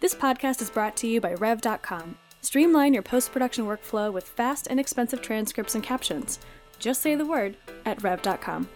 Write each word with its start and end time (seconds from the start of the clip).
This 0.00 0.14
podcast 0.14 0.60
is 0.60 0.70
brought 0.70 0.96
to 0.98 1.06
you 1.06 1.20
by 1.20 1.34
Rev.com. 1.34 2.16
Streamline 2.42 2.92
your 2.92 3.02
post 3.02 3.32
production 3.32 3.64
workflow 3.64 4.12
with 4.12 4.26
fast 4.26 4.66
and 4.68 4.78
expensive 4.78 5.22
transcripts 5.22 5.74
and 5.74 5.82
captions. 5.82 6.40
Just 6.78 7.00
say 7.00 7.14
the 7.14 7.24
word 7.24 7.56
at 7.86 8.02
Rev.com. 8.02 8.68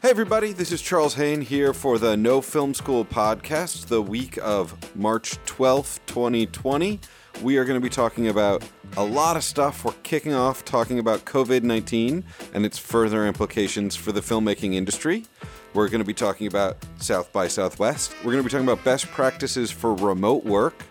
Hey, 0.00 0.08
everybody, 0.08 0.54
this 0.54 0.72
is 0.72 0.80
Charles 0.80 1.14
Haine 1.14 1.42
here 1.42 1.74
for 1.74 1.98
the 1.98 2.16
No 2.16 2.40
Film 2.40 2.72
School 2.72 3.04
podcast, 3.04 3.86
the 3.86 4.00
week 4.00 4.38
of 4.40 4.74
March 4.96 5.32
12th, 5.44 5.98
2020. 6.06 6.98
We 7.42 7.58
are 7.58 7.66
going 7.66 7.78
to 7.78 7.84
be 7.84 7.90
talking 7.90 8.28
about 8.28 8.62
a 8.96 9.04
lot 9.04 9.36
of 9.36 9.44
stuff. 9.44 9.84
We're 9.84 9.92
kicking 10.02 10.32
off 10.32 10.64
talking 10.64 10.98
about 10.98 11.26
COVID 11.26 11.64
19 11.64 12.24
and 12.54 12.64
its 12.64 12.78
further 12.78 13.26
implications 13.26 13.94
for 13.94 14.12
the 14.12 14.22
filmmaking 14.22 14.74
industry. 14.74 15.26
We're 15.72 15.88
going 15.88 16.00
to 16.00 16.06
be 16.06 16.14
talking 16.14 16.48
about 16.48 16.78
South 16.98 17.32
by 17.32 17.46
Southwest. 17.46 18.12
We're 18.24 18.32
going 18.32 18.42
to 18.42 18.42
be 18.42 18.50
talking 18.50 18.66
about 18.66 18.84
best 18.84 19.06
practices 19.06 19.70
for 19.70 19.94
remote 19.94 20.44
work. 20.44 20.82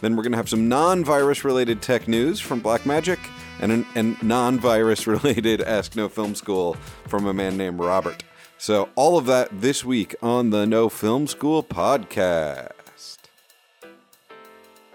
Then 0.00 0.14
we're 0.14 0.22
going 0.22 0.32
to 0.32 0.38
have 0.38 0.48
some 0.48 0.68
non 0.68 1.04
virus 1.04 1.44
related 1.44 1.82
tech 1.82 2.06
news 2.06 2.38
from 2.38 2.60
Blackmagic 2.60 3.18
and 3.60 3.72
a 3.72 3.84
and 3.96 4.22
non 4.22 4.60
virus 4.60 5.06
related 5.08 5.60
Ask 5.60 5.96
No 5.96 6.08
Film 6.08 6.36
School 6.36 6.74
from 7.08 7.26
a 7.26 7.34
man 7.34 7.56
named 7.56 7.80
Robert. 7.80 8.22
So, 8.58 8.88
all 8.94 9.18
of 9.18 9.26
that 9.26 9.60
this 9.60 9.84
week 9.84 10.14
on 10.22 10.50
the 10.50 10.66
No 10.66 10.88
Film 10.88 11.26
School 11.26 11.62
podcast. 11.62 12.70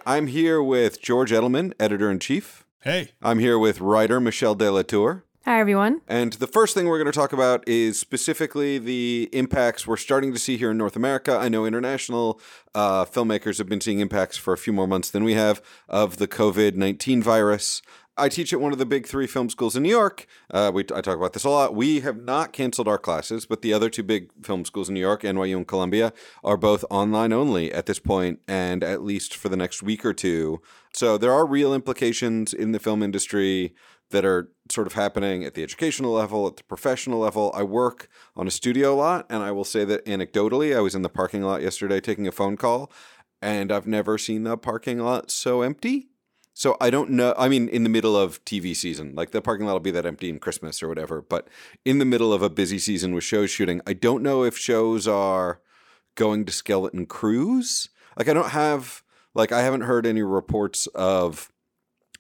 I'm 0.06 0.28
here 0.28 0.62
with 0.62 1.02
George 1.02 1.32
Edelman, 1.32 1.74
editor 1.80 2.10
in 2.12 2.20
chief. 2.20 2.66
Hey. 2.82 3.12
I'm 3.22 3.40
here 3.40 3.58
with 3.58 3.80
writer 3.80 4.20
Michelle 4.20 4.56
De 4.56 4.70
La 4.70 4.82
Tour. 4.82 5.24
Hi, 5.46 5.60
everyone. 5.60 6.00
And 6.08 6.32
the 6.32 6.48
first 6.48 6.74
thing 6.74 6.86
we're 6.86 7.00
going 7.00 7.12
to 7.12 7.20
talk 7.20 7.34
about 7.34 7.68
is 7.68 8.00
specifically 8.00 8.78
the 8.78 9.28
impacts 9.34 9.86
we're 9.86 9.98
starting 9.98 10.32
to 10.32 10.40
see 10.40 10.56
here 10.56 10.72
in 10.72 10.78
North 10.78 10.96
America. 10.96 11.36
I 11.36 11.50
know 11.50 11.66
international 11.66 12.40
uh, 12.74 13.04
filmmakers 13.04 13.58
have 13.58 13.68
been 13.68 13.82
seeing 13.82 14.00
impacts 14.00 14.38
for 14.38 14.54
a 14.54 14.58
few 14.58 14.72
more 14.72 14.88
months 14.88 15.12
than 15.12 15.26
we 15.26 15.34
have 15.34 15.62
of 15.90 16.16
the 16.16 16.30
COVID 16.30 16.76
19 16.76 17.22
virus. 17.22 17.82
I 18.16 18.30
teach 18.30 18.54
at 18.54 18.62
one 18.62 18.72
of 18.72 18.78
the 18.78 18.86
big 18.86 19.08
three 19.08 19.26
film 19.26 19.50
schools 19.50 19.76
in 19.76 19.84
New 19.84 19.90
York. 19.90 20.28
Uh, 20.50 20.72
we, 20.74 20.84
I 20.84 21.02
talk 21.02 21.18
about 21.18 21.34
this 21.34 21.44
a 21.44 21.50
lot. 21.50 21.76
We 21.76 22.02
have 22.02 22.18
not 22.18 22.54
canceled 22.54 22.88
our 22.88 23.00
classes, 23.00 23.46
but 23.46 23.64
the 23.64 23.74
other 23.74 23.90
two 23.90 24.04
big 24.04 24.30
film 24.44 24.66
schools 24.66 24.88
in 24.88 24.94
New 24.94 25.02
York, 25.02 25.24
NYU 25.24 25.58
and 25.58 25.68
Columbia, 25.68 26.14
are 26.44 26.56
both 26.56 26.86
online 26.92 27.34
only 27.34 27.74
at 27.74 27.88
this 27.88 28.00
point, 28.00 28.40
and 28.48 28.84
at 28.84 29.04
least 29.04 29.36
for 29.36 29.50
the 29.50 29.58
next 29.58 29.82
week 29.82 30.06
or 30.06 30.14
two. 30.14 30.62
So 30.94 31.18
there 31.18 31.34
are 31.34 31.46
real 31.46 31.74
implications 31.74 32.54
in 32.54 32.72
the 32.72 32.80
film 32.80 33.02
industry 33.02 33.74
that 34.10 34.26
are 34.26 34.52
sort 34.70 34.88
of 34.88 34.94
happening 34.94 35.44
at 35.44 35.56
the 35.56 35.64
educational 35.64 36.12
level, 36.12 36.48
at 36.48 36.58
the 36.58 36.64
professional 36.64 37.20
level. 37.20 37.52
I 37.56 37.64
work 37.64 38.08
on 38.36 38.48
a 38.48 38.52
studio 38.52 38.96
lot, 38.96 39.26
and 39.30 39.44
I 39.44 39.52
will 39.52 39.64
say 39.64 39.86
that 39.86 40.06
anecdotally, 40.06 40.76
I 40.76 40.82
was 40.82 40.96
in 40.96 41.02
the 41.02 41.10
parking 41.10 41.42
lot 41.42 41.62
yesterday 41.62 42.00
taking 42.00 42.28
a 42.28 42.32
phone 42.32 42.58
call, 42.58 42.92
and 43.42 43.72
I've 43.72 43.88
never 43.88 44.18
seen 44.18 44.44
the 44.44 44.58
parking 44.58 45.00
lot 45.00 45.32
so 45.32 45.62
empty. 45.62 46.10
So 46.54 46.78
I 46.80 46.92
don't 46.92 47.10
know. 47.10 47.34
I 47.38 47.50
mean, 47.50 47.68
in 47.68 47.84
the 47.84 47.90
middle 47.90 48.16
of 48.16 48.44
TV 48.46 48.76
season, 48.76 49.16
like 49.16 49.32
the 49.32 49.42
parking 49.42 49.66
lot 49.66 49.74
will 49.74 49.80
be 49.80 49.92
that 49.92 50.06
empty 50.06 50.30
in 50.30 50.40
Christmas 50.40 50.84
or 50.84 50.88
whatever. 50.88 51.22
But 51.22 51.48
in 51.84 51.98
the 51.98 52.06
middle 52.06 52.32
of 52.32 52.44
a 52.44 52.50
busy 52.50 52.78
season 52.78 53.16
with 53.16 53.24
shows 53.24 53.50
shooting, 53.50 53.82
I 53.88 53.94
don't 53.94 54.22
know 54.22 54.44
if 54.44 54.56
shows 54.56 55.08
are 55.08 55.62
going 56.16 56.46
to 56.46 56.52
skeleton 56.52 57.08
crews. 57.08 57.90
Like 58.18 58.30
I 58.30 58.34
don't 58.34 58.50
have, 58.50 59.02
like 59.34 59.52
I 59.52 59.62
haven't 59.64 59.82
heard 59.82 60.06
any 60.06 60.22
reports 60.22 60.86
of 60.94 61.52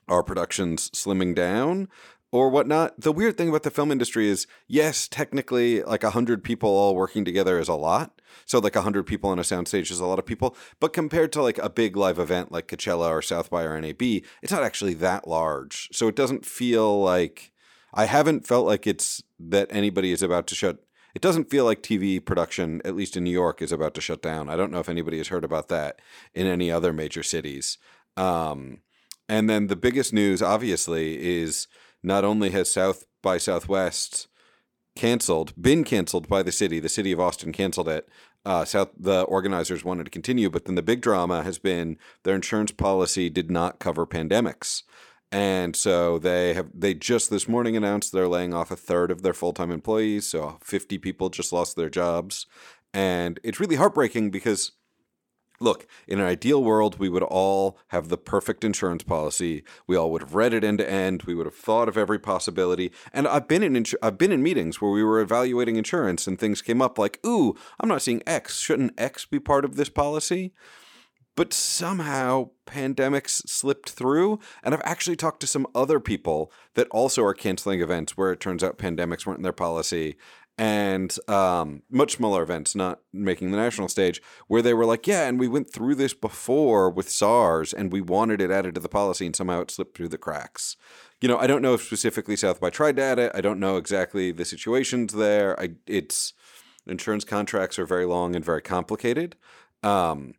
our 0.08 0.24
productions 0.24 0.90
slimming 0.92 1.36
down 1.36 1.88
or 2.34 2.50
whatnot. 2.50 3.00
The 3.00 3.12
weird 3.12 3.38
thing 3.38 3.50
about 3.50 3.62
the 3.62 3.70
film 3.70 3.92
industry 3.92 4.28
is, 4.28 4.48
yes, 4.68 5.08
technically, 5.08 5.84
like 5.84 6.04
a 6.04 6.10
hundred 6.10 6.44
people 6.44 6.70
all 6.70 6.96
working 6.96 7.24
together 7.24 7.60
is 7.60 7.68
a 7.68 7.76
lot. 7.76 8.20
So 8.46 8.58
like 8.58 8.76
a 8.76 8.82
hundred 8.82 9.04
people 9.04 9.30
on 9.30 9.38
a 9.38 9.44
soundstage 9.44 9.92
is 9.92 10.00
a 10.00 10.06
lot 10.06 10.18
of 10.18 10.26
people. 10.26 10.58
But 10.80 10.94
compared 10.94 11.32
to 11.34 11.44
like 11.44 11.60
a 11.60 11.70
big 11.70 11.96
live 11.96 12.18
event 12.18 12.52
like 12.52 12.68
Coachella 12.68 13.10
or 13.10 13.22
South 13.22 13.52
by 13.52 13.64
or 13.64 13.80
NAB, 13.80 14.02
it's 14.42 14.52
not 14.52 14.64
actually 14.64 14.96
that 14.96 15.28
large. 15.28 15.90
So 15.94 16.08
it 16.08 16.16
doesn't 16.16 16.44
feel 16.44 17.00
like 17.00 17.52
I 17.94 18.06
haven't 18.06 18.48
felt 18.48 18.66
like 18.66 18.88
it's 18.88 19.22
that 19.40 19.68
anybody 19.70 20.12
is 20.12 20.24
about 20.24 20.48
to 20.48 20.56
shut. 20.56 20.84
It 21.14 21.22
doesn't 21.22 21.52
feel 21.52 21.66
like 21.66 21.84
TV 21.84 22.24
production, 22.24 22.82
at 22.84 22.96
least 22.96 23.16
in 23.16 23.24
New 23.24 23.30
York, 23.30 23.62
is 23.62 23.72
about 23.72 23.94
to 23.94 24.02
shut 24.02 24.24
down. 24.24 24.50
I 24.50 24.56
don't 24.56 24.72
know 24.72 24.80
if 24.80 24.90
anybody 24.90 25.20
has 25.20 25.28
heard 25.28 25.44
about 25.44 25.68
that 25.68 26.00
in 26.34 26.48
any 26.48 26.72
other 26.72 26.92
major 26.92 27.22
cities. 27.22 27.78
Um, 28.18 28.80
and 29.34 29.50
then 29.50 29.66
the 29.66 29.76
biggest 29.76 30.14
news, 30.14 30.44
obviously, 30.44 31.40
is 31.42 31.68
not 32.04 32.24
only 32.24 32.52
has 32.52 32.72
South 32.72 33.06
by 33.24 33.40
Southwest 33.40 34.28
canceled, 34.96 35.60
been 35.60 35.84
canceled 35.84 36.28
by 36.28 36.44
the 36.44 36.52
city, 36.52 36.80
the 36.80 36.88
city 36.88 37.12
of 37.12 37.20
Austin 37.20 37.52
canceled 37.52 37.90
it. 37.90 38.08
Uh, 38.46 38.64
South, 38.64 38.92
the 38.96 39.22
organizers 39.22 39.84
wanted 39.84 40.04
to 40.04 40.12
continue, 40.12 40.52
but 40.52 40.66
then 40.66 40.76
the 40.76 40.84
big 40.84 41.02
drama 41.02 41.42
has 41.42 41.58
been 41.58 41.98
their 42.22 42.36
insurance 42.36 42.72
policy 42.72 43.28
did 43.28 43.50
not 43.50 43.80
cover 43.80 44.06
pandemics. 44.06 44.84
And 45.32 45.76
so 45.76 46.20
they 46.20 46.54
have 46.54 46.70
they 46.72 46.94
just 46.94 47.32
this 47.32 47.48
morning 47.48 47.76
announced 47.76 48.12
they're 48.12 48.28
laying 48.28 48.54
off 48.54 48.70
a 48.70 48.76
third 48.76 49.10
of 49.10 49.24
their 49.24 49.34
full 49.34 49.52
time 49.52 49.72
employees. 49.72 50.28
So 50.28 50.60
50 50.62 51.00
people 51.00 51.30
just 51.30 51.52
lost 51.52 51.76
their 51.76 51.90
jobs. 51.90 52.46
And 52.94 53.40
it's 53.44 53.60
really 53.60 53.78
heartbreaking 53.78 54.30
because 54.30 54.74
Look, 55.64 55.88
in 56.10 56.20
an 56.20 56.26
ideal 56.26 56.62
world, 56.62 57.00
we 57.00 57.08
would 57.08 57.24
all 57.24 57.78
have 57.88 58.10
the 58.10 58.18
perfect 58.18 58.66
insurance 58.66 59.02
policy. 59.02 59.64
We 59.88 59.96
all 59.96 60.12
would 60.12 60.22
have 60.22 60.36
read 60.36 60.54
it 60.54 60.62
end 60.62 60.80
to 60.80 60.92
end. 60.92 61.24
We 61.24 61.34
would 61.34 61.46
have 61.46 61.56
thought 61.56 61.88
of 61.88 61.98
every 61.98 62.20
possibility. 62.20 62.92
And 63.14 63.30
I've 63.30 63.48
been 63.48 63.64
in 63.64 63.72
insu- 63.74 63.96
I've 64.04 64.18
been 64.18 64.34
in 64.34 64.44
meetings 64.44 64.82
where 64.82 64.92
we 64.92 65.06
were 65.06 65.22
evaluating 65.22 65.78
insurance 65.78 66.28
and 66.28 66.38
things 66.38 66.62
came 66.62 66.82
up 66.82 67.00
like, 67.00 67.18
"Ooh, 67.26 67.56
I'm 67.80 67.88
not 67.88 68.02
seeing 68.02 68.22
X. 68.28 68.60
Shouldn't 68.60 69.00
X 69.00 69.26
be 69.26 69.40
part 69.40 69.64
of 69.64 69.78
this 69.78 69.88
policy?" 69.88 70.54
But 71.38 71.54
somehow 71.54 72.50
pandemics 72.68 73.48
slipped 73.48 73.90
through, 73.90 74.40
and 74.64 74.74
I've 74.74 74.82
actually 74.84 75.16
talked 75.16 75.40
to 75.40 75.48
some 75.48 75.66
other 75.74 76.02
people 76.02 76.52
that 76.76 76.90
also 76.92 77.24
are 77.24 77.34
canceling 77.34 77.82
events 77.82 78.18
where 78.18 78.34
it 78.34 78.42
turns 78.42 78.64
out 78.64 78.78
pandemics 78.78 79.26
weren't 79.26 79.40
in 79.40 79.44
their 79.44 79.54
policy, 79.54 80.18
and 80.58 81.18
um, 81.28 81.82
much 81.90 82.14
smaller 82.18 82.44
events, 82.44 82.76
not 82.76 83.00
making 83.12 83.52
the 83.52 83.58
national 83.58 83.88
stage, 83.88 84.22
where 84.48 84.62
they 84.62 84.74
were 84.74 84.86
like, 84.86 85.08
yeah, 85.08 85.28
and 85.28 85.40
we 85.40 85.48
went 85.48 85.74
through 85.74 85.96
this 85.96 86.14
before 86.14 86.90
with 86.90 87.10
SARS 87.10 87.74
and 87.74 87.92
we 87.92 88.02
wanted 88.02 88.40
it 88.40 88.52
added 88.52 88.76
to 88.76 88.82
the 88.82 88.90
policy 88.90 89.26
and 89.26 89.36
somehow 89.36 89.62
it 89.62 89.72
slipped 89.72 89.98
through 89.98 90.10
the 90.10 90.18
cracks. 90.18 90.78
You 91.22 91.28
know, 91.28 91.38
I 91.38 91.48
don't 91.48 91.62
know 91.62 91.74
if 91.74 91.84
specifically 91.84 92.36
South 92.36 92.60
by 92.60 92.70
tried 92.70 92.98
to 92.98 93.02
add 93.02 93.18
it. 93.18 93.32
I 93.34 93.42
don't 93.42 93.60
know 93.60 93.78
exactly 93.78 94.32
the 94.32 94.46
situations 94.46 95.14
there. 95.14 95.60
I, 95.60 95.72
it's 95.88 96.34
insurance 96.86 97.24
contracts 97.24 97.80
are 97.80 97.86
very 97.86 98.06
long 98.06 98.36
and 98.36 98.46
very 98.46 98.62
complicated. 98.62 99.36
Um, 99.82 100.36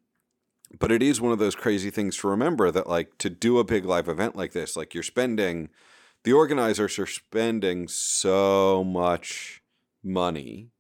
but 0.79 0.93
it 0.93 1.03
is 1.03 1.21
one 1.21 1.33
of 1.33 1.39
those 1.39 1.55
crazy 1.55 1.91
things 1.91 2.17
to 2.19 2.29
remember 2.29 2.71
that 2.71 2.89
like 2.89 3.19
to 3.19 3.31
do 3.31 3.59
a 3.59 3.65
big 3.65 3.85
live 3.85 4.09
event 4.09 4.37
like 4.37 4.53
this, 4.53 4.77
like 4.77 4.95
you're 4.95 5.03
spending, 5.03 5.71
the 6.23 6.33
organizers 6.33 6.99
are 6.99 7.07
spending 7.07 7.89
so 7.89 8.85
much 8.85 9.63
money 10.05 10.71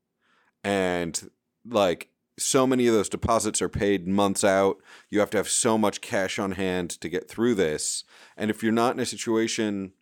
and 0.62 1.30
like 1.66 2.08
so 2.36 2.66
many 2.66 2.86
of 2.86 2.94
those 2.94 3.08
deposits 3.08 3.62
are 3.62 3.68
paid 3.68 4.08
months 4.08 4.42
out. 4.42 4.78
You 5.08 5.20
have 5.20 5.30
to 5.30 5.36
have 5.36 5.48
so 5.48 5.78
much 5.78 6.00
cash 6.00 6.38
on 6.38 6.52
hand 6.52 6.90
to 6.90 7.08
get 7.08 7.28
through 7.28 7.54
this. 7.54 8.02
And 8.36 8.50
if 8.50 8.62
you're 8.62 8.72
not 8.72 8.94
in 8.94 9.00
a 9.00 9.06
situation 9.06 9.92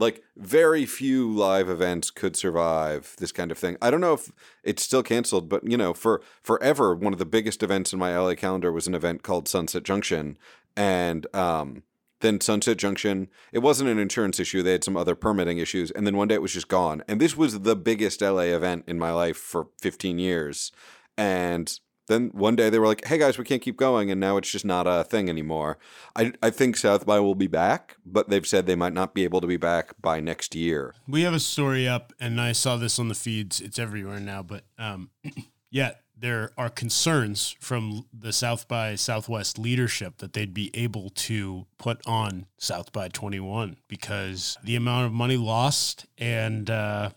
like 0.00 0.22
very 0.36 0.86
few 0.86 1.30
live 1.30 1.68
events 1.68 2.10
could 2.10 2.34
survive 2.34 3.14
this 3.18 3.32
kind 3.32 3.50
of 3.50 3.58
thing. 3.58 3.76
I 3.82 3.90
don't 3.90 4.00
know 4.00 4.14
if 4.14 4.32
it's 4.64 4.82
still 4.82 5.02
canceled, 5.02 5.48
but 5.48 5.68
you 5.68 5.76
know, 5.76 5.92
for 5.92 6.22
forever 6.42 6.94
one 6.94 7.12
of 7.12 7.18
the 7.18 7.26
biggest 7.26 7.62
events 7.62 7.92
in 7.92 7.98
my 7.98 8.16
LA 8.16 8.34
calendar 8.34 8.72
was 8.72 8.86
an 8.86 8.94
event 8.94 9.22
called 9.22 9.46
Sunset 9.46 9.82
Junction 9.82 10.38
and 10.76 11.32
um 11.34 11.82
then 12.20 12.40
Sunset 12.40 12.76
Junction, 12.76 13.28
it 13.52 13.60
wasn't 13.60 13.90
an 13.90 13.98
insurance 13.98 14.38
issue. 14.38 14.62
They 14.62 14.72
had 14.72 14.84
some 14.84 14.96
other 14.96 15.14
permitting 15.14 15.58
issues. 15.58 15.90
And 15.90 16.06
then 16.06 16.16
one 16.16 16.28
day 16.28 16.34
it 16.36 16.42
was 16.42 16.52
just 16.52 16.68
gone. 16.68 17.02
And 17.08 17.20
this 17.20 17.36
was 17.36 17.60
the 17.60 17.76
biggest 17.76 18.20
LA 18.20 18.40
event 18.40 18.84
in 18.86 18.98
my 18.98 19.12
life 19.12 19.36
for 19.36 19.68
15 19.80 20.18
years. 20.18 20.70
And 21.16 21.78
then 22.10 22.30
one 22.34 22.56
day 22.56 22.68
they 22.68 22.78
were 22.78 22.86
like, 22.86 23.06
hey 23.06 23.18
guys, 23.18 23.38
we 23.38 23.44
can't 23.44 23.62
keep 23.62 23.76
going. 23.76 24.10
And 24.10 24.20
now 24.20 24.36
it's 24.36 24.50
just 24.50 24.64
not 24.64 24.86
a 24.86 25.04
thing 25.04 25.28
anymore. 25.28 25.78
I, 26.16 26.32
I 26.42 26.50
think 26.50 26.76
South 26.76 27.06
by 27.06 27.20
will 27.20 27.34
be 27.34 27.46
back, 27.46 27.96
but 28.04 28.28
they've 28.28 28.46
said 28.46 28.66
they 28.66 28.74
might 28.74 28.92
not 28.92 29.14
be 29.14 29.24
able 29.24 29.40
to 29.40 29.46
be 29.46 29.56
back 29.56 29.94
by 30.02 30.20
next 30.20 30.54
year. 30.54 30.94
We 31.06 31.22
have 31.22 31.34
a 31.34 31.40
story 31.40 31.88
up, 31.88 32.12
and 32.18 32.40
I 32.40 32.52
saw 32.52 32.76
this 32.76 32.98
on 32.98 33.08
the 33.08 33.14
feeds. 33.14 33.60
It's 33.60 33.78
everywhere 33.78 34.20
now. 34.20 34.42
But 34.42 34.64
um, 34.76 35.10
yeah, 35.70 35.92
there 36.20 36.52
are 36.58 36.68
concerns 36.68 37.56
from 37.60 38.06
the 38.12 38.32
South 38.32 38.68
by 38.68 38.94
Southwest 38.94 39.58
leadership 39.58 40.18
that 40.18 40.34
they'd 40.34 40.52
be 40.52 40.70
able 40.74 41.10
to 41.10 41.66
put 41.78 42.00
on 42.06 42.46
South 42.58 42.92
by 42.92 43.08
21 43.08 43.76
because 43.88 44.58
the 44.62 44.76
amount 44.76 45.06
of 45.06 45.12
money 45.12 45.38
lost 45.38 46.06
and 46.18 46.68
uh, 46.68 47.10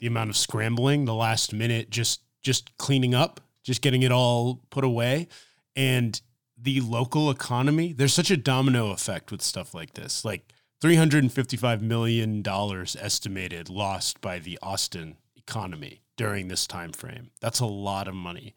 the 0.00 0.06
amount 0.06 0.30
of 0.30 0.36
scrambling, 0.36 1.04
the 1.04 1.14
last 1.14 1.52
minute, 1.52 1.90
just 1.90 2.22
just 2.42 2.76
cleaning 2.78 3.14
up, 3.14 3.40
just 3.62 3.82
getting 3.82 4.02
it 4.02 4.12
all 4.12 4.62
put 4.70 4.84
away, 4.84 5.28
and 5.74 6.20
the 6.56 6.80
local 6.80 7.30
economy. 7.30 7.92
There's 7.92 8.14
such 8.14 8.30
a 8.30 8.36
domino 8.36 8.90
effect 8.90 9.30
with 9.30 9.42
stuff 9.42 9.74
like 9.74 9.94
this, 9.94 10.24
like. 10.24 10.52
$355 10.82 11.80
million 11.80 12.46
estimated 12.46 13.70
lost 13.70 14.20
by 14.20 14.38
the 14.38 14.58
Austin 14.60 15.16
economy 15.34 16.02
during 16.16 16.48
this 16.48 16.66
time 16.66 16.92
frame. 16.92 17.30
That's 17.40 17.60
a 17.60 17.66
lot 17.66 18.08
of 18.08 18.14
money. 18.14 18.54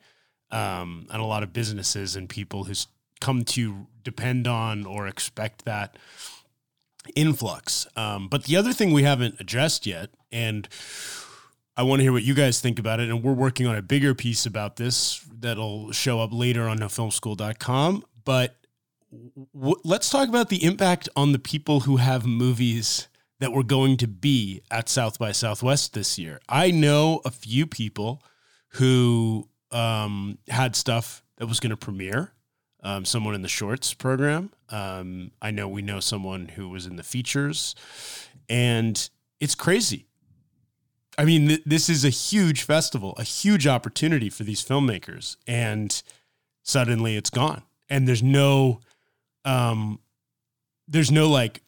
um, 0.51 1.05
and 1.11 1.21
a 1.21 1.25
lot 1.25 1.43
of 1.43 1.53
businesses 1.53 2.15
and 2.15 2.27
people 2.27 2.63
who 2.63 2.73
come 3.21 3.43
to 3.43 3.85
depend 4.03 4.47
on 4.47 4.83
or 4.85 5.07
expect 5.07 5.63
that 5.65 5.95
influx. 7.15 7.85
Um, 7.95 8.27
but 8.27 8.45
the 8.45 8.55
other 8.55 8.73
thing 8.73 8.91
we 8.91 9.03
haven't 9.03 9.35
addressed 9.39 9.85
yet, 9.85 10.09
and 10.31 10.67
I 11.77 11.83
want 11.83 11.99
to 11.99 12.03
hear 12.03 12.11
what 12.11 12.23
you 12.23 12.33
guys 12.33 12.59
think 12.61 12.79
about 12.79 12.99
it. 12.99 13.09
And 13.09 13.23
we're 13.23 13.33
working 13.33 13.67
on 13.67 13.75
a 13.75 13.81
bigger 13.81 14.15
piece 14.15 14.45
about 14.47 14.77
this 14.77 15.23
that'll 15.39 15.91
show 15.91 16.19
up 16.19 16.31
later 16.33 16.67
on 16.67 16.79
nofilmschool.com. 16.79 18.03
But 18.25 18.55
w- 19.53 19.79
let's 19.83 20.09
talk 20.09 20.29
about 20.29 20.49
the 20.49 20.63
impact 20.63 21.09
on 21.15 21.31
the 21.31 21.39
people 21.39 21.81
who 21.81 21.97
have 21.97 22.25
movies 22.25 23.07
that 23.39 23.53
were 23.53 23.63
going 23.63 23.97
to 23.97 24.07
be 24.07 24.61
at 24.69 24.89
South 24.89 25.17
by 25.17 25.31
Southwest 25.31 25.93
this 25.93 26.19
year. 26.19 26.39
I 26.49 26.71
know 26.71 27.21
a 27.23 27.31
few 27.31 27.65
people 27.65 28.21
who 28.73 29.47
um, 29.71 30.37
had 30.47 30.75
stuff 30.75 31.23
that 31.37 31.47
was 31.47 31.59
going 31.59 31.71
to 31.71 31.77
premiere. 31.77 32.33
Um, 32.81 33.03
someone 33.03 33.35
in 33.35 33.41
the 33.41 33.49
shorts 33.49 33.93
program. 33.93 34.51
Um, 34.69 35.31
I 35.41 35.51
know 35.51 35.67
we 35.67 35.81
know 35.81 35.99
someone 35.99 36.47
who 36.47 36.69
was 36.69 36.85
in 36.85 36.95
the 36.95 37.03
features, 37.03 37.75
and 38.47 39.09
it's 39.41 39.53
crazy. 39.53 40.05
I 41.17 41.25
mean, 41.25 41.49
th- 41.49 41.63
this 41.65 41.89
is 41.89 42.05
a 42.05 42.09
huge 42.09 42.61
festival, 42.63 43.15
a 43.17 43.23
huge 43.23 43.67
opportunity 43.67 44.29
for 44.29 44.45
these 44.45 44.63
filmmakers, 44.63 45.35
and 45.45 46.01
suddenly 46.63 47.17
it's 47.17 47.29
gone. 47.29 47.63
And 47.89 48.07
there's 48.07 48.23
no, 48.23 48.79
um, 49.43 49.99
there's 50.87 51.11
no 51.11 51.29
like 51.29 51.61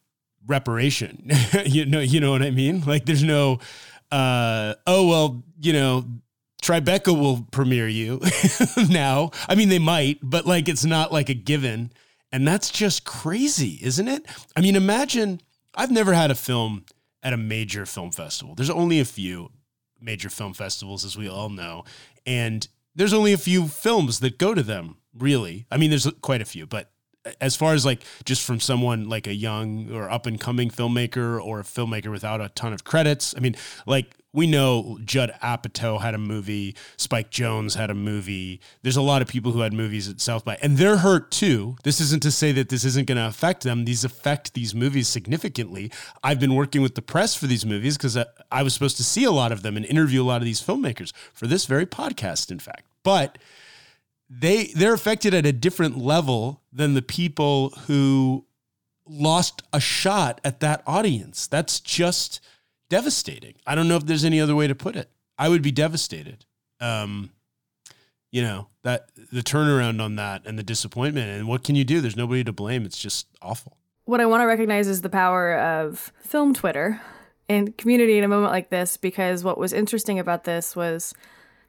reparation. 0.46 1.30
you 1.64 1.86
know, 1.86 2.00
you 2.00 2.20
know 2.20 2.30
what 2.30 2.42
I 2.42 2.50
mean? 2.50 2.82
Like, 2.82 3.06
there's 3.06 3.22
no, 3.22 3.60
uh, 4.10 4.74
oh 4.86 5.06
well, 5.06 5.42
you 5.60 5.72
know, 5.72 6.04
Tribeca 6.62 7.18
will 7.18 7.46
premiere 7.50 7.88
you 7.88 8.20
now. 8.88 9.30
I 9.48 9.54
mean, 9.54 9.68
they 9.68 9.80
might, 9.80 10.18
but 10.22 10.46
like 10.46 10.68
it's 10.68 10.84
not 10.84 11.12
like 11.12 11.28
a 11.28 11.34
given. 11.34 11.92
And 12.30 12.48
that's 12.48 12.70
just 12.70 13.04
crazy, 13.04 13.78
isn't 13.82 14.08
it? 14.08 14.24
I 14.56 14.60
mean, 14.60 14.76
imagine 14.76 15.40
I've 15.74 15.90
never 15.90 16.14
had 16.14 16.30
a 16.30 16.34
film 16.34 16.84
at 17.22 17.32
a 17.32 17.36
major 17.36 17.84
film 17.84 18.10
festival. 18.10 18.54
There's 18.54 18.70
only 18.70 19.00
a 19.00 19.04
few 19.04 19.50
major 20.00 20.30
film 20.30 20.54
festivals, 20.54 21.04
as 21.04 21.16
we 21.16 21.28
all 21.28 21.48
know. 21.48 21.84
And 22.26 22.66
there's 22.94 23.12
only 23.12 23.32
a 23.32 23.38
few 23.38 23.68
films 23.68 24.20
that 24.20 24.38
go 24.38 24.54
to 24.54 24.62
them, 24.62 24.96
really. 25.16 25.66
I 25.70 25.76
mean, 25.76 25.90
there's 25.90 26.10
quite 26.20 26.40
a 26.40 26.46
few, 26.46 26.66
but 26.66 26.90
as 27.40 27.56
far 27.56 27.74
as 27.74 27.84
like 27.84 28.02
just 28.24 28.42
from 28.44 28.60
someone 28.60 29.08
like 29.08 29.26
a 29.26 29.34
young 29.34 29.92
or 29.92 30.10
up 30.10 30.26
and 30.26 30.40
coming 30.40 30.70
filmmaker 30.70 31.42
or 31.42 31.60
a 31.60 31.64
filmmaker 31.64 32.10
without 32.10 32.40
a 32.40 32.48
ton 32.50 32.72
of 32.72 32.84
credits, 32.84 33.34
I 33.36 33.40
mean, 33.40 33.56
like 33.86 34.16
we 34.32 34.46
know 34.46 34.98
Judd 35.04 35.34
Apatow 35.42 36.00
had 36.00 36.14
a 36.14 36.18
movie, 36.18 36.74
Spike 36.96 37.30
Jonze 37.30 37.76
had 37.76 37.90
a 37.90 37.94
movie. 37.94 38.60
There's 38.82 38.96
a 38.96 39.02
lot 39.02 39.20
of 39.20 39.28
people 39.28 39.52
who 39.52 39.60
had 39.60 39.72
movies 39.72 40.08
at 40.08 40.20
South 40.20 40.44
by, 40.44 40.56
and 40.62 40.78
they're 40.78 40.98
hurt 40.98 41.30
too. 41.30 41.76
This 41.84 42.00
isn't 42.00 42.22
to 42.22 42.30
say 42.30 42.50
that 42.52 42.70
this 42.70 42.84
isn't 42.84 43.06
going 43.06 43.18
to 43.18 43.26
affect 43.26 43.62
them. 43.62 43.84
These 43.84 44.04
affect 44.04 44.54
these 44.54 44.74
movies 44.74 45.06
significantly. 45.06 45.92
I've 46.24 46.40
been 46.40 46.54
working 46.54 46.80
with 46.80 46.94
the 46.94 47.02
press 47.02 47.34
for 47.34 47.46
these 47.46 47.66
movies 47.66 47.96
because 47.96 48.16
I, 48.16 48.24
I 48.50 48.62
was 48.62 48.72
supposed 48.72 48.96
to 48.96 49.04
see 49.04 49.24
a 49.24 49.32
lot 49.32 49.52
of 49.52 49.62
them 49.62 49.76
and 49.76 49.84
interview 49.84 50.22
a 50.22 50.24
lot 50.24 50.40
of 50.40 50.46
these 50.46 50.62
filmmakers 50.62 51.12
for 51.34 51.46
this 51.46 51.66
very 51.66 51.86
podcast, 51.86 52.50
in 52.50 52.58
fact. 52.58 52.86
But 53.02 53.36
they 54.40 54.66
they're 54.74 54.94
affected 54.94 55.34
at 55.34 55.44
a 55.44 55.52
different 55.52 55.98
level 55.98 56.62
than 56.72 56.94
the 56.94 57.02
people 57.02 57.70
who 57.86 58.46
lost 59.06 59.62
a 59.72 59.80
shot 59.80 60.40
at 60.44 60.60
that 60.60 60.82
audience. 60.86 61.46
That's 61.46 61.80
just 61.80 62.40
devastating. 62.88 63.54
I 63.66 63.74
don't 63.74 63.88
know 63.88 63.96
if 63.96 64.06
there's 64.06 64.24
any 64.24 64.40
other 64.40 64.54
way 64.54 64.66
to 64.66 64.74
put 64.74 64.96
it. 64.96 65.10
I 65.38 65.48
would 65.48 65.62
be 65.62 65.72
devastated. 65.72 66.46
Um, 66.80 67.30
you 68.30 68.40
know 68.42 68.68
that 68.82 69.10
the 69.30 69.42
turnaround 69.42 70.00
on 70.02 70.16
that 70.16 70.46
and 70.46 70.58
the 70.58 70.62
disappointment 70.62 71.30
and 71.30 71.46
what 71.46 71.62
can 71.62 71.74
you 71.74 71.84
do? 71.84 72.00
There's 72.00 72.16
nobody 72.16 72.42
to 72.44 72.52
blame. 72.52 72.86
It's 72.86 72.98
just 72.98 73.26
awful. 73.42 73.76
What 74.04 74.20
I 74.20 74.26
want 74.26 74.40
to 74.40 74.46
recognize 74.46 74.88
is 74.88 75.02
the 75.02 75.10
power 75.10 75.56
of 75.58 76.10
film 76.22 76.54
Twitter 76.54 77.00
and 77.48 77.76
community 77.76 78.16
in 78.16 78.24
a 78.24 78.28
moment 78.28 78.50
like 78.50 78.70
this 78.70 78.96
because 78.96 79.44
what 79.44 79.58
was 79.58 79.72
interesting 79.72 80.18
about 80.18 80.44
this 80.44 80.74
was 80.74 81.12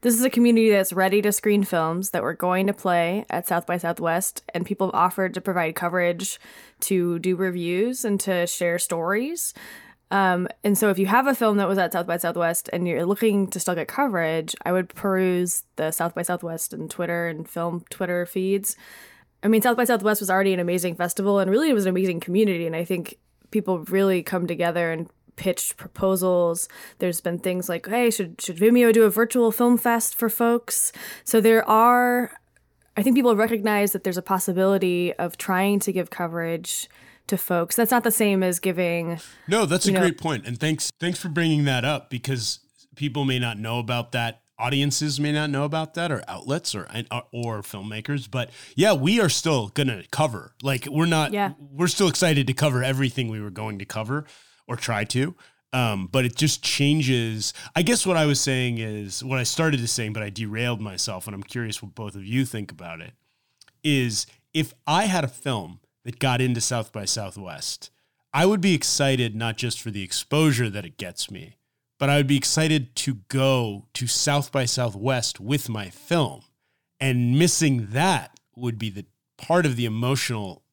this 0.03 0.15
is 0.15 0.23
a 0.23 0.29
community 0.29 0.69
that's 0.69 0.91
ready 0.91 1.21
to 1.21 1.31
screen 1.31 1.63
films 1.63 2.09
that 2.09 2.23
we're 2.23 2.33
going 2.33 2.67
to 2.67 2.73
play 2.73 3.25
at 3.29 3.47
South 3.47 3.65
by 3.65 3.77
Southwest, 3.77 4.43
and 4.53 4.65
people 4.65 4.87
have 4.87 4.95
offered 4.95 5.33
to 5.33 5.39
provide 5.39 5.75
coverage, 5.75 6.41
to 6.81 7.19
do 7.19 7.37
reviews, 7.37 8.03
and 8.03 8.19
to 8.19 8.45
share 8.45 8.77
stories. 8.77 9.53
Um, 10.11 10.49
and 10.61 10.77
so, 10.77 10.89
if 10.89 10.99
you 10.99 11.05
have 11.05 11.25
a 11.25 11.33
film 11.33 11.55
that 11.55 11.69
was 11.69 11.77
at 11.77 11.93
South 11.93 12.05
by 12.05 12.17
Southwest 12.17 12.69
and 12.73 12.85
you're 12.85 13.05
looking 13.05 13.47
to 13.47 13.61
still 13.61 13.75
get 13.75 13.87
coverage, 13.87 14.55
I 14.65 14.73
would 14.73 14.89
peruse 14.89 15.63
the 15.77 15.91
South 15.91 16.13
by 16.13 16.21
Southwest 16.21 16.73
and 16.73 16.91
Twitter 16.91 17.29
and 17.29 17.49
film 17.49 17.85
Twitter 17.89 18.25
feeds. 18.25 18.75
I 19.41 19.47
mean, 19.47 19.61
South 19.61 19.77
by 19.77 19.85
Southwest 19.85 20.19
was 20.19 20.29
already 20.29 20.53
an 20.53 20.59
amazing 20.59 20.95
festival, 20.95 21.39
and 21.39 21.49
really 21.49 21.69
it 21.69 21.73
was 21.73 21.85
an 21.85 21.91
amazing 21.91 22.19
community. 22.19 22.67
And 22.67 22.75
I 22.75 22.83
think 22.83 23.19
people 23.51 23.79
really 23.85 24.21
come 24.21 24.47
together 24.47 24.91
and 24.91 25.09
pitched 25.35 25.77
proposals. 25.77 26.67
There's 26.99 27.21
been 27.21 27.39
things 27.39 27.69
like, 27.69 27.87
hey, 27.87 28.09
should 28.09 28.41
should 28.41 28.57
Vimeo 28.57 28.93
do 28.93 29.03
a 29.03 29.09
virtual 29.09 29.51
film 29.51 29.77
fest 29.77 30.15
for 30.15 30.29
folks? 30.29 30.91
So 31.23 31.41
there 31.41 31.67
are 31.67 32.31
I 32.95 33.03
think 33.03 33.15
people 33.15 33.35
recognize 33.35 33.91
that 33.93 34.03
there's 34.03 34.17
a 34.17 34.23
possibility 34.23 35.13
of 35.13 35.37
trying 35.37 35.79
to 35.81 35.91
give 35.91 36.09
coverage 36.09 36.89
to 37.27 37.37
folks. 37.37 37.75
That's 37.75 37.91
not 37.91 38.03
the 38.03 38.11
same 38.11 38.43
as 38.43 38.59
giving 38.59 39.19
No, 39.47 39.65
that's 39.65 39.87
a 39.87 39.91
know, 39.91 39.99
great 39.99 40.19
point. 40.19 40.45
And 40.45 40.59
thanks 40.59 40.91
thanks 40.99 41.19
for 41.19 41.29
bringing 41.29 41.65
that 41.65 41.85
up 41.85 42.09
because 42.09 42.59
people 42.95 43.25
may 43.25 43.39
not 43.39 43.57
know 43.57 43.79
about 43.79 44.11
that 44.11 44.43
audiences 44.59 45.19
may 45.19 45.31
not 45.31 45.49
know 45.49 45.65
about 45.65 45.95
that 45.95 46.11
or 46.11 46.23
outlets 46.27 46.75
or 46.75 46.87
uh, 46.89 47.21
or 47.31 47.61
filmmakers 47.61 48.29
but 48.29 48.51
yeah 48.75 48.93
we 48.93 49.19
are 49.19 49.27
still 49.27 49.69
gonna 49.69 50.03
cover 50.11 50.53
like 50.61 50.87
we're 50.91 51.07
not 51.07 51.33
yeah. 51.33 51.53
we're 51.59 51.87
still 51.87 52.07
excited 52.07 52.45
to 52.45 52.53
cover 52.53 52.83
everything 52.83 53.29
we 53.29 53.41
were 53.41 53.49
going 53.49 53.79
to 53.79 53.85
cover 53.85 54.25
or 54.67 54.75
try 54.75 55.03
to. 55.05 55.35
Um, 55.71 56.07
but 56.11 56.23
it 56.23 56.35
just 56.35 56.63
changes. 56.63 57.53
I 57.75 57.81
guess 57.81 58.05
what 58.05 58.17
I 58.17 58.25
was 58.25 58.39
saying 58.39 58.77
is 58.77 59.23
what 59.23 59.39
I 59.39 59.43
started 59.43 59.79
to 59.79 59.87
saying, 59.87 60.13
but 60.13 60.21
I 60.21 60.29
derailed 60.29 60.79
myself, 60.79 61.25
and 61.25 61.33
I'm 61.33 61.43
curious 61.43 61.81
what 61.81 61.95
both 61.95 62.15
of 62.15 62.23
you 62.23 62.45
think 62.45 62.71
about 62.71 63.01
it. 63.01 63.13
Is 63.83 64.27
if 64.53 64.73
I 64.85 65.05
had 65.05 65.23
a 65.23 65.27
film 65.27 65.79
that 66.05 66.19
got 66.19 66.41
into 66.41 66.61
South 66.61 66.91
by 66.91 67.05
Southwest, 67.05 67.89
I 68.33 68.45
would 68.45 68.61
be 68.61 68.75
excited 68.75 69.35
not 69.35 69.57
just 69.57 69.81
for 69.81 69.89
the 69.89 70.03
exposure 70.03 70.69
that 70.69 70.85
it 70.85 70.97
gets 70.97 71.31
me, 71.31 71.57
but 71.99 72.09
I 72.09 72.17
would 72.17 72.27
be 72.27 72.37
excited 72.37 72.95
to 72.97 73.15
go 73.27 73.85
to 73.93 74.07
South 74.07 74.51
by 74.51 74.65
Southwest 74.65 75.39
with 75.39 75.69
my 75.69 75.89
film. 75.89 76.41
And 76.99 77.37
missing 77.37 77.87
that 77.91 78.39
would 78.55 78.77
be 78.77 78.89
the 78.89 79.05
part 79.37 79.65
of 79.65 79.75
the 79.75 79.85
emotional 79.85 80.63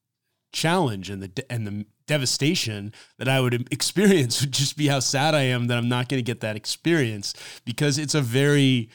challenge 0.53 1.11
and 1.11 1.23
the 1.23 1.53
and 1.53 1.67
the 1.67 1.87
devastation 2.11 2.93
that 3.19 3.29
I 3.29 3.41
would 3.41 3.69
experience 3.73 4.41
would 4.41 4.53
just 4.53 4.77
be 4.77 4.89
how 4.89 4.99
sad 4.99 5.35
I 5.35 5.43
am 5.43 5.69
that 5.69 5.79
I'm 5.79 5.89
not 5.89 6.09
going 6.09 6.19
to 6.19 6.25
get 6.25 6.41
that 6.41 6.57
experience 6.57 7.35
because 7.65 7.99
it's 7.99 8.17
a 8.17 8.21
very, 8.21 8.91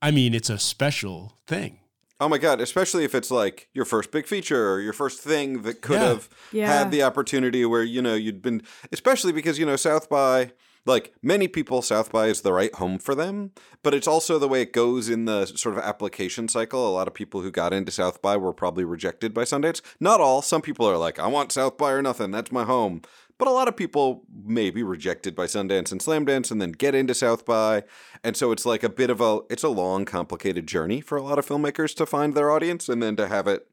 I 0.00 0.12
mean, 0.12 0.34
it's 0.34 0.48
a 0.48 0.58
special 0.58 1.36
thing. 1.46 1.78
Oh 2.20 2.28
my 2.28 2.36
god! 2.36 2.60
Especially 2.60 3.04
if 3.04 3.14
it's 3.14 3.30
like 3.30 3.70
your 3.72 3.86
first 3.86 4.10
big 4.10 4.26
feature 4.26 4.70
or 4.70 4.80
your 4.80 4.92
first 4.92 5.20
thing 5.20 5.62
that 5.62 5.80
could 5.80 6.00
yeah. 6.00 6.08
have 6.08 6.28
yeah. 6.52 6.66
had 6.66 6.90
the 6.90 7.02
opportunity 7.02 7.64
where 7.64 7.82
you 7.82 8.02
know 8.02 8.14
you'd 8.14 8.42
been, 8.42 8.62
especially 8.92 9.32
because 9.32 9.58
you 9.58 9.64
know 9.64 9.76
South 9.76 10.10
by 10.10 10.52
like 10.86 11.14
many 11.22 11.46
people 11.46 11.82
south 11.82 12.10
by 12.10 12.26
is 12.26 12.40
the 12.40 12.52
right 12.52 12.74
home 12.74 12.98
for 12.98 13.14
them 13.14 13.52
but 13.82 13.94
it's 13.94 14.06
also 14.06 14.38
the 14.38 14.48
way 14.48 14.62
it 14.62 14.72
goes 14.72 15.08
in 15.08 15.24
the 15.24 15.46
sort 15.46 15.76
of 15.76 15.82
application 15.82 16.48
cycle. 16.48 16.88
A 16.88 16.90
lot 16.90 17.08
of 17.08 17.14
people 17.14 17.40
who 17.40 17.50
got 17.50 17.72
into 17.72 17.92
south 17.92 18.20
by 18.20 18.36
were 18.36 18.52
probably 18.52 18.84
rejected 18.84 19.32
by 19.32 19.42
sundance 19.42 19.80
not 19.98 20.20
all. 20.20 20.42
Some 20.42 20.62
people 20.62 20.86
are 20.86 20.98
like 20.98 21.18
i 21.18 21.26
want 21.26 21.52
south 21.52 21.76
by 21.76 21.92
or 21.92 22.02
nothing. 22.02 22.30
That's 22.30 22.52
my 22.52 22.64
home. 22.64 23.02
But 23.38 23.48
a 23.48 23.52
lot 23.52 23.68
of 23.68 23.76
people 23.76 24.24
may 24.44 24.68
be 24.68 24.82
rejected 24.82 25.34
by 25.34 25.46
sundance 25.46 25.90
and 25.90 26.00
slamdance 26.00 26.50
and 26.50 26.60
then 26.60 26.72
get 26.72 26.94
into 26.94 27.14
south 27.14 27.46
by. 27.46 27.84
And 28.22 28.36
so 28.36 28.52
it's 28.52 28.66
like 28.66 28.82
a 28.82 28.90
bit 28.90 29.08
of 29.08 29.20
a 29.20 29.40
it's 29.48 29.62
a 29.62 29.68
long 29.68 30.04
complicated 30.04 30.66
journey 30.66 31.00
for 31.00 31.16
a 31.16 31.22
lot 31.22 31.38
of 31.38 31.46
filmmakers 31.46 31.94
to 31.96 32.06
find 32.06 32.34
their 32.34 32.50
audience 32.50 32.88
and 32.88 33.02
then 33.02 33.16
to 33.16 33.28
have 33.28 33.46
it 33.46 33.68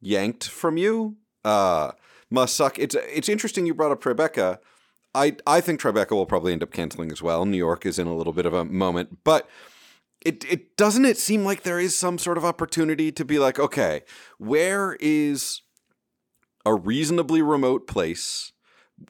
yanked 0.00 0.46
from 0.48 0.76
you. 0.76 1.16
Uh 1.44 1.92
must 2.30 2.54
suck. 2.54 2.78
It's 2.78 2.94
it's 2.94 3.28
interesting 3.28 3.66
you 3.66 3.74
brought 3.74 3.92
up 3.92 4.02
Tribeca 4.02 4.58
I 5.14 5.36
I 5.46 5.60
think 5.60 5.80
Tribeca 5.80 6.12
will 6.12 6.26
probably 6.26 6.52
end 6.52 6.62
up 6.62 6.72
canceling 6.72 7.12
as 7.12 7.22
well. 7.22 7.44
New 7.44 7.56
York 7.56 7.86
is 7.86 7.98
in 7.98 8.06
a 8.06 8.14
little 8.14 8.32
bit 8.32 8.46
of 8.46 8.54
a 8.54 8.64
moment, 8.64 9.18
but 9.24 9.48
it 10.24 10.44
it 10.50 10.76
doesn't 10.76 11.04
it 11.04 11.18
seem 11.18 11.44
like 11.44 11.62
there 11.62 11.80
is 11.80 11.96
some 11.96 12.18
sort 12.18 12.38
of 12.38 12.44
opportunity 12.44 13.12
to 13.12 13.24
be 13.24 13.38
like, 13.38 13.58
okay, 13.58 14.02
where 14.38 14.96
is 15.00 15.62
a 16.64 16.74
reasonably 16.74 17.42
remote 17.42 17.86
place? 17.86 18.52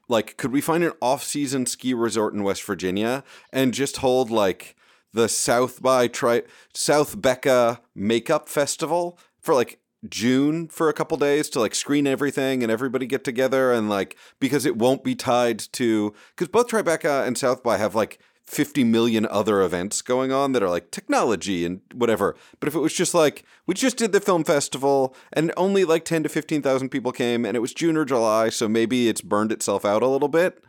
Like, 0.09 0.37
could 0.37 0.53
we 0.53 0.61
find 0.61 0.85
an 0.85 0.93
off-season 1.01 1.65
ski 1.65 1.95
resort 1.95 2.35
in 2.35 2.45
West 2.45 2.63
Virginia 2.63 3.25
and 3.53 3.73
just 3.73 3.99
hold 3.99 4.31
like 4.31 4.77
the 5.13 5.29
South 5.29 5.81
by 5.81 6.09
Tri 6.09 6.43
South 6.75 7.21
Becca 7.21 7.81
Makeup 7.95 8.49
Festival 8.49 9.19
for 9.41 9.55
like 9.55 9.81
June 10.09 10.69
for 10.69 10.89
a 10.89 10.93
couple 10.93 11.17
days 11.17 11.49
to 11.51 11.61
like 11.61 11.75
screen 11.75 12.07
everything 12.07 12.63
and 12.63 12.71
everybody 12.71 13.07
get 13.07 13.25
together 13.25 13.73
and 13.73 13.89
like 13.89 14.17
because 14.39 14.65
it 14.65 14.77
won't 14.77 15.03
be 15.03 15.15
tied 15.15 15.59
to 15.59 16.15
because 16.31 16.49
both 16.49 16.69
Tribeca 16.69 17.27
and 17.27 17.37
South 17.37 17.63
by 17.63 17.79
have 17.79 17.95
like 17.95 18.21
50 18.49 18.83
million 18.85 19.27
other 19.27 19.61
events 19.61 20.01
going 20.01 20.33
on 20.33 20.53
that 20.53 20.63
are 20.63 20.71
like 20.71 20.91
technology 20.91 21.67
and 21.67 21.83
whatever. 21.93 22.35
But 22.61 22.69
if 22.69 22.75
it 22.75 22.79
was 22.79 22.95
just 22.95 23.13
like, 23.13 23.45
we 23.67 23.75
just 23.75 23.99
did 23.99 24.13
the 24.13 24.23
film 24.23 24.43
festival 24.43 25.15
and 25.35 25.53
only 25.59 25.85
like 25.85 26.07
10 26.07 26.23
to 26.23 26.31
15,000 26.31 26.89
people 26.89 27.13
came 27.13 27.45
and 27.45 27.57
it 27.57 27.61
was 27.61 27.75
June 27.75 27.97
or 27.97 28.07
July, 28.07 28.49
so 28.49 28.67
maybe 28.67 29.09
it's 29.09 29.21
burned 29.21 29.53
itself 29.53 29.85
out 29.85 30.03
a 30.03 30.09
little 30.09 30.29
bit. 30.29 30.65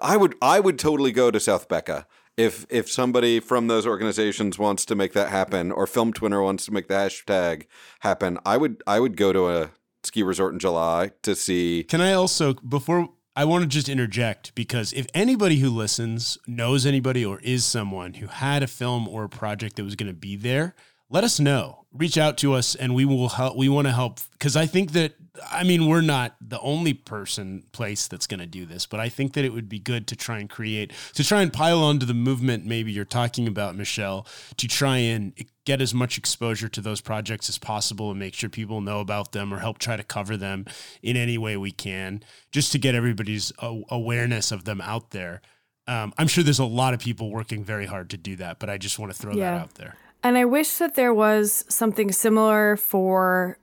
I 0.00 0.16
would 0.16 0.36
I 0.40 0.60
would 0.60 0.78
totally 0.78 1.10
go 1.10 1.32
to 1.32 1.40
South 1.40 1.68
Becca 1.68 2.06
if 2.36 2.66
if 2.68 2.90
somebody 2.90 3.40
from 3.40 3.68
those 3.68 3.86
organizations 3.86 4.58
wants 4.58 4.84
to 4.86 4.94
make 4.94 5.12
that 5.12 5.28
happen 5.28 5.70
or 5.70 5.86
Film 5.86 6.12
Twitter 6.12 6.42
wants 6.42 6.64
to 6.66 6.72
make 6.72 6.88
the 6.88 6.94
hashtag 6.94 7.66
happen. 8.00 8.38
I 8.44 8.56
would 8.56 8.82
I 8.86 9.00
would 9.00 9.16
go 9.16 9.32
to 9.32 9.48
a 9.48 9.70
ski 10.02 10.22
resort 10.22 10.52
in 10.52 10.58
July 10.58 11.12
to 11.22 11.34
see. 11.34 11.84
Can 11.88 12.00
I 12.00 12.12
also 12.12 12.54
before 12.54 13.08
I 13.36 13.44
want 13.44 13.62
to 13.62 13.68
just 13.68 13.88
interject 13.88 14.54
because 14.54 14.92
if 14.92 15.06
anybody 15.14 15.56
who 15.56 15.70
listens 15.70 16.38
knows 16.46 16.86
anybody 16.86 17.24
or 17.24 17.40
is 17.40 17.64
someone 17.64 18.14
who 18.14 18.26
had 18.28 18.62
a 18.62 18.68
film 18.68 19.08
or 19.08 19.24
a 19.24 19.28
project 19.28 19.76
that 19.76 19.84
was 19.84 19.96
going 19.96 20.10
to 20.10 20.18
be 20.18 20.36
there, 20.36 20.74
let 21.10 21.24
us 21.24 21.40
know. 21.40 21.83
Reach 21.94 22.18
out 22.18 22.36
to 22.38 22.54
us 22.54 22.74
and 22.74 22.94
we 22.94 23.04
will 23.04 23.28
help. 23.28 23.56
We 23.56 23.68
want 23.68 23.86
to 23.86 23.92
help 23.92 24.18
because 24.32 24.56
I 24.56 24.66
think 24.66 24.92
that, 24.92 25.14
I 25.50 25.62
mean, 25.62 25.88
we're 25.88 26.00
not 26.00 26.36
the 26.40 26.60
only 26.60 26.92
person, 26.92 27.64
place 27.72 28.08
that's 28.08 28.26
going 28.26 28.40
to 28.40 28.46
do 28.46 28.66
this, 28.66 28.84
but 28.84 29.00
I 29.00 29.08
think 29.08 29.34
that 29.34 29.44
it 29.44 29.52
would 29.52 29.68
be 29.68 29.78
good 29.78 30.06
to 30.08 30.16
try 30.16 30.38
and 30.38 30.50
create, 30.50 30.92
to 31.14 31.24
try 31.24 31.40
and 31.40 31.52
pile 31.52 31.82
onto 31.82 32.04
the 32.04 32.14
movement 32.14 32.66
maybe 32.66 32.92
you're 32.92 33.04
talking 33.04 33.46
about, 33.46 33.76
Michelle, 33.76 34.26
to 34.56 34.66
try 34.66 34.98
and 34.98 35.32
get 35.64 35.80
as 35.80 35.94
much 35.94 36.18
exposure 36.18 36.68
to 36.68 36.80
those 36.80 37.00
projects 37.00 37.48
as 37.48 37.58
possible 37.58 38.10
and 38.10 38.18
make 38.18 38.34
sure 38.34 38.50
people 38.50 38.80
know 38.80 39.00
about 39.00 39.32
them 39.32 39.52
or 39.54 39.58
help 39.58 39.78
try 39.78 39.96
to 39.96 40.04
cover 40.04 40.36
them 40.36 40.66
in 41.02 41.16
any 41.16 41.38
way 41.38 41.56
we 41.56 41.70
can, 41.70 42.22
just 42.52 42.72
to 42.72 42.78
get 42.78 42.94
everybody's 42.94 43.52
awareness 43.60 44.52
of 44.52 44.64
them 44.64 44.80
out 44.80 45.10
there. 45.10 45.40
Um, 45.86 46.12
I'm 46.16 46.28
sure 46.28 46.42
there's 46.42 46.58
a 46.58 46.64
lot 46.64 46.94
of 46.94 47.00
people 47.00 47.30
working 47.30 47.62
very 47.64 47.86
hard 47.86 48.10
to 48.10 48.16
do 48.16 48.36
that, 48.36 48.58
but 48.58 48.70
I 48.70 48.78
just 48.78 48.98
want 48.98 49.12
to 49.12 49.18
throw 49.18 49.34
yeah. 49.34 49.52
that 49.52 49.60
out 49.60 49.74
there. 49.74 49.96
And 50.24 50.38
I 50.38 50.46
wish 50.46 50.78
that 50.78 50.94
there 50.94 51.12
was 51.12 51.66
something 51.68 52.10
similar 52.10 52.78
for 52.78 53.58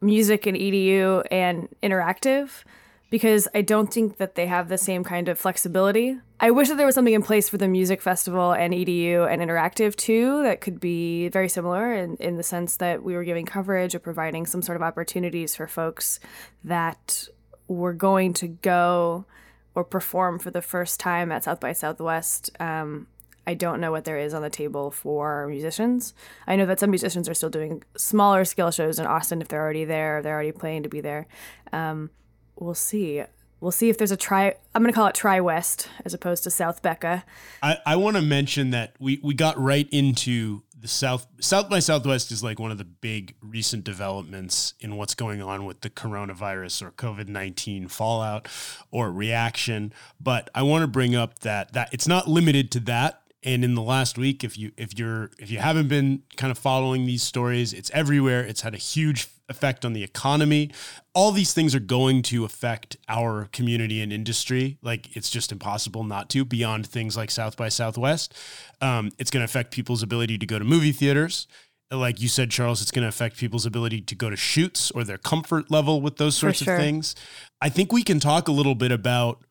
music 0.00 0.46
and 0.46 0.56
EDU 0.56 1.22
and 1.30 1.68
interactive 1.82 2.64
because 3.10 3.46
I 3.54 3.60
don't 3.60 3.92
think 3.92 4.16
that 4.16 4.34
they 4.34 4.46
have 4.46 4.68
the 4.68 4.78
same 4.78 5.04
kind 5.04 5.28
of 5.28 5.38
flexibility. 5.38 6.18
I 6.40 6.50
wish 6.50 6.68
that 6.68 6.78
there 6.78 6.86
was 6.86 6.94
something 6.94 7.12
in 7.12 7.22
place 7.22 7.50
for 7.50 7.58
the 7.58 7.68
music 7.68 8.00
festival 8.00 8.52
and 8.52 8.72
EDU 8.72 9.30
and 9.30 9.42
interactive 9.42 9.96
too 9.96 10.42
that 10.44 10.62
could 10.62 10.80
be 10.80 11.28
very 11.28 11.48
similar 11.48 11.92
in, 11.92 12.16
in 12.16 12.38
the 12.38 12.42
sense 12.42 12.76
that 12.78 13.02
we 13.02 13.14
were 13.14 13.24
giving 13.24 13.44
coverage 13.44 13.94
or 13.94 13.98
providing 13.98 14.46
some 14.46 14.62
sort 14.62 14.76
of 14.76 14.82
opportunities 14.82 15.54
for 15.54 15.66
folks 15.66 16.20
that 16.64 17.28
were 17.66 17.92
going 17.92 18.32
to 18.32 18.48
go 18.48 19.26
or 19.74 19.84
perform 19.84 20.38
for 20.38 20.50
the 20.50 20.62
first 20.62 20.98
time 20.98 21.30
at 21.30 21.44
South 21.44 21.60
by 21.60 21.74
Southwest. 21.74 22.50
Um, 22.58 23.08
I 23.48 23.54
don't 23.54 23.80
know 23.80 23.90
what 23.90 24.04
there 24.04 24.18
is 24.18 24.34
on 24.34 24.42
the 24.42 24.50
table 24.50 24.90
for 24.90 25.46
musicians. 25.48 26.12
I 26.46 26.54
know 26.54 26.66
that 26.66 26.78
some 26.78 26.90
musicians 26.90 27.30
are 27.30 27.34
still 27.34 27.48
doing 27.48 27.82
smaller 27.96 28.44
scale 28.44 28.70
shows 28.70 28.98
in 28.98 29.06
Austin 29.06 29.40
if 29.40 29.48
they're 29.48 29.62
already 29.62 29.86
there, 29.86 30.20
they're 30.20 30.34
already 30.34 30.52
planning 30.52 30.82
to 30.82 30.90
be 30.90 31.00
there. 31.00 31.26
Um, 31.72 32.10
we'll 32.56 32.74
see. 32.74 33.22
We'll 33.60 33.72
see 33.72 33.88
if 33.88 33.96
there's 33.96 34.12
a 34.12 34.18
try. 34.18 34.54
I'm 34.74 34.82
going 34.82 34.92
to 34.92 34.94
call 34.94 35.06
it 35.06 35.14
Tri 35.14 35.40
West 35.40 35.88
as 36.04 36.12
opposed 36.12 36.44
to 36.44 36.50
South 36.50 36.82
Becca. 36.82 37.24
I, 37.62 37.78
I 37.86 37.96
want 37.96 38.16
to 38.16 38.22
mention 38.22 38.68
that 38.70 38.94
we, 39.00 39.18
we 39.22 39.32
got 39.32 39.58
right 39.58 39.88
into 39.90 40.62
the 40.78 40.86
South 40.86 41.26
South 41.40 41.70
by 41.70 41.78
Southwest 41.78 42.30
is 42.30 42.44
like 42.44 42.60
one 42.60 42.70
of 42.70 42.76
the 42.76 42.84
big 42.84 43.34
recent 43.40 43.82
developments 43.82 44.74
in 44.78 44.96
what's 44.96 45.14
going 45.14 45.40
on 45.40 45.64
with 45.64 45.80
the 45.80 45.90
coronavirus 45.90 46.82
or 46.82 46.90
COVID 46.92 47.28
nineteen 47.28 47.88
fallout 47.88 48.46
or 48.90 49.10
reaction. 49.10 49.92
But 50.20 50.50
I 50.54 50.62
want 50.62 50.82
to 50.82 50.86
bring 50.86 51.16
up 51.16 51.38
that 51.40 51.72
that 51.72 51.88
it's 51.92 52.06
not 52.06 52.28
limited 52.28 52.70
to 52.72 52.80
that 52.80 53.22
and 53.42 53.64
in 53.64 53.74
the 53.74 53.82
last 53.82 54.18
week 54.18 54.42
if 54.42 54.58
you 54.58 54.72
if 54.76 54.98
you're 54.98 55.30
if 55.38 55.50
you 55.50 55.58
haven't 55.58 55.88
been 55.88 56.22
kind 56.36 56.50
of 56.50 56.58
following 56.58 57.06
these 57.06 57.22
stories 57.22 57.72
it's 57.72 57.90
everywhere. 57.92 58.42
It's 58.42 58.62
had 58.62 58.74
a 58.74 58.78
huge 58.78 59.28
effect 59.48 59.84
on 59.84 59.92
the 59.92 60.04
economy. 60.04 60.70
All 61.14 61.32
these 61.32 61.54
things 61.54 61.74
are 61.74 61.80
going 61.80 62.22
to 62.22 62.44
affect 62.44 62.96
our 63.08 63.48
community 63.52 64.02
and 64.02 64.12
industry. 64.12 64.78
Like 64.82 65.16
it's 65.16 65.30
just 65.30 65.52
impossible 65.52 66.04
not 66.04 66.28
to 66.30 66.44
beyond 66.44 66.86
things 66.86 67.16
like 67.16 67.30
south 67.30 67.56
by 67.56 67.68
southwest. 67.68 68.34
Um, 68.80 69.10
it's 69.18 69.30
going 69.30 69.40
to 69.40 69.44
affect 69.44 69.70
people's 69.70 70.02
ability 70.02 70.38
to 70.38 70.46
go 70.46 70.58
to 70.58 70.64
movie 70.64 70.92
theaters. 70.92 71.46
Like 71.90 72.20
you 72.20 72.28
said 72.28 72.50
charles 72.50 72.82
it's 72.82 72.90
going 72.90 73.02
to 73.02 73.08
affect 73.08 73.38
people's 73.38 73.64
ability 73.64 74.02
to 74.02 74.14
go 74.14 74.28
to 74.28 74.36
shoots 74.36 74.90
or 74.90 75.04
their 75.04 75.16
comfort 75.16 75.70
level 75.70 76.02
with 76.02 76.16
those 76.16 76.36
sorts 76.36 76.62
sure. 76.62 76.74
of 76.74 76.80
things. 76.80 77.14
I 77.60 77.70
think 77.70 77.92
we 77.92 78.02
can 78.02 78.20
talk 78.20 78.48
a 78.48 78.52
little 78.52 78.74
bit 78.74 78.92
about 78.92 79.42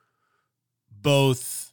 both 0.92 1.67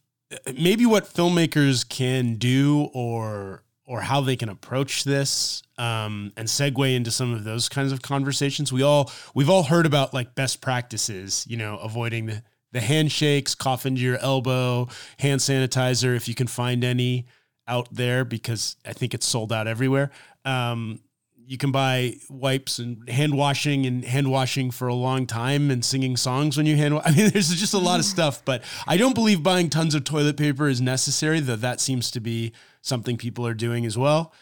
maybe 0.59 0.87
what 0.87 1.04
filmmakers 1.04 1.88
can 1.88 2.37
do 2.37 2.90
or 2.93 3.62
or 3.87 4.00
how 4.00 4.23
they 4.23 4.35
can 4.35 4.49
approach 4.49 5.04
this 5.04 5.62
um, 5.76 6.33
and 6.38 6.49
segue 6.49 6.97
into 6.97 7.11
some 7.11 7.35
of 7.35 7.45
those 7.45 7.69
kinds 7.69 7.93
of 7.93 8.00
conversations. 8.00 8.73
We 8.73 8.83
all 8.83 9.11
we've 9.35 9.50
all 9.50 9.64
heard 9.64 9.87
about 9.87 10.14
like 10.14 10.35
best 10.35 10.61
practices, 10.61 11.45
you 11.49 11.57
know, 11.57 11.76
avoiding 11.78 12.26
the 12.26 12.43
the 12.73 12.81
handshakes, 12.81 13.54
cough 13.54 13.87
into 13.87 14.00
your 14.00 14.19
elbow, 14.19 14.88
hand 15.21 15.40
sanitizer 15.40 16.16
if 16.16 16.26
you 16.28 16.35
can 16.35 16.49
find 16.49 16.83
any 16.85 17.26
out 17.69 17.88
there 17.93 18.25
because 18.25 18.76
I 18.85 18.93
think 18.93 19.14
it's 19.14 19.26
sold 19.26 19.52
out 19.52 19.69
everywhere. 19.69 20.11
Um, 20.45 21.00
you 21.47 21.59
can 21.59 21.71
buy 21.71 22.17
wipes 22.29 22.79
and 22.79 23.09
hand 23.09 23.37
washing 23.37 23.87
and 23.87 24.05
hand 24.05 24.31
washing 24.31 24.71
for 24.71 24.89
a 24.89 24.95
long 24.95 25.27
time 25.27 25.71
and 25.71 25.85
singing 25.85 26.17
songs 26.17 26.57
when 26.57 26.67
you 26.67 26.77
hand. 26.77 27.01
I 27.05 27.11
mean, 27.11 27.31
there's 27.31 27.55
just 27.55 27.75
a 27.75 27.79
lot 27.79 28.01
of 28.01 28.07
stuff, 28.07 28.45
but 28.45 28.63
I 28.87 28.97
don't 28.97 29.15
believe 29.15 29.43
buying 29.43 29.71
tons 29.71 29.95
of 29.95 30.05
toilet 30.05 30.37
paper 30.37 30.69
is 30.69 30.81
necessary. 30.81 31.41
Though 31.41 31.57
that 31.57 31.81
seems 31.81 32.11
to 32.13 32.21
be 32.21 32.53
something 32.83 33.17
people 33.17 33.47
are 33.47 33.55
doing 33.55 33.87
as 33.87 33.97
well. 33.97 34.33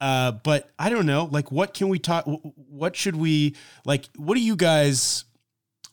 Uh, 0.00 0.32
but 0.32 0.70
I 0.78 0.88
don't 0.90 1.06
know. 1.06 1.28
Like, 1.30 1.52
what 1.52 1.74
can 1.74 1.88
we 1.88 1.98
talk? 1.98 2.24
What 2.26 2.96
should 2.96 3.16
we 3.16 3.54
like? 3.84 4.08
What 4.16 4.34
do 4.34 4.40
you 4.40 4.56
guys? 4.56 5.24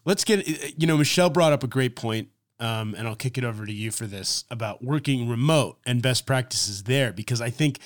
Let's 0.05 0.23
get. 0.23 0.47
You 0.79 0.87
know, 0.87 0.97
Michelle 0.97 1.29
brought 1.29 1.53
up 1.53 1.63
a 1.63 1.67
great 1.67 1.95
point 1.95 2.29
um, 2.59 2.93
and 2.97 3.07
I'll 3.07 3.15
kick 3.15 3.37
it 3.37 3.43
over 3.43 3.65
to 3.65 3.71
you 3.71 3.91
for 3.91 4.05
this 4.05 4.43
about 4.49 4.83
working 4.83 5.29
remote 5.29 5.77
and 5.85 6.01
best 6.01 6.25
practices 6.25 6.83
there 6.83 7.13
because 7.13 7.39
I 7.41 7.49
think 7.49 7.79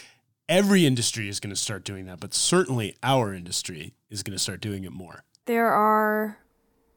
every 0.53 0.85
industry 0.85 1.27
is 1.27 1.39
going 1.39 1.49
to 1.49 1.59
start 1.59 1.83
doing 1.83 2.05
that, 2.05 2.19
but 2.19 2.31
certainly 2.31 2.95
our 3.01 3.33
industry 3.33 3.95
is 4.11 4.21
going 4.21 4.37
to 4.37 4.39
start 4.39 4.61
doing 4.61 4.83
it 4.83 4.91
more. 4.91 5.23
There 5.45 5.71
are 5.71 6.37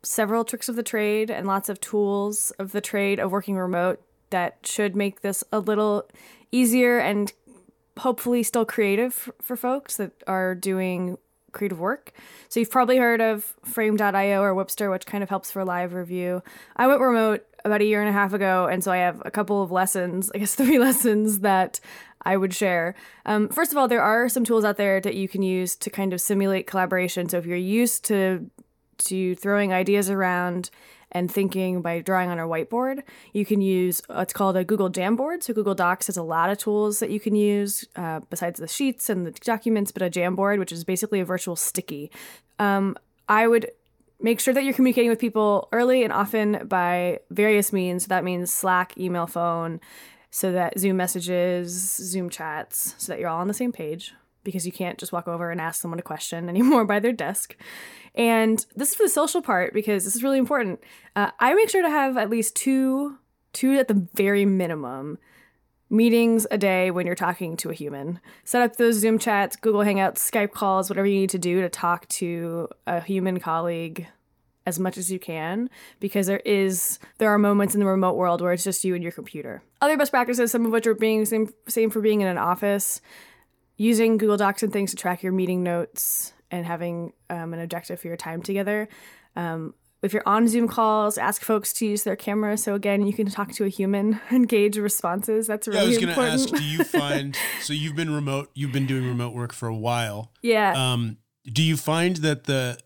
several 0.03 0.45
tricks 0.45 0.69
of 0.69 0.77
the 0.77 0.83
trade 0.83 1.31
and 1.31 1.47
lots 1.47 1.71
of 1.71 1.81
tools 1.81 2.51
of 2.59 2.73
the 2.73 2.83
trade 2.83 3.19
of 3.19 3.33
working 3.33 3.57
remote 3.57 4.03
that 4.29 4.59
should 4.63 4.95
make 4.95 5.23
this 5.23 5.43
a 5.51 5.59
little 5.59 6.07
easier 6.53 6.99
and 6.99 7.33
hopefully 7.99 8.43
still 8.43 8.67
creative 8.67 9.31
for 9.41 9.57
folks 9.57 9.97
that 9.97 10.13
are 10.27 10.55
doing 10.55 11.17
creative 11.57 11.81
work. 11.81 12.13
So 12.49 12.61
you've 12.61 12.71
probably 12.71 12.99
heard 12.99 13.21
of 13.21 13.55
frame.io 13.65 14.43
or 14.43 14.55
Wipster, 14.55 14.91
which 14.91 15.07
kind 15.07 15.23
of 15.23 15.29
helps 15.29 15.51
for 15.51 15.65
live 15.65 15.95
review. 15.95 16.43
I 16.77 16.87
went 16.87 17.01
remote 17.01 17.45
about 17.65 17.81
a 17.81 17.85
year 17.85 18.01
and 18.01 18.09
a 18.09 18.13
half 18.13 18.33
ago, 18.33 18.67
and 18.67 18.85
so 18.85 18.93
I 18.93 18.99
have 18.99 19.21
a 19.25 19.31
couple 19.31 19.63
of 19.63 19.73
lessons, 19.73 20.31
I 20.35 20.39
guess 20.39 20.55
three 20.63 20.79
lessons 20.79 21.41
that 21.41 21.81
I 22.23 22.37
would 22.37 22.55
share. 22.55 22.95
Um, 23.25 23.49
first 23.49 23.73
of 23.73 23.79
all, 23.79 23.89
there 23.89 24.03
are 24.03 24.29
some 24.29 24.45
tools 24.45 24.65
out 24.65 24.77
there 24.77 25.01
that 25.01 25.15
you 25.15 25.29
can 25.29 25.43
use 25.43 25.75
to 25.77 25.91
kind 25.91 26.13
of 26.13 26.21
simulate 26.21 26.67
collaboration. 26.67 27.29
So 27.29 27.39
if 27.39 27.47
you're 27.47 27.57
used 27.57 28.05
to 28.07 28.51
to 28.99 29.35
throwing 29.35 29.75
ideas 29.75 30.09
around 30.09 30.71
and 31.17 31.33
thinking 31.33 31.81
by 31.81 32.01
drawing 32.01 32.29
on 32.29 32.39
a 32.39 32.47
whiteboard, 32.47 33.03
you 33.33 33.47
can 33.47 33.63
use 33.63 34.03
what's 34.07 34.35
called 34.35 34.55
a 34.55 34.65
Google 34.65 34.91
Jamboard. 34.91 35.43
So 35.43 35.55
Google 35.55 35.75
Docs 35.75 36.09
has 36.09 36.19
a 36.19 36.23
lot 36.23 36.51
of 36.51 36.59
tools 36.59 36.99
that 36.99 37.09
you 37.09 37.19
can 37.19 37.35
use 37.35 37.87
uh, 37.97 38.21
besides 38.29 38.61
the 38.61 38.69
sheets 38.69 39.09
and 39.09 39.27
the 39.27 39.31
documents, 39.31 39.93
but 39.93 40.03
a 40.03 40.11
Jamboard, 40.11 40.59
which 40.59 40.73
is 40.73 40.85
basically 40.85 41.21
a 41.21 41.25
virtual 41.25 41.57
sticky. 41.57 42.11
Um, 42.59 42.99
I 43.31 43.49
would 43.49 43.71
make 44.21 44.41
sure 44.41 44.53
that 44.53 44.63
you're 44.63 44.75
communicating 44.75 45.09
with 45.09 45.19
people 45.19 45.71
early 45.73 46.05
and 46.05 46.13
often 46.13 46.67
by 46.69 47.21
various 47.31 47.73
means. 47.73 48.05
So 48.05 48.09
That 48.09 48.23
means 48.23 48.53
Slack, 48.53 48.97
email, 48.99 49.27
phone, 49.27 49.81
so 50.31 50.53
that 50.53 50.79
Zoom 50.79 50.99
messages, 50.99 51.73
Zoom 51.97 52.29
chats, 52.29 52.95
so 52.99 53.11
that 53.11 53.21
you're 53.21 53.31
all 53.31 53.41
on 53.41 53.49
the 53.49 53.55
same 53.55 53.73
page 53.73 54.13
because 54.47 54.65
you 54.65 54.73
can't 54.73 54.97
just 54.97 55.13
walk 55.13 55.29
over 55.29 55.51
and 55.51 55.61
ask 55.61 55.83
someone 55.83 55.99
a 55.99 56.03
question 56.03 56.49
anymore 56.49 56.87
by 56.87 56.99
their 56.99 57.13
desk. 57.13 57.55
And 58.15 58.65
this 58.75 58.91
is 58.91 58.95
for 58.95 59.03
the 59.03 59.11
social 59.11 59.43
part 59.43 59.75
because 59.75 60.05
this 60.05 60.17
is 60.17 60.23
really 60.23 60.39
important. 60.39 60.81
Uh, 61.15 61.33
I 61.39 61.53
make 61.55 61.69
sure 61.69 61.83
to 61.83 61.91
have 61.91 62.17
at 62.17 62.31
least 62.31 62.57
two, 62.57 63.19
two 63.53 63.75
at 63.75 63.89
the 63.89 64.09
very 64.15 64.47
minimum 64.47 65.19
meetings 65.91 66.47
a 66.51 66.59
day 66.59 66.91
when 66.91 67.07
you're 67.07 67.15
talking 67.15 67.57
to 67.59 67.71
a 67.71 67.75
human. 67.75 68.21
Set 68.45 68.63
up 68.63 68.77
those 68.77 68.97
Zoom 68.97 69.19
chats, 69.19 69.55
Google 69.55 69.83
Hangouts, 69.83 70.19
Skype 70.19 70.53
calls, 70.53 70.89
whatever 70.89 71.07
you 71.07 71.21
need 71.21 71.31
to 71.31 71.39
do 71.39 71.61
to 71.61 71.69
talk 71.69 72.09
to 72.09 72.69
a 72.87 73.01
human 73.01 73.39
colleague 73.39 74.07
as 74.67 74.81
much 74.81 74.99
as 74.99 75.13
you 75.13 75.19
can 75.19 75.71
because 76.01 76.27
there 76.27 76.43
is 76.45 76.99
there 77.19 77.31
are 77.31 77.39
moments 77.39 77.75
in 77.75 77.81
the 77.81 77.87
remote 77.87 78.17
world 78.17 78.41
where 78.41 78.53
it's 78.53 78.65
just 78.65 78.85
you 78.85 78.95
and 78.95 79.03
your 79.03 79.13
computer. 79.13 79.63
Other 79.81 79.97
best 79.97 80.11
practices, 80.11 80.51
some 80.51 80.67
of 80.67 80.73
which 80.73 80.87
are 80.87 80.95
being 80.95 81.25
same 81.25 81.53
same 81.69 81.89
for 81.89 82.01
being 82.01 82.21
in 82.21 82.27
an 82.27 82.39
office, 82.39 83.01
using 83.77 84.19
Google 84.19 84.37
Docs 84.37 84.63
and 84.63 84.73
things 84.73 84.91
to 84.91 84.97
track 84.97 85.23
your 85.23 85.33
meeting 85.33 85.63
notes 85.63 86.33
and 86.51 86.65
having 86.65 87.13
um, 87.31 87.53
an 87.53 87.61
objective 87.61 88.01
for 88.01 88.09
your 88.09 88.17
time 88.17 88.43
together. 88.43 88.89
Um, 89.35 89.75
if 90.03 90.13
you're 90.13 90.23
on 90.27 90.47
Zoom 90.47 90.69
calls, 90.69 91.19
ask 91.19 91.43
folks 91.43 91.73
to 91.75 91.87
use 91.87 92.05
their 92.05 92.17
camera. 92.17 92.57
So 92.57 92.75
again, 92.75 93.07
you 93.07 93.13
can 93.13 93.29
talk 93.29 93.53
to 93.53 93.65
a 93.65 93.69
human 93.69 94.21
and 94.31 94.49
gauge 94.49 94.77
responses. 94.79 95.47
That's 95.47 95.67
really 95.67 95.79
yeah, 95.79 95.85
I 95.85 95.89
was 95.89 95.99
going 95.99 96.15
to 96.15 96.21
ask, 96.21 96.49
do 96.49 96.65
you 96.65 96.85
find 96.85 97.37
so 97.61 97.73
you've 97.73 97.97
been 97.97 98.15
remote, 98.15 98.51
you've 98.55 98.73
been 98.73 98.87
doing 98.87 99.07
remote 99.07 99.35
work 99.35 99.53
for 99.53 99.69
a 99.69 99.77
while. 99.77 100.33
Yeah. 100.43 100.73
Um, 100.77 101.19
do 101.45 101.63
you 101.63 101.77
find 101.77 102.17
that 102.17 102.45
the 102.45 102.79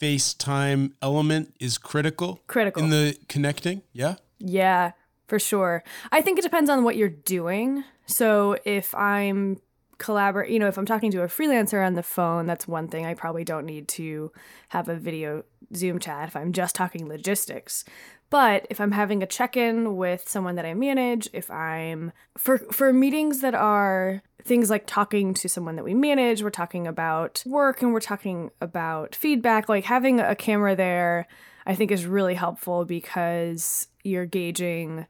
FaceTime 0.00 0.92
element 1.00 1.54
is 1.60 1.78
critical? 1.78 2.40
Critical 2.46 2.82
in 2.82 2.90
the 2.90 3.16
connecting. 3.28 3.82
Yeah. 3.92 4.16
Yeah, 4.38 4.92
for 5.28 5.38
sure. 5.38 5.84
I 6.10 6.20
think 6.20 6.38
it 6.38 6.42
depends 6.42 6.68
on 6.68 6.82
what 6.82 6.96
you're 6.96 7.08
doing. 7.08 7.84
So 8.06 8.56
if 8.64 8.94
I'm 8.94 9.60
collaborate, 10.02 10.50
you 10.50 10.58
know, 10.58 10.66
if 10.66 10.76
I'm 10.76 10.84
talking 10.84 11.12
to 11.12 11.22
a 11.22 11.28
freelancer 11.28 11.86
on 11.86 11.94
the 11.94 12.02
phone, 12.02 12.46
that's 12.46 12.66
one 12.66 12.88
thing. 12.88 13.06
I 13.06 13.14
probably 13.14 13.44
don't 13.44 13.64
need 13.64 13.86
to 13.88 14.32
have 14.70 14.88
a 14.88 14.96
video 14.96 15.44
Zoom 15.74 16.00
chat 16.00 16.28
if 16.28 16.36
I'm 16.36 16.52
just 16.52 16.74
talking 16.74 17.08
logistics. 17.08 17.84
But 18.28 18.66
if 18.68 18.80
I'm 18.80 18.92
having 18.92 19.22
a 19.22 19.26
check-in 19.26 19.96
with 19.96 20.28
someone 20.28 20.56
that 20.56 20.66
I 20.66 20.74
manage, 20.74 21.28
if 21.32 21.50
I'm 21.50 22.12
for 22.36 22.58
for 22.58 22.92
meetings 22.92 23.42
that 23.42 23.54
are 23.54 24.22
things 24.42 24.70
like 24.70 24.86
talking 24.86 25.34
to 25.34 25.48
someone 25.48 25.76
that 25.76 25.84
we 25.84 25.94
manage, 25.94 26.42
we're 26.42 26.50
talking 26.50 26.86
about 26.86 27.44
work 27.46 27.80
and 27.80 27.92
we're 27.92 28.00
talking 28.00 28.50
about 28.60 29.14
feedback, 29.14 29.68
like 29.68 29.84
having 29.84 30.18
a 30.18 30.34
camera 30.34 30.74
there, 30.74 31.28
I 31.64 31.74
think 31.76 31.92
is 31.92 32.06
really 32.06 32.34
helpful 32.34 32.84
because 32.84 33.86
you're 34.02 34.26
gauging 34.26 35.06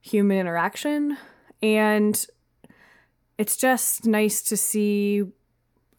human 0.00 0.38
interaction 0.38 1.16
and 1.60 2.24
it's 3.38 3.56
just 3.56 4.04
nice 4.06 4.42
to 4.42 4.56
see 4.56 5.24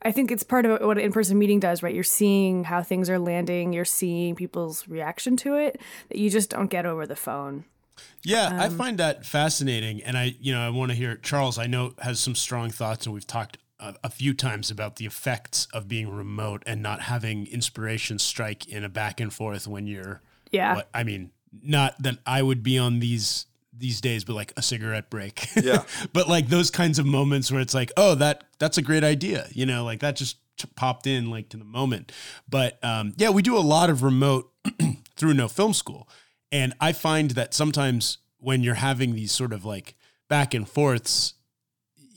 I 0.02 0.12
think 0.12 0.32
it's 0.32 0.44
part 0.44 0.66
of 0.66 0.82
what 0.82 0.98
an 0.98 1.04
in-person 1.04 1.38
meeting 1.38 1.60
does, 1.60 1.84
right? 1.84 1.94
You're 1.94 2.06
seeing 2.06 2.64
how 2.64 2.82
things 2.82 3.10
are 3.10 3.20
landing, 3.20 3.74
you're 3.74 3.84
seeing 3.84 4.34
people's 4.36 4.88
reaction 4.88 5.36
to 5.38 5.56
it 5.56 5.82
that 6.08 6.18
you 6.18 6.30
just 6.30 6.52
don't 6.52 6.68
get 6.68 6.86
over 6.86 7.06
the 7.06 7.18
phone. 7.18 7.66
Yeah, 8.24 8.46
um, 8.46 8.60
I 8.60 8.70
find 8.70 8.98
that 9.00 9.26
fascinating, 9.26 10.02
and 10.04 10.18
I, 10.18 10.36
you 10.40 10.54
know, 10.54 10.62
I 10.62 10.70
want 10.70 10.92
to 10.92 10.96
hear 10.96 11.18
Charles. 11.18 11.58
I 11.58 11.68
know 11.68 11.96
has 12.00 12.22
some 12.22 12.34
strong 12.34 12.70
thoughts, 12.70 13.06
and 13.06 13.14
we've 13.14 13.28
talked 13.28 13.58
a, 13.78 13.96
a, 14.06 14.10
few 14.10 14.34
times 14.34 14.72
about 14.72 14.96
the 14.96 15.06
effects 15.06 15.68
of 15.74 15.90
being 15.90 16.10
remote 16.10 16.64
and 16.66 16.82
not 16.82 17.02
having 17.02 17.48
inspiration 17.48 18.18
strike 18.18 18.70
in 18.70 18.86
a 18.86 18.90
back 18.90 19.20
and 19.20 19.34
forth 19.34 19.68
when 19.68 19.86
you're. 19.86 20.22
Yeah. 20.50 20.76
What, 20.76 20.90
I 20.94 21.04
mean, 21.04 21.32
not 21.62 22.02
that 22.02 22.20
I 22.26 22.42
would 22.42 22.64
be 22.64 22.78
on 22.78 23.00
these 23.00 23.48
these 23.80 24.02
days, 24.02 24.24
but 24.24 24.36
like 24.36 24.54
a 24.58 24.62
cigarette 24.62 25.10
break. 25.10 25.48
Yeah. 25.62 25.84
but 26.14 26.28
like 26.28 26.48
those 26.48 26.72
kinds 26.72 27.00
of 27.00 27.06
moments 27.06 27.52
where 27.52 27.62
it's 27.62 27.74
like, 27.74 27.92
oh, 27.98 28.16
that 28.16 28.44
that's 28.60 28.78
a 28.78 28.82
great 28.82 29.04
idea. 29.04 29.48
You 29.52 29.66
know, 29.66 29.84
like 29.84 30.00
that 30.00 30.16
just 30.16 30.38
popped 30.76 31.08
in 31.08 31.30
like 31.30 31.50
to 31.50 31.58
the 31.58 31.66
moment. 31.66 32.12
But 32.50 32.84
um, 32.84 33.14
yeah, 33.18 33.30
we 33.30 33.42
do 33.42 33.58
a 33.58 33.60
lot 33.60 33.90
of 33.90 34.04
remote 34.04 34.52
through 35.16 35.34
no 35.34 35.48
film 35.48 35.74
school. 35.74 36.08
And 36.52 36.74
I 36.80 36.94
find 36.94 37.32
that 37.32 37.54
sometimes 37.54 38.18
when 38.38 38.64
you're 38.64 38.76
having 38.76 39.14
these 39.16 39.32
sort 39.32 39.54
of 39.54 39.66
like 39.66 39.96
back 40.30 40.54
and 40.54 40.68
forths, 40.68 41.34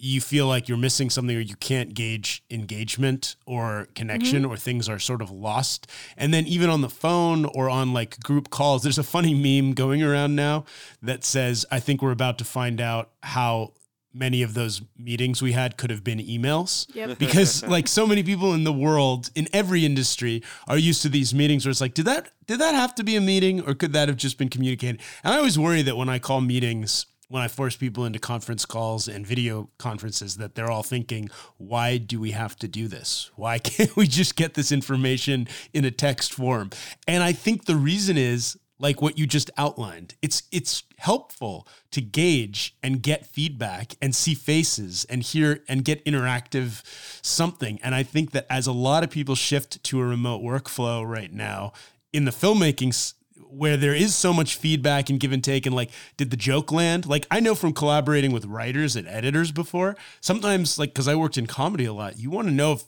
you 0.05 0.21
feel 0.21 0.49
like 0.49 0.69
you're 0.69 0.77
missing 0.77 1.09
something 1.09 1.37
or 1.37 1.41
you 1.41 1.55
can't 1.55 1.95
gauge 1.95 2.43
engagement 2.51 3.37
or 3.47 3.87
connection 3.95 4.43
mm-hmm. 4.43 4.51
or 4.51 4.57
things 4.57 4.89
are 4.89 4.99
sort 4.99 5.23
of 5.23 5.31
lost. 5.31 5.87
And 6.17 6.35
then 6.35 6.45
even 6.45 6.69
on 6.71 6.81
the 6.81 6.89
phone 6.89 7.45
or 7.45 7.71
on 7.71 7.93
like 7.93 8.19
group 8.19 8.51
calls, 8.51 8.83
there's 8.83 8.99
a 8.99 9.05
funny 9.05 9.33
meme 9.33 9.75
going 9.75 10.03
around 10.03 10.35
now 10.35 10.65
that 11.03 11.23
says, 11.23 11.65
I 11.71 11.79
think 11.79 12.03
we're 12.03 12.11
about 12.11 12.37
to 12.39 12.45
find 12.45 12.81
out 12.81 13.11
how 13.23 13.75
many 14.13 14.43
of 14.43 14.55
those 14.55 14.83
meetings 14.99 15.41
we 15.41 15.53
had 15.53 15.77
could 15.77 15.91
have 15.91 16.03
been 16.03 16.19
emails 16.19 16.93
yep. 16.95 17.17
because 17.21 17.63
like 17.65 17.87
so 17.87 18.05
many 18.05 18.25
people 18.25 18.53
in 18.55 18.65
the 18.65 18.73
world 18.73 19.31
in 19.37 19.47
every 19.53 19.87
industry 19.87 20.43
are 20.67 20.77
used 20.77 21.01
to 21.01 21.09
these 21.09 21.33
meetings 21.33 21.65
where 21.65 21.71
it's 21.71 21.81
like 21.81 21.95
did 21.95 22.05
that 22.05 22.29
did 22.47 22.61
that 22.61 22.75
have 22.75 22.95
to 22.95 23.03
be 23.03 23.17
a 23.17 23.21
meeting 23.23 23.67
or 23.67 23.73
could 23.73 23.95
that 23.95 24.09
have 24.09 24.19
just 24.19 24.37
been 24.37 24.51
communicated 24.51 25.01
and 25.25 25.33
i 25.33 25.39
always 25.39 25.59
worry 25.59 25.81
that 25.81 25.97
when 25.97 26.11
i 26.11 26.19
call 26.19 26.43
meetings 26.43 27.07
when 27.33 27.43
I 27.43 27.49
force 27.49 27.77
people 27.77 28.05
into 28.05 28.19
conference 28.19 28.67
calls 28.67 29.09
and 29.09 29.27
video 29.27 29.71
conferences 29.79 30.37
that 30.37 30.55
they're 30.55 30.71
all 30.71 30.83
thinking, 30.83 31.31
why 31.57 31.97
do 31.97 32.21
we 32.21 32.33
have 32.33 32.57
to 32.57 32.69
do 32.69 32.89
this? 32.89 33.31
Why 33.37 33.59
can't 33.71 33.97
we 33.97 34.07
just 34.07 34.37
get 34.37 34.53
this 34.53 34.71
information 34.71 35.49
in 35.73 35.87
a 35.87 35.91
text 35.91 36.35
form? 36.35 36.69
And 37.09 37.23
I 37.23 37.33
think 37.33 37.65
the 37.65 37.77
reason 37.77 38.19
is 38.19 38.59
like 38.79 39.01
what 39.01 39.17
you 39.17 39.27
just 39.27 39.51
outlined. 39.57 40.15
It's 40.21 40.43
it's 40.53 40.83
helpful 40.99 41.67
to 41.93 42.03
gauge 42.03 42.77
and 42.83 43.01
get 43.03 43.25
feedback 43.25 43.95
and 44.03 44.15
see 44.15 44.35
faces 44.35 45.07
and 45.07 45.23
hear 45.23 45.61
and 45.67 45.87
get 45.87 46.05
interactive 46.05 46.83
something. 47.23 47.79
And 47.83 47.95
I 47.95 48.03
think 48.03 48.33
that 48.33 48.47
as 48.51 48.67
a 48.67 48.73
lot 48.73 49.05
of 49.05 49.11
people 49.11 49.37
shift 49.37 49.83
to 49.85 50.01
a 50.01 50.05
remote 50.05 50.43
workflow 50.43 51.09
right 51.09 51.33
now 51.33 51.73
in 52.13 52.27
the 52.27 52.31
filmmaking 52.31 53.15
where 53.53 53.77
there 53.77 53.95
is 53.95 54.15
so 54.15 54.33
much 54.33 54.57
feedback 54.57 55.11
and 55.11 55.21
give 55.21 55.33
and 55.33 55.45
take 55.45 55.67
and 55.67 55.75
like 55.75 55.91
did 56.17 56.31
the 56.31 56.37
joke 56.37 56.73
land? 56.73 57.07
Like 57.07 57.27
i 57.31 57.41
know 57.41 57.55
from 57.55 57.73
collaborating 57.73 58.33
with 58.33 58.45
writers 58.45 58.97
and 58.97 59.07
editors 59.09 59.53
before 59.53 59.97
sometimes 60.21 60.79
like 60.79 60.91
because 60.91 61.09
i 61.09 61.15
worked 61.15 61.39
in 61.39 61.47
comedy 61.47 61.85
a 61.85 61.93
lot 61.93 62.19
you 62.19 62.31
want 62.31 62.49
to 62.49 62.55
know 62.55 62.73
if 62.73 62.85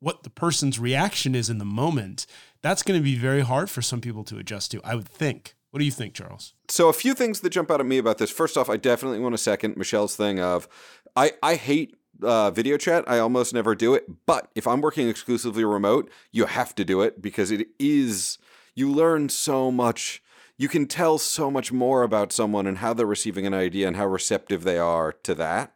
what 0.00 0.24
the 0.24 0.30
person's 0.30 0.80
reaction 0.80 1.34
is 1.34 1.48
in 1.48 1.58
the 1.58 1.64
moment. 1.64 2.26
That's 2.60 2.82
going 2.82 2.98
to 2.98 3.04
be 3.04 3.14
very 3.14 3.42
hard 3.42 3.70
for 3.70 3.82
some 3.82 4.00
people 4.00 4.24
to 4.24 4.38
adjust 4.38 4.70
to 4.72 4.80
i 4.84 4.94
would 4.94 5.08
think. 5.08 5.54
What 5.70 5.78
do 5.78 5.86
you 5.86 5.90
think 5.90 6.14
charles? 6.14 6.54
So 6.68 6.88
a 6.88 6.92
few 6.92 7.14
things 7.14 7.40
that 7.40 7.50
jump 7.50 7.70
out 7.70 7.80
at 7.80 7.86
me 7.86 7.98
about 7.98 8.18
this. 8.18 8.30
First 8.30 8.56
off 8.56 8.68
i 8.68 8.76
definitely 8.76 9.20
want 9.20 9.34
to 9.34 9.38
second. 9.38 9.76
Michelle's 9.76 10.16
thing 10.16 10.40
of 10.40 10.68
i 11.16 11.32
i 11.42 11.54
hate 11.54 11.96
uh, 12.22 12.50
video 12.50 12.76
chat. 12.76 13.04
I 13.08 13.18
almost 13.18 13.54
never 13.54 13.74
do 13.74 13.94
it. 13.94 14.06
But 14.26 14.48
if 14.54 14.66
I'm 14.66 14.80
working 14.80 15.08
exclusively 15.08 15.64
remote, 15.64 16.10
you 16.30 16.46
have 16.46 16.74
to 16.76 16.84
do 16.84 17.02
it 17.02 17.20
because 17.20 17.50
it 17.50 17.66
is 17.78 18.38
you 18.74 18.90
learn 18.90 19.28
so 19.28 19.70
much. 19.70 20.22
You 20.56 20.68
can 20.68 20.86
tell 20.86 21.18
so 21.18 21.50
much 21.50 21.72
more 21.72 22.02
about 22.02 22.32
someone 22.32 22.66
and 22.66 22.78
how 22.78 22.94
they're 22.94 23.06
receiving 23.06 23.46
an 23.46 23.54
idea 23.54 23.88
and 23.88 23.96
how 23.96 24.06
receptive 24.06 24.64
they 24.64 24.78
are 24.78 25.12
to 25.24 25.34
that 25.34 25.74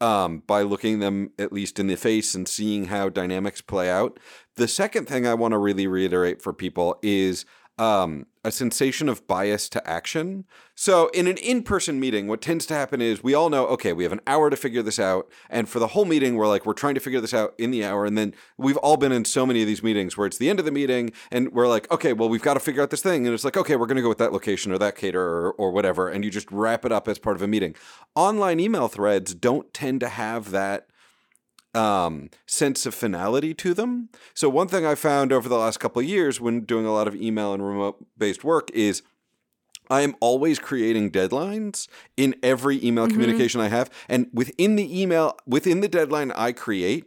um, 0.00 0.42
by 0.46 0.62
looking 0.62 1.00
them 1.00 1.30
at 1.38 1.52
least 1.52 1.78
in 1.78 1.86
the 1.86 1.96
face 1.96 2.34
and 2.34 2.48
seeing 2.48 2.86
how 2.86 3.08
dynamics 3.08 3.60
play 3.60 3.90
out. 3.90 4.18
The 4.56 4.68
second 4.68 5.06
thing 5.06 5.26
I 5.26 5.34
want 5.34 5.52
to 5.52 5.58
really 5.58 5.86
reiterate 5.86 6.42
for 6.42 6.52
people 6.52 6.98
is 7.02 7.44
um, 7.78 8.26
a 8.44 8.52
sensation 8.52 9.08
of 9.08 9.26
bias 9.26 9.68
to 9.70 9.88
action. 9.88 10.44
So, 10.74 11.08
in 11.08 11.26
an 11.26 11.38
in 11.38 11.62
person 11.62 11.98
meeting, 11.98 12.28
what 12.28 12.40
tends 12.40 12.66
to 12.66 12.74
happen 12.74 13.00
is 13.00 13.22
we 13.22 13.34
all 13.34 13.48
know, 13.48 13.66
okay, 13.68 13.92
we 13.92 14.04
have 14.04 14.12
an 14.12 14.20
hour 14.26 14.50
to 14.50 14.56
figure 14.56 14.82
this 14.82 14.98
out. 14.98 15.28
And 15.48 15.68
for 15.68 15.78
the 15.78 15.88
whole 15.88 16.04
meeting, 16.04 16.36
we're 16.36 16.46
like, 16.46 16.66
we're 16.66 16.74
trying 16.74 16.94
to 16.94 17.00
figure 17.00 17.20
this 17.20 17.34
out 17.34 17.54
in 17.58 17.70
the 17.70 17.84
hour. 17.84 18.04
And 18.04 18.16
then 18.16 18.34
we've 18.56 18.76
all 18.76 18.96
been 18.96 19.12
in 19.12 19.24
so 19.24 19.46
many 19.46 19.60
of 19.62 19.66
these 19.66 19.82
meetings 19.82 20.16
where 20.16 20.26
it's 20.26 20.38
the 20.38 20.50
end 20.50 20.58
of 20.58 20.64
the 20.64 20.72
meeting 20.72 21.12
and 21.30 21.52
we're 21.52 21.68
like, 21.68 21.90
okay, 21.90 22.12
well, 22.12 22.28
we've 22.28 22.42
got 22.42 22.54
to 22.54 22.60
figure 22.60 22.82
out 22.82 22.90
this 22.90 23.02
thing. 23.02 23.26
And 23.26 23.34
it's 23.34 23.44
like, 23.44 23.56
okay, 23.56 23.76
we're 23.76 23.86
going 23.86 23.96
to 23.96 24.02
go 24.02 24.08
with 24.08 24.18
that 24.18 24.32
location 24.32 24.70
or 24.70 24.78
that 24.78 24.96
caterer 24.96 25.46
or, 25.46 25.52
or 25.52 25.70
whatever. 25.70 26.08
And 26.08 26.24
you 26.24 26.30
just 26.30 26.50
wrap 26.52 26.84
it 26.84 26.92
up 26.92 27.08
as 27.08 27.18
part 27.18 27.36
of 27.36 27.42
a 27.42 27.48
meeting. 27.48 27.74
Online 28.14 28.60
email 28.60 28.88
threads 28.88 29.34
don't 29.34 29.72
tend 29.72 30.00
to 30.00 30.08
have 30.08 30.50
that 30.50 30.88
um, 31.74 32.30
sense 32.46 32.86
of 32.86 32.94
finality 32.94 33.54
to 33.54 33.74
them. 33.74 34.08
So 34.34 34.48
one 34.48 34.68
thing 34.68 34.86
I 34.86 34.94
found 34.94 35.32
over 35.32 35.48
the 35.48 35.58
last 35.58 35.80
couple 35.80 36.00
of 36.00 36.08
years 36.08 36.40
when 36.40 36.60
doing 36.60 36.86
a 36.86 36.92
lot 36.92 37.08
of 37.08 37.14
email 37.14 37.52
and 37.52 37.66
remote 37.66 38.04
based 38.16 38.44
work 38.44 38.70
is 38.72 39.02
I 39.90 40.00
am 40.00 40.14
always 40.20 40.58
creating 40.58 41.10
deadlines 41.10 41.88
in 42.16 42.34
every 42.42 42.84
email 42.84 43.04
mm-hmm. 43.04 43.12
communication 43.12 43.60
I 43.60 43.68
have, 43.68 43.90
and 44.08 44.28
within 44.32 44.76
the 44.76 45.02
email, 45.02 45.36
within 45.46 45.80
the 45.80 45.88
deadline 45.88 46.32
I 46.32 46.52
create, 46.52 47.04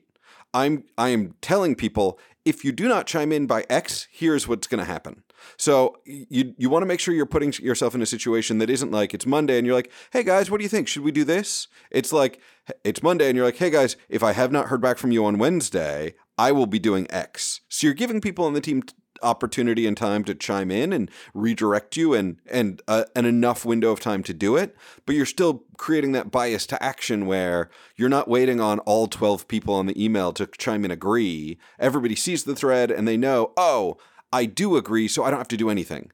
I'm 0.54 0.84
I 0.98 1.10
am 1.10 1.34
telling 1.42 1.76
people 1.76 2.20
if 2.46 2.64
you 2.64 2.72
do 2.72 2.88
not 2.88 3.08
chime 3.08 3.32
in 3.32 3.46
by 3.46 3.66
X, 3.70 4.08
here's 4.12 4.48
what's 4.48 4.68
going 4.68 4.80
to 4.80 4.86
happen. 4.86 5.24
So 5.58 5.98
you 6.06 6.54
you 6.58 6.70
want 6.70 6.84
to 6.84 6.88
make 6.88 7.00
sure 7.00 7.14
you're 7.14 7.26
putting 7.26 7.54
yourself 7.54 7.96
in 7.96 8.02
a 8.02 8.06
situation 8.06 8.58
that 8.60 8.70
isn't 8.70 8.92
like 8.92 9.14
it's 9.14 9.26
Monday 9.26 9.58
and 9.58 9.66
you're 9.66 9.76
like, 9.76 9.92
"Hey 10.12 10.24
guys, 10.24 10.50
what 10.50 10.58
do 10.58 10.64
you 10.64 10.70
think? 10.70 10.88
Should 10.88 11.04
we 11.04 11.12
do 11.12 11.24
this?" 11.24 11.68
It's 11.92 12.14
like 12.14 12.42
it's 12.84 13.04
Monday 13.04 13.28
and 13.28 13.36
you're 13.36 13.46
like, 13.46 13.58
"Hey 13.58 13.70
guys, 13.70 13.96
if 14.10 14.24
I 14.24 14.34
have 14.34 14.52
not 14.52 14.68
heard 14.68 14.82
back 14.82 14.98
from 14.98 15.12
you 15.12 15.26
on 15.26 15.38
Wednesday, 15.38 16.16
I 16.38 16.52
will 16.52 16.68
be 16.68 16.80
doing 16.80 17.08
X." 17.10 17.62
So 17.70 17.88
you're 17.88 17.94
giving 17.94 18.22
people 18.22 18.46
on 18.46 18.54
the 18.54 18.62
team 18.62 18.84
opportunity 19.22 19.88
and 19.88 19.98
time 19.98 20.24
to 20.26 20.36
chime 20.36 20.72
in 20.72 20.94
and 20.94 21.10
redirect 21.34 21.98
you 21.98 22.14
and 22.14 22.38
and 22.50 22.82
uh, 22.88 23.06
an 23.16 23.26
enough 23.26 23.66
window 23.66 23.92
of 23.92 24.00
time 24.00 24.24
to 24.24 24.34
do 24.34 24.56
it 24.56 24.76
but 25.06 25.16
you're 25.16 25.26
still 25.26 25.64
creating 25.78 26.12
that 26.12 26.32
bias 26.32 26.66
to 26.68 26.82
action 26.84 27.26
where 27.26 27.70
you're 27.96 28.10
not 28.10 28.28
waiting 28.28 28.60
on 28.60 28.80
all 28.80 29.08
12 29.08 29.48
people 29.48 29.74
on 29.74 29.86
the 29.86 30.04
email 30.04 30.32
to 30.34 30.48
chime 30.58 30.86
in 30.86 30.92
agree 30.92 31.58
everybody 31.80 32.16
sees 32.16 32.44
the 32.44 32.56
thread 32.56 32.92
and 32.92 33.08
they 33.08 33.18
know 33.18 33.52
oh 33.58 33.98
I 34.32 34.46
do 34.46 34.76
agree, 34.76 35.08
so 35.08 35.24
I 35.24 35.30
don't 35.30 35.40
have 35.40 35.48
to 35.50 35.58
do 35.58 35.70
anything. 35.70 36.12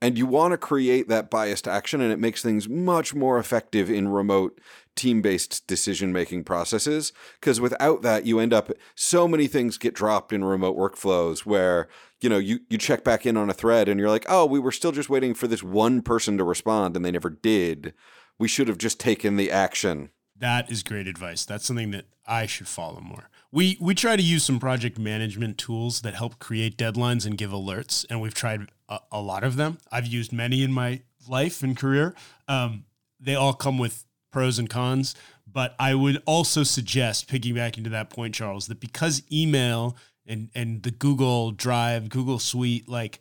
And 0.00 0.18
you 0.18 0.26
want 0.26 0.50
to 0.50 0.58
create 0.58 1.08
that 1.08 1.30
biased 1.30 1.68
action, 1.68 2.00
and 2.00 2.12
it 2.12 2.18
makes 2.18 2.42
things 2.42 2.68
much 2.68 3.14
more 3.14 3.38
effective 3.38 3.88
in 3.88 4.08
remote 4.08 4.60
team 4.96 5.22
based 5.22 5.64
decision 5.68 6.12
making 6.12 6.42
processes. 6.42 7.12
Because 7.40 7.60
without 7.60 8.02
that, 8.02 8.26
you 8.26 8.40
end 8.40 8.52
up 8.52 8.72
so 8.96 9.28
many 9.28 9.46
things 9.46 9.78
get 9.78 9.94
dropped 9.94 10.32
in 10.32 10.44
remote 10.44 10.76
workflows 10.76 11.46
where 11.46 11.88
you 12.20 12.28
know 12.28 12.38
you, 12.38 12.58
you 12.68 12.78
check 12.78 13.04
back 13.04 13.24
in 13.24 13.36
on 13.36 13.48
a 13.48 13.54
thread 13.54 13.88
and 13.88 14.00
you're 14.00 14.10
like, 14.10 14.26
oh, 14.28 14.44
we 14.44 14.58
were 14.58 14.72
still 14.72 14.90
just 14.90 15.08
waiting 15.08 15.34
for 15.34 15.46
this 15.46 15.62
one 15.62 16.02
person 16.02 16.36
to 16.36 16.42
respond, 16.42 16.96
and 16.96 17.04
they 17.04 17.12
never 17.12 17.30
did. 17.30 17.94
We 18.40 18.48
should 18.48 18.66
have 18.66 18.78
just 18.78 18.98
taken 18.98 19.36
the 19.36 19.52
action. 19.52 20.10
That 20.36 20.68
is 20.68 20.82
great 20.82 21.06
advice. 21.06 21.44
That's 21.44 21.64
something 21.64 21.92
that 21.92 22.06
I 22.26 22.46
should 22.46 22.66
follow 22.66 23.00
more. 23.00 23.30
We 23.54 23.76
we 23.80 23.94
try 23.94 24.16
to 24.16 24.22
use 24.22 24.44
some 24.44 24.58
project 24.58 24.98
management 24.98 25.58
tools 25.58 26.00
that 26.00 26.14
help 26.14 26.38
create 26.38 26.78
deadlines 26.78 27.26
and 27.26 27.36
give 27.36 27.50
alerts, 27.50 28.06
and 28.08 28.22
we've 28.22 28.32
tried 28.32 28.70
a, 28.88 29.00
a 29.12 29.20
lot 29.20 29.44
of 29.44 29.56
them. 29.56 29.76
I've 29.90 30.06
used 30.06 30.32
many 30.32 30.62
in 30.62 30.72
my 30.72 31.02
life 31.28 31.62
and 31.62 31.76
career. 31.76 32.14
Um, 32.48 32.84
they 33.20 33.34
all 33.34 33.52
come 33.52 33.78
with 33.78 34.06
pros 34.32 34.58
and 34.58 34.70
cons, 34.70 35.14
but 35.46 35.76
I 35.78 35.94
would 35.94 36.22
also 36.24 36.62
suggest, 36.62 37.28
piggybacking 37.28 37.84
to 37.84 37.90
that 37.90 38.08
point, 38.08 38.34
Charles, 38.34 38.68
that 38.68 38.80
because 38.80 39.22
email 39.30 39.98
and 40.26 40.48
and 40.54 40.82
the 40.82 40.90
Google 40.90 41.50
Drive, 41.50 42.08
Google 42.08 42.38
Suite, 42.38 42.88
like 42.88 43.20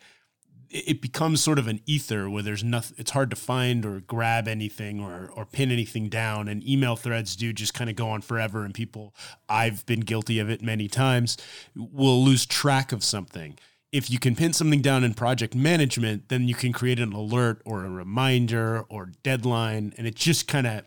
it 0.72 1.02
becomes 1.02 1.42
sort 1.42 1.60
of 1.60 1.68
an 1.68 1.82
ether 1.86 2.30
where 2.30 2.42
there's 2.42 2.64
nothing 2.64 2.96
it's 2.98 3.12
hard 3.12 3.30
to 3.30 3.36
find 3.36 3.86
or 3.86 4.00
grab 4.00 4.48
anything 4.48 5.02
or 5.02 5.30
or 5.36 5.46
pin 5.46 5.72
anything 5.72 6.08
down 6.08 6.48
and 6.48 6.68
email 6.68 6.96
threads 6.96 7.36
do 7.36 7.52
just 7.52 7.74
kind 7.74 7.90
of 7.90 7.96
go 7.96 8.10
on 8.10 8.22
forever 8.22 8.64
and 8.64 8.74
people 8.74 9.14
I've 9.50 9.86
been 9.86 10.00
guilty 10.00 10.40
of 10.40 10.50
it 10.50 10.62
many 10.62 10.88
times 10.88 11.38
will 11.76 12.24
lose 12.24 12.46
track 12.46 12.92
of 12.92 13.04
something. 13.04 13.58
If 13.92 14.10
you 14.10 14.20
can 14.20 14.36
pin 14.38 14.54
something 14.54 14.82
down 14.82 15.04
in 15.04 15.14
project 15.14 15.54
management 15.54 16.30
then 16.30 16.48
you 16.48 16.56
can 16.56 16.72
create 16.72 17.00
an 17.00 17.12
alert 17.12 17.62
or 17.66 17.84
a 17.84 17.90
reminder 17.90 18.86
or 18.90 19.12
deadline 19.24 19.94
and 19.98 20.08
it 20.08 20.16
just 20.16 20.48
kind 20.48 20.66
of 20.66 20.84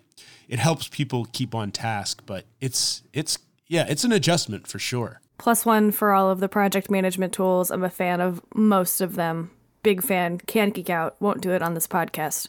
it 0.49 0.59
helps 0.59 0.88
people 0.88 1.27
keep 1.33 1.55
on 1.55 1.70
task 1.70 2.23
but 2.25 2.47
it's 2.61 3.03
it's 3.12 3.38
yeah 3.68 3.85
it's 3.88 4.05
an 4.05 4.12
adjustment 4.12 4.66
for 4.66 4.79
sure. 4.79 5.20
Plus 5.37 5.66
one 5.66 5.90
for 5.90 6.12
all 6.12 6.31
of 6.31 6.40
the 6.40 6.49
project 6.49 6.90
management 6.90 7.33
tools. 7.33 7.70
I'm 7.70 7.85
a 7.85 7.90
fan 7.90 8.20
of 8.20 8.40
most 8.55 9.01
of 9.01 9.16
them 9.16 9.51
big 9.85 10.03
fan. 10.03 10.38
Can't 10.38 10.75
geek 10.75 10.90
out. 10.90 11.14
Won't 11.20 11.40
do 11.40 11.53
it 11.53 11.62
on 11.62 11.75
this 11.75 11.87
podcast 11.87 12.49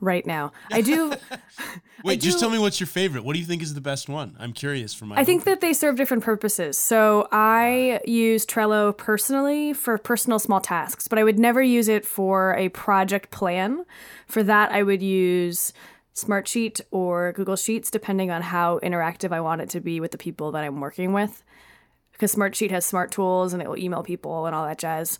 right 0.00 0.26
now. 0.26 0.52
I 0.72 0.80
do. 0.80 1.10
Wait, 2.04 2.12
I 2.12 2.16
do, 2.16 2.26
just 2.26 2.38
tell 2.38 2.50
me 2.50 2.58
what's 2.58 2.80
your 2.80 2.86
favorite. 2.86 3.24
What 3.24 3.34
do 3.34 3.40
you 3.40 3.44
think 3.44 3.62
is 3.62 3.74
the 3.74 3.80
best 3.80 4.08
one? 4.08 4.36
I'm 4.38 4.52
curious 4.52 4.94
for 4.94 5.06
my. 5.06 5.16
I 5.16 5.24
think 5.24 5.44
that 5.44 5.60
they 5.60 5.72
serve 5.72 5.96
different 5.96 6.22
purposes. 6.22 6.78
So 6.78 7.28
I 7.32 8.00
use 8.06 8.46
Trello 8.46 8.96
personally 8.96 9.72
for 9.72 9.98
personal 9.98 10.38
small 10.38 10.60
tasks, 10.60 11.08
but 11.08 11.18
I 11.18 11.24
would 11.24 11.38
never 11.38 11.62
use 11.62 11.88
it 11.88 12.06
for 12.06 12.54
a 12.56 12.68
project 12.70 13.30
plan. 13.30 13.84
For 14.26 14.42
that, 14.42 14.72
I 14.72 14.82
would 14.82 15.02
use 15.02 15.72
Smartsheet 16.14 16.80
or 16.90 17.32
Google 17.32 17.56
Sheets, 17.56 17.90
depending 17.90 18.30
on 18.30 18.42
how 18.42 18.78
interactive 18.80 19.32
I 19.32 19.40
want 19.40 19.60
it 19.60 19.70
to 19.70 19.80
be 19.80 20.00
with 20.00 20.12
the 20.12 20.18
people 20.18 20.52
that 20.52 20.64
I'm 20.64 20.80
working 20.80 21.12
with. 21.12 21.42
Because 22.12 22.34
Smartsheet 22.34 22.70
has 22.70 22.86
smart 22.86 23.10
tools 23.10 23.52
and 23.52 23.60
it 23.60 23.68
will 23.68 23.76
email 23.76 24.02
people 24.02 24.46
and 24.46 24.54
all 24.54 24.64
that 24.66 24.78
jazz. 24.78 25.18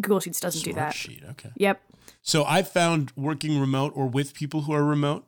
Google 0.00 0.20
Sheets 0.20 0.40
doesn't 0.40 0.60
Smart 0.60 0.74
do 0.74 0.80
that. 0.80 0.94
Sheet, 0.94 1.22
okay. 1.30 1.50
Yep. 1.56 1.80
So 2.22 2.44
I've 2.44 2.68
found 2.68 3.12
working 3.16 3.58
remote 3.58 3.92
or 3.94 4.06
with 4.06 4.34
people 4.34 4.62
who 4.62 4.72
are 4.72 4.84
remote, 4.84 5.26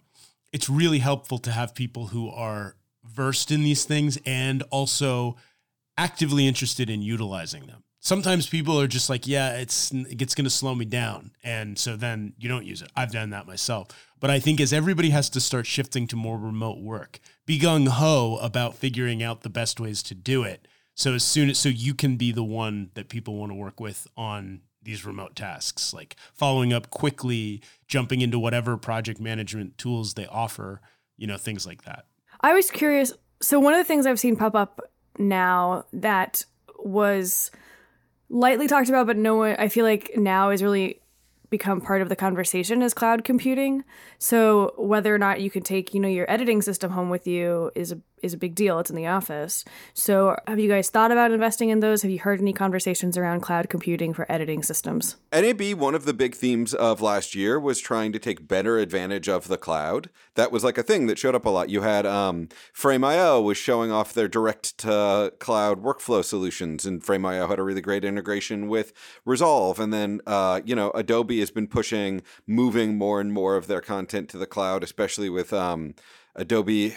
it's 0.52 0.68
really 0.68 1.00
helpful 1.00 1.38
to 1.38 1.50
have 1.50 1.74
people 1.74 2.08
who 2.08 2.30
are 2.30 2.76
versed 3.04 3.50
in 3.50 3.62
these 3.64 3.84
things 3.84 4.18
and 4.24 4.62
also 4.70 5.36
actively 5.98 6.46
interested 6.46 6.88
in 6.88 7.02
utilizing 7.02 7.66
them. 7.66 7.82
Sometimes 8.00 8.46
people 8.46 8.78
are 8.80 8.86
just 8.86 9.08
like, 9.08 9.26
yeah, 9.26 9.56
it's 9.56 9.90
it's 9.92 10.34
going 10.34 10.44
to 10.44 10.50
slow 10.50 10.74
me 10.74 10.84
down, 10.84 11.30
and 11.42 11.78
so 11.78 11.96
then 11.96 12.34
you 12.38 12.50
don't 12.50 12.66
use 12.66 12.82
it. 12.82 12.90
I've 12.94 13.10
done 13.10 13.30
that 13.30 13.46
myself. 13.46 13.88
But 14.20 14.28
I 14.30 14.38
think 14.40 14.60
as 14.60 14.74
everybody 14.74 15.08
has 15.10 15.30
to 15.30 15.40
start 15.40 15.66
shifting 15.66 16.06
to 16.08 16.16
more 16.16 16.38
remote 16.38 16.82
work, 16.82 17.18
be 17.46 17.58
gung 17.58 17.88
ho 17.88 18.38
about 18.42 18.74
figuring 18.74 19.22
out 19.22 19.40
the 19.40 19.48
best 19.48 19.80
ways 19.80 20.02
to 20.04 20.14
do 20.14 20.42
it 20.42 20.68
so 20.94 21.14
as 21.14 21.24
soon 21.24 21.50
as 21.50 21.58
so 21.58 21.68
you 21.68 21.94
can 21.94 22.16
be 22.16 22.32
the 22.32 22.44
one 22.44 22.90
that 22.94 23.08
people 23.08 23.36
want 23.36 23.50
to 23.50 23.56
work 23.56 23.80
with 23.80 24.06
on 24.16 24.60
these 24.82 25.04
remote 25.04 25.34
tasks, 25.34 25.92
like 25.92 26.16
following 26.32 26.72
up 26.72 26.90
quickly, 26.90 27.62
jumping 27.88 28.20
into 28.20 28.38
whatever 28.38 28.76
project 28.76 29.20
management 29.20 29.76
tools 29.78 30.14
they 30.14 30.26
offer, 30.26 30.80
you 31.16 31.26
know, 31.26 31.36
things 31.36 31.66
like 31.66 31.84
that. 31.84 32.04
I 32.40 32.52
was 32.54 32.70
curious. 32.70 33.12
So 33.40 33.58
one 33.58 33.72
of 33.72 33.78
the 33.78 33.84
things 33.84 34.06
I've 34.06 34.20
seen 34.20 34.36
pop 34.36 34.54
up 34.54 34.80
now 35.18 35.86
that 35.92 36.44
was 36.78 37.50
lightly 38.28 38.66
talked 38.66 38.88
about, 38.88 39.06
but 39.06 39.16
no 39.16 39.36
one 39.36 39.56
I 39.58 39.68
feel 39.68 39.84
like 39.84 40.12
now 40.16 40.50
is 40.50 40.62
really 40.62 41.00
become 41.50 41.80
part 41.80 42.02
of 42.02 42.08
the 42.08 42.16
conversation 42.16 42.82
is 42.82 42.92
cloud 42.92 43.22
computing. 43.22 43.84
So 44.18 44.74
whether 44.76 45.14
or 45.14 45.18
not 45.18 45.40
you 45.40 45.50
can 45.50 45.62
take, 45.62 45.94
you 45.94 46.00
know, 46.00 46.08
your 46.08 46.28
editing 46.30 46.62
system 46.62 46.90
home 46.90 47.10
with 47.10 47.26
you 47.26 47.70
is 47.74 47.92
a 47.92 48.00
is 48.24 48.32
a 48.32 48.38
big 48.38 48.54
deal. 48.54 48.78
It's 48.78 48.90
in 48.90 48.96
the 48.96 49.06
office. 49.06 49.64
So 49.92 50.36
have 50.46 50.58
you 50.58 50.68
guys 50.68 50.90
thought 50.90 51.12
about 51.12 51.30
investing 51.30 51.68
in 51.68 51.80
those? 51.80 52.02
Have 52.02 52.10
you 52.10 52.18
heard 52.18 52.40
any 52.40 52.52
conversations 52.52 53.16
around 53.16 53.40
cloud 53.40 53.68
computing 53.68 54.14
for 54.14 54.30
editing 54.30 54.62
systems? 54.62 55.16
NAB, 55.32 55.74
one 55.74 55.94
of 55.94 56.04
the 56.04 56.14
big 56.14 56.34
themes 56.34 56.74
of 56.74 57.00
last 57.00 57.34
year 57.34 57.60
was 57.60 57.80
trying 57.80 58.12
to 58.12 58.18
take 58.18 58.48
better 58.48 58.78
advantage 58.78 59.28
of 59.28 59.48
the 59.48 59.56
cloud. 59.56 60.08
That 60.34 60.50
was 60.50 60.64
like 60.64 60.78
a 60.78 60.82
thing 60.82 61.06
that 61.06 61.18
showed 61.18 61.34
up 61.34 61.44
a 61.44 61.50
lot. 61.50 61.68
You 61.68 61.82
had 61.82 62.06
um, 62.06 62.48
Frame.io 62.72 63.40
was 63.40 63.58
showing 63.58 63.92
off 63.92 64.14
their 64.14 64.28
direct 64.28 64.78
to 64.78 65.32
cloud 65.38 65.82
workflow 65.82 66.24
solutions, 66.24 66.86
and 66.86 67.04
Frame.io 67.04 67.46
had 67.46 67.58
a 67.58 67.62
really 67.62 67.80
great 67.80 68.04
integration 68.04 68.68
with 68.68 68.92
Resolve. 69.24 69.78
And 69.78 69.92
then, 69.92 70.20
uh, 70.26 70.60
you 70.64 70.74
know, 70.74 70.90
Adobe 70.92 71.40
has 71.40 71.50
been 71.50 71.66
pushing 71.66 72.22
moving 72.46 72.96
more 72.96 73.20
and 73.20 73.32
more 73.32 73.56
of 73.56 73.66
their 73.66 73.80
content 73.80 74.28
to 74.30 74.38
the 74.38 74.46
cloud, 74.46 74.82
especially 74.82 75.28
with 75.28 75.52
um, 75.52 75.94
Adobe. 76.36 76.94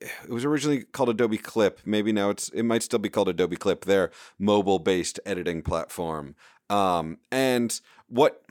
It 0.00 0.28
was 0.28 0.44
originally 0.44 0.84
called 0.84 1.08
Adobe 1.08 1.38
Clip. 1.38 1.80
Maybe 1.84 2.12
now 2.12 2.30
it's 2.30 2.48
it 2.50 2.62
might 2.62 2.82
still 2.82 2.98
be 2.98 3.08
called 3.08 3.28
Adobe 3.28 3.56
Clip. 3.56 3.84
Their 3.84 4.10
mobile-based 4.38 5.20
editing 5.26 5.62
platform. 5.62 6.34
Um, 6.70 7.18
and 7.30 7.80
what? 8.08 8.44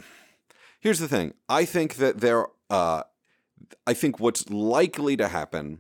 Here's 0.80 1.00
the 1.00 1.08
thing. 1.08 1.34
I 1.50 1.66
think 1.66 1.96
that 1.96 2.20
there. 2.20 2.48
Uh, 2.70 3.04
I 3.88 3.94
think 3.94 4.20
what's 4.20 4.50
likely 4.50 5.18
to 5.18 5.28
happen. 5.28 5.80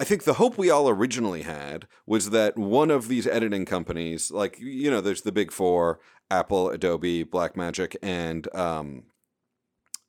I 0.00 0.04
think 0.04 0.24
the 0.24 0.34
hope 0.34 0.56
we 0.56 0.70
all 0.70 0.88
originally 0.88 1.42
had 1.42 1.88
was 2.06 2.30
that 2.30 2.56
one 2.56 2.90
of 2.90 3.08
these 3.08 3.26
editing 3.26 3.64
companies, 3.64 4.30
like 4.30 4.58
you 4.60 4.90
know, 4.90 5.00
there's 5.00 5.22
the 5.22 5.32
big 5.32 5.50
four: 5.50 5.98
Apple, 6.30 6.70
Adobe, 6.70 7.24
Blackmagic, 7.24 7.96
and 8.02 8.54
um, 8.54 9.04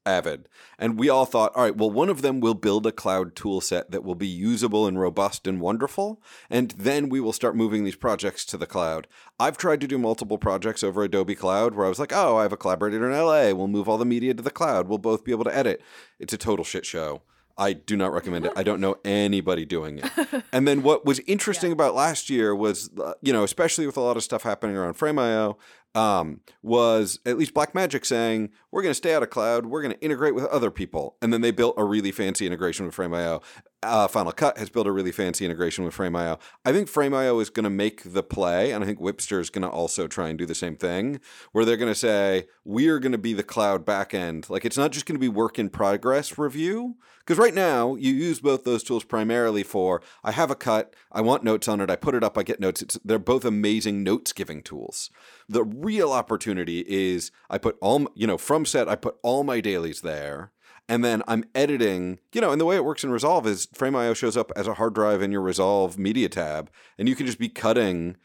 Avid. 0.06 0.48
And 0.78 0.98
we 0.98 1.10
all 1.10 1.26
thought, 1.26 1.52
all 1.56 1.64
right, 1.64 1.76
well, 1.76 1.92
one 1.92 2.10
of 2.10 2.22
them 2.22 2.40
will 2.40 2.54
build 2.54 2.88
a 2.88 2.92
cloud 2.92 3.36
tool 3.36 3.62
set 3.62 3.92
that 3.92 4.04
will 4.04 4.16
be 4.16 4.28
usable 4.28 4.88
and 4.88 5.00
robust 5.00 5.46
and 5.46 5.62
wonderful. 5.62 6.22
And 6.50 6.72
then 6.72 7.10
we 7.10 7.20
will 7.20 7.34
start 7.34 7.56
moving 7.56 7.84
these 7.84 7.96
projects 7.96 8.46
to 8.46 8.58
the 8.58 8.66
cloud. 8.66 9.08
I've 9.40 9.58
tried 9.58 9.82
to 9.82 9.88
do 9.88 9.98
multiple 9.98 10.38
projects 10.38 10.84
over 10.84 11.04
Adobe 11.04 11.36
Cloud 11.36 11.76
where 11.76 11.86
I 11.86 11.90
was 11.90 12.00
like, 12.00 12.14
oh, 12.14 12.38
I 12.38 12.44
have 12.44 12.54
a 12.54 12.58
collaborator 12.58 13.10
in 13.10 13.18
LA. 13.18 13.54
We'll 13.54 13.68
move 13.68 13.88
all 13.88 13.98
the 13.98 14.06
media 14.06 14.34
to 14.34 14.44
the 14.44 14.52
cloud. 14.52 14.88
We'll 14.88 14.98
both 14.98 15.24
be 15.24 15.32
able 15.32 15.46
to 15.46 15.56
edit. 15.56 15.82
It's 16.20 16.34
a 16.34 16.38
total 16.38 16.66
shit 16.66 16.86
show. 16.86 17.22
I 17.60 17.74
do 17.74 17.98
not 17.98 18.13
recommend 18.13 18.45
it. 18.45 18.54
I 18.56 18.63
don't 18.63 18.80
know 18.80 18.95
anybody 19.04 19.65
doing 19.65 20.00
it. 20.00 20.10
And 20.52 20.67
then 20.67 20.82
what 20.82 21.06
was 21.06 21.19
interesting 21.28 21.69
yeah. 21.69 21.74
about 21.74 21.93
last 21.93 22.30
year 22.30 22.56
was, 22.56 22.89
uh, 23.00 23.13
you 23.22 23.32
know, 23.32 23.43
especially 23.43 23.86
with 23.86 23.98
a 23.98 24.02
lot 24.02 24.17
of 24.17 24.24
stuff 24.24 24.41
happening 24.43 24.76
around 24.76 24.93
Frame.io, 24.95 25.58
um, 25.95 26.41
was 26.63 27.19
at 27.26 27.38
least 27.38 27.54
Blackmagic 27.54 28.06
saying, 28.06 28.50
we're 28.72 28.82
going 28.82 28.91
to 28.91 28.95
stay 28.95 29.13
out 29.13 29.22
of 29.22 29.30
cloud. 29.30 29.67
We're 29.67 29.82
going 29.82 29.93
to 29.93 30.02
integrate 30.02 30.34
with 30.34 30.45
other 30.45 30.72
people. 30.72 31.17
And 31.22 31.32
then 31.32 31.41
they 31.41 31.52
built 31.52 31.76
a 31.78 31.84
really 31.84 32.12
fancy 32.12 32.45
integration 32.45 32.86
with 32.86 32.95
Frame.io. 32.95 33.41
Uh, 33.82 34.10
Final 34.10 34.34
Cut 34.34 34.58
has 34.58 34.70
built 34.70 34.88
a 34.88 34.92
really 34.92 35.12
fancy 35.12 35.46
integration 35.46 35.86
with 35.86 35.94
Frame.io. 35.94 36.38
I 36.65 36.74
think 36.74 36.89
Frame.io 36.89 37.39
is 37.39 37.50
going 37.50 37.63
to 37.63 37.70
make 37.70 38.13
the 38.13 38.24
play, 38.24 38.72
and 38.72 38.84
I 38.84 38.88
think 38.88 39.00
Wipster 39.00 39.39
is 39.39 39.50
going 39.50 39.62
to 39.62 39.70
also 39.70 40.06
try 40.06 40.28
and 40.28 40.38
do 40.38 40.46
the 40.46 40.54
same 40.54 40.76
thing, 40.76 41.22
where 41.54 41.63
they're 41.63 41.78
going 41.78 41.92
to 41.92 41.96
say, 41.96 42.48
we're 42.65 43.00
going 43.00 43.13
to 43.13 43.18
be 43.18 43.34
the 43.34 43.44
cloud 43.44 43.86
backend. 43.86 44.50
Like, 44.50 44.65
it's 44.65 44.78
not 44.78 44.92
just 44.92 45.06
going 45.06 45.15
to 45.15 45.20
be 45.20 45.30
work 45.30 45.58
in 45.58 45.70
progress 45.70 46.38
review. 46.38 46.98
Because 47.20 47.38
right 47.38 47.54
now, 47.54 47.96
you 47.96 48.12
use 48.12 48.42
both 48.42 48.63
those 48.63 48.82
tools 48.84 49.04
primarily 49.04 49.62
for 49.62 50.02
I 50.24 50.32
have 50.32 50.50
a 50.50 50.56
cut, 50.56 50.96
I 51.12 51.22
want 51.22 51.44
notes 51.44 51.68
on 51.68 51.80
it, 51.80 51.92
I 51.92 51.96
put 51.96 52.15
it 52.15 52.24
up, 52.24 52.39
I 52.39 52.44
get 52.44 52.60
notes. 52.60 52.82
It's, 52.82 52.98
they're 53.06 53.20
both 53.20 53.46
amazing 53.46 54.04
notes 54.04 54.34
giving 54.34 54.63
tools. 54.63 55.12
The 55.48 55.63
real 55.63 56.12
opportunity 56.12 56.84
is 56.88 57.32
I 57.48 57.60
put 57.60 57.78
all, 57.82 58.08
you 58.15 58.26
know, 58.26 58.39
from 58.39 58.65
set, 58.65 58.89
I 58.89 58.96
put 58.96 59.18
all 59.22 59.44
my 59.44 59.62
dailies 59.62 60.02
there 60.02 60.52
and 60.89 61.06
then 61.06 61.21
I'm 61.28 61.45
editing, 61.54 62.19
you 62.34 62.41
know, 62.41 62.52
and 62.52 62.60
the 62.60 62.65
way 62.65 62.75
it 62.75 62.84
works 62.84 63.04
in 63.04 63.12
Resolve 63.12 63.45
is 63.45 63.67
Frame.io 63.73 64.15
shows 64.15 64.36
up 64.36 64.52
as 64.56 64.67
a 64.67 64.73
hard 64.73 64.95
drive 64.95 65.21
in 65.21 65.32
your 65.32 65.41
Resolve 65.41 65.99
media 65.99 66.28
tab, 66.28 66.71
and 66.97 67.08
you 67.08 67.15
can 67.15 67.28
just 67.28 67.38
be 67.38 67.47
cutting, 67.47 68.17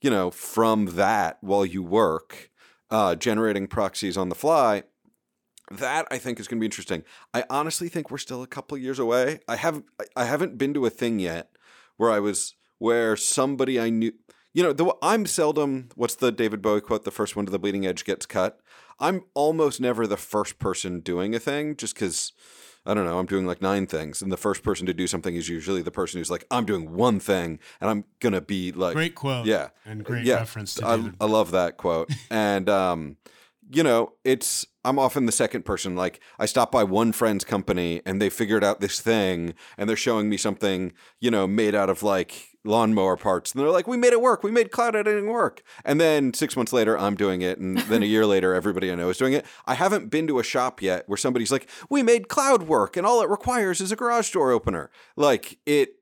you 0.00 0.08
know, 0.08 0.30
from 0.30 0.86
that 0.94 1.38
while 1.40 1.66
you 1.66 1.82
work, 1.82 2.50
uh, 2.90 3.16
generating 3.16 3.66
proxies 3.66 4.16
on 4.16 4.28
the 4.28 4.36
fly. 4.36 4.84
That 5.72 6.06
I 6.12 6.18
think 6.18 6.38
is 6.38 6.46
going 6.46 6.58
to 6.58 6.60
be 6.60 6.66
interesting. 6.66 7.02
I 7.34 7.44
honestly 7.50 7.88
think 7.88 8.10
we're 8.10 8.18
still 8.18 8.42
a 8.42 8.46
couple 8.46 8.78
years 8.78 9.00
away. 9.00 9.40
I 9.48 9.56
have 9.56 9.82
I 10.14 10.24
haven't 10.24 10.58
been 10.58 10.74
to 10.74 10.86
a 10.86 10.90
thing 10.90 11.18
yet 11.18 11.50
where 11.96 12.10
I 12.10 12.20
was 12.20 12.54
where 12.78 13.16
somebody 13.16 13.80
I 13.80 13.90
knew 13.90 14.12
you 14.52 14.62
know, 14.62 14.72
the, 14.72 14.94
I'm 15.02 15.26
seldom. 15.26 15.88
What's 15.94 16.14
the 16.14 16.32
David 16.32 16.62
Bowie 16.62 16.80
quote? 16.80 17.04
The 17.04 17.10
first 17.10 17.36
one 17.36 17.46
to 17.46 17.52
the 17.52 17.58
bleeding 17.58 17.86
edge 17.86 18.04
gets 18.04 18.26
cut. 18.26 18.60
I'm 18.98 19.24
almost 19.34 19.80
never 19.80 20.06
the 20.06 20.16
first 20.16 20.58
person 20.58 21.00
doing 21.00 21.34
a 21.34 21.38
thing, 21.38 21.76
just 21.76 21.94
because 21.94 22.32
I 22.84 22.94
don't 22.94 23.04
know. 23.04 23.18
I'm 23.18 23.26
doing 23.26 23.46
like 23.46 23.62
nine 23.62 23.86
things, 23.86 24.22
and 24.22 24.30
the 24.30 24.36
first 24.36 24.62
person 24.62 24.86
to 24.86 24.94
do 24.94 25.06
something 25.06 25.34
is 25.34 25.48
usually 25.48 25.82
the 25.82 25.90
person 25.90 26.18
who's 26.18 26.30
like, 26.30 26.46
"I'm 26.50 26.66
doing 26.66 26.92
one 26.94 27.18
thing, 27.18 27.58
and 27.80 27.90
I'm 27.90 28.04
gonna 28.20 28.40
be 28.40 28.72
like." 28.72 28.94
Great 28.94 29.14
quote. 29.14 29.46
Yeah, 29.46 29.68
and 29.84 30.04
great 30.04 30.26
yeah, 30.26 30.36
reference. 30.36 30.80
I, 30.82 31.12
I 31.20 31.24
love 31.24 31.50
that 31.52 31.76
quote, 31.78 32.10
and 32.30 32.68
um, 32.68 33.16
you 33.70 33.82
know, 33.82 34.12
it's 34.24 34.66
I'm 34.84 34.98
often 34.98 35.26
the 35.26 35.32
second 35.32 35.64
person. 35.64 35.96
Like 35.96 36.20
I 36.38 36.46
stop 36.46 36.70
by 36.70 36.84
one 36.84 37.12
friend's 37.12 37.44
company 37.44 38.02
and 38.04 38.20
they 38.20 38.28
figured 38.28 38.62
out 38.62 38.80
this 38.80 39.00
thing 39.00 39.54
and 39.78 39.88
they're 39.88 39.96
showing 39.96 40.28
me 40.28 40.36
something, 40.36 40.92
you 41.20 41.30
know, 41.30 41.46
made 41.46 41.74
out 41.74 41.88
of 41.88 42.02
like 42.02 42.48
lawnmower 42.64 43.16
parts. 43.16 43.52
And 43.52 43.60
they're 43.60 43.70
like, 43.70 43.86
we 43.86 43.96
made 43.96 44.12
it 44.12 44.20
work. 44.20 44.42
We 44.42 44.50
made 44.50 44.70
cloud 44.70 44.94
editing 44.94 45.28
work. 45.28 45.62
And 45.84 46.00
then 46.00 46.32
six 46.34 46.56
months 46.56 46.72
later, 46.72 46.98
I'm 46.98 47.16
doing 47.16 47.42
it. 47.42 47.58
And 47.58 47.78
then 47.78 48.02
a 48.02 48.06
year 48.06 48.26
later, 48.26 48.54
everybody 48.54 48.90
I 48.90 48.94
know 48.94 49.10
is 49.10 49.18
doing 49.18 49.32
it. 49.32 49.44
I 49.66 49.74
haven't 49.74 50.10
been 50.10 50.26
to 50.28 50.38
a 50.38 50.44
shop 50.44 50.80
yet 50.80 51.08
where 51.08 51.16
somebody's 51.16 51.50
like, 51.52 51.68
we 51.90 52.02
made 52.02 52.28
cloud 52.28 52.64
work 52.64 52.96
and 52.96 53.06
all 53.06 53.22
it 53.22 53.28
requires 53.28 53.80
is 53.80 53.92
a 53.92 53.96
garage 53.96 54.30
door 54.30 54.52
opener. 54.52 54.90
Like 55.16 55.58
it, 55.66 55.96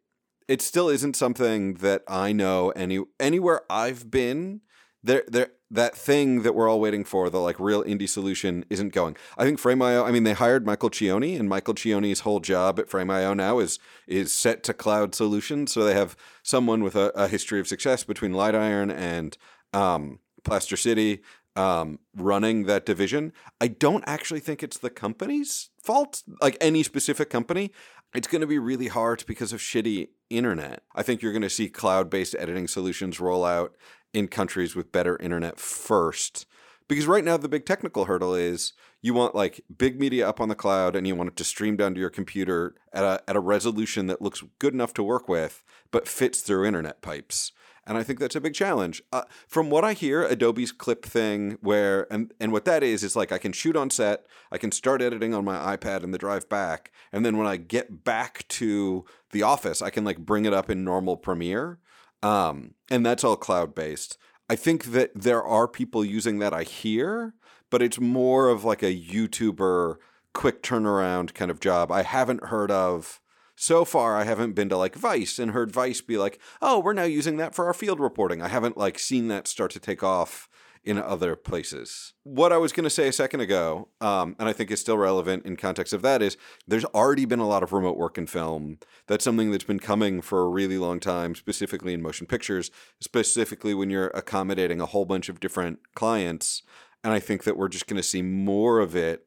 it 0.48 0.60
still 0.60 0.88
isn't 0.88 1.16
something 1.16 1.74
that 1.74 2.02
I 2.08 2.32
know 2.32 2.70
any 2.70 3.00
anywhere 3.18 3.62
I've 3.70 4.10
been. 4.10 4.62
There, 5.02 5.24
there, 5.28 5.52
that 5.70 5.96
thing 5.96 6.42
that 6.42 6.54
we're 6.54 6.68
all 6.68 6.80
waiting 6.80 7.04
for, 7.04 7.30
the 7.30 7.38
like 7.38 7.60
real 7.60 7.84
indie 7.84 8.08
solution, 8.08 8.64
isn't 8.70 8.92
going. 8.92 9.16
I 9.38 9.44
think 9.44 9.58
Frame.io. 9.58 10.04
I 10.04 10.10
mean, 10.10 10.24
they 10.24 10.32
hired 10.32 10.66
Michael 10.66 10.90
Cioni, 10.90 11.38
and 11.38 11.48
Michael 11.48 11.74
Cioni's 11.74 12.20
whole 12.20 12.40
job 12.40 12.78
at 12.78 12.88
Frame.io 12.88 13.34
now 13.34 13.58
is 13.58 13.78
is 14.06 14.32
set 14.32 14.62
to 14.64 14.74
cloud 14.74 15.14
solutions. 15.14 15.72
So 15.72 15.84
they 15.84 15.94
have 15.94 16.16
someone 16.42 16.82
with 16.82 16.96
a, 16.96 17.12
a 17.14 17.28
history 17.28 17.60
of 17.60 17.68
success 17.68 18.04
between 18.04 18.32
Light 18.32 18.54
Iron 18.54 18.90
and 18.90 19.36
um, 19.72 20.18
Plaster 20.42 20.76
City 20.76 21.22
um, 21.56 21.98
running 22.16 22.64
that 22.64 22.86
division. 22.86 23.32
I 23.60 23.68
don't 23.68 24.04
actually 24.06 24.40
think 24.40 24.62
it's 24.62 24.78
the 24.78 24.90
company's 24.90 25.70
fault, 25.82 26.22
like 26.40 26.56
any 26.60 26.82
specific 26.82 27.30
company. 27.30 27.70
It's 28.14 28.28
going 28.28 28.40
to 28.40 28.46
be 28.46 28.58
really 28.58 28.88
hard 28.88 29.24
because 29.26 29.52
of 29.52 29.60
shitty 29.60 30.08
internet. 30.30 30.82
I 30.94 31.02
think 31.02 31.22
you're 31.22 31.32
going 31.32 31.42
to 31.42 31.50
see 31.50 31.68
cloud 31.68 32.10
based 32.10 32.34
editing 32.38 32.66
solutions 32.66 33.20
roll 33.20 33.44
out 33.44 33.76
in 34.12 34.28
countries 34.28 34.74
with 34.74 34.92
better 34.92 35.16
internet 35.18 35.58
first. 35.58 36.46
Because 36.88 37.06
right 37.06 37.24
now, 37.24 37.36
the 37.36 37.48
big 37.48 37.66
technical 37.66 38.06
hurdle 38.06 38.34
is 38.34 38.72
you 39.00 39.14
want 39.14 39.34
like 39.34 39.60
big 39.78 40.00
media 40.00 40.28
up 40.28 40.40
on 40.40 40.48
the 40.48 40.54
cloud 40.54 40.96
and 40.96 41.06
you 41.06 41.14
want 41.14 41.28
it 41.28 41.36
to 41.36 41.44
stream 41.44 41.76
down 41.76 41.94
to 41.94 42.00
your 42.00 42.10
computer 42.10 42.74
at 42.92 43.04
a, 43.04 43.22
at 43.28 43.36
a 43.36 43.40
resolution 43.40 44.06
that 44.08 44.20
looks 44.20 44.42
good 44.58 44.74
enough 44.74 44.92
to 44.94 45.02
work 45.02 45.28
with, 45.28 45.62
but 45.92 46.08
fits 46.08 46.40
through 46.40 46.66
internet 46.66 47.00
pipes. 47.00 47.52
And 47.86 47.96
I 47.96 48.02
think 48.02 48.18
that's 48.18 48.36
a 48.36 48.40
big 48.40 48.54
challenge. 48.54 49.02
Uh, 49.12 49.22
from 49.48 49.70
what 49.70 49.84
I 49.84 49.94
hear, 49.94 50.22
Adobe's 50.22 50.70
clip 50.70 51.04
thing, 51.04 51.58
where 51.60 52.12
and 52.12 52.32
and 52.38 52.52
what 52.52 52.64
that 52.66 52.82
is 52.82 53.02
is 53.02 53.16
like 53.16 53.32
I 53.32 53.38
can 53.38 53.52
shoot 53.52 53.74
on 53.74 53.90
set, 53.90 54.26
I 54.52 54.58
can 54.58 54.70
start 54.70 55.00
editing 55.00 55.34
on 55.34 55.44
my 55.44 55.76
iPad 55.76 56.04
and 56.04 56.12
the 56.12 56.18
drive 56.18 56.48
back, 56.48 56.92
and 57.10 57.24
then 57.24 57.36
when 57.36 57.46
I 57.46 57.56
get 57.56 58.04
back 58.04 58.46
to 58.48 59.06
the 59.30 59.42
office, 59.42 59.80
I 59.80 59.90
can 59.90 60.04
like 60.04 60.18
bring 60.18 60.44
it 60.44 60.52
up 60.52 60.68
in 60.68 60.84
normal 60.84 61.16
Premiere. 61.16 61.78
Um, 62.22 62.74
and 62.90 63.04
that's 63.04 63.24
all 63.24 63.36
cloud 63.36 63.74
based. 63.74 64.18
I 64.48 64.56
think 64.56 64.86
that 64.86 65.12
there 65.14 65.42
are 65.42 65.68
people 65.68 66.04
using 66.04 66.38
that 66.40 66.52
I 66.52 66.64
hear, 66.64 67.34
but 67.70 67.82
it's 67.82 68.00
more 68.00 68.48
of 68.48 68.64
like 68.64 68.82
a 68.82 68.86
YouTuber 68.86 69.96
quick 70.34 70.62
turnaround 70.62 71.34
kind 71.34 71.50
of 71.50 71.60
job. 71.60 71.90
I 71.92 72.02
haven't 72.02 72.46
heard 72.46 72.70
of 72.70 73.20
so 73.56 73.84
far 73.84 74.16
I 74.16 74.24
haven't 74.24 74.54
been 74.54 74.68
to 74.70 74.76
like 74.76 74.96
Vice 74.96 75.38
and 75.38 75.52
heard 75.52 75.70
Vice 75.70 76.00
be 76.00 76.16
like, 76.16 76.40
"Oh, 76.62 76.80
we're 76.80 76.94
now 76.94 77.04
using 77.04 77.36
that 77.36 77.54
for 77.54 77.66
our 77.66 77.74
field 77.74 78.00
reporting." 78.00 78.42
I 78.42 78.48
haven't 78.48 78.76
like 78.76 78.98
seen 78.98 79.28
that 79.28 79.46
start 79.46 79.70
to 79.72 79.80
take 79.80 80.02
off 80.02 80.48
in 80.82 80.98
other 80.98 81.36
places. 81.36 82.14
What 82.22 82.52
I 82.52 82.56
was 82.56 82.72
going 82.72 82.84
to 82.84 82.90
say 82.90 83.06
a 83.08 83.12
second 83.12 83.40
ago, 83.40 83.88
um, 84.00 84.34
and 84.38 84.48
I 84.48 84.52
think 84.52 84.70
is 84.70 84.80
still 84.80 84.96
relevant 84.96 85.44
in 85.44 85.56
context 85.56 85.92
of 85.92 86.02
that, 86.02 86.22
is 86.22 86.36
there's 86.66 86.86
already 86.86 87.26
been 87.26 87.38
a 87.38 87.46
lot 87.46 87.62
of 87.62 87.72
remote 87.72 87.98
work 87.98 88.16
in 88.16 88.26
film. 88.26 88.78
That's 89.06 89.24
something 89.24 89.50
that's 89.50 89.64
been 89.64 89.80
coming 89.80 90.22
for 90.22 90.40
a 90.42 90.48
really 90.48 90.78
long 90.78 90.98
time, 90.98 91.34
specifically 91.34 91.92
in 91.92 92.00
motion 92.00 92.26
pictures, 92.26 92.70
specifically 93.00 93.74
when 93.74 93.90
you're 93.90 94.08
accommodating 94.08 94.80
a 94.80 94.86
whole 94.86 95.04
bunch 95.04 95.28
of 95.28 95.40
different 95.40 95.80
clients. 95.94 96.62
And 97.04 97.12
I 97.12 97.20
think 97.20 97.44
that 97.44 97.56
we're 97.56 97.68
just 97.68 97.86
going 97.86 97.98
to 97.98 98.02
see 98.02 98.22
more 98.22 98.80
of 98.80 98.96
it 98.96 99.26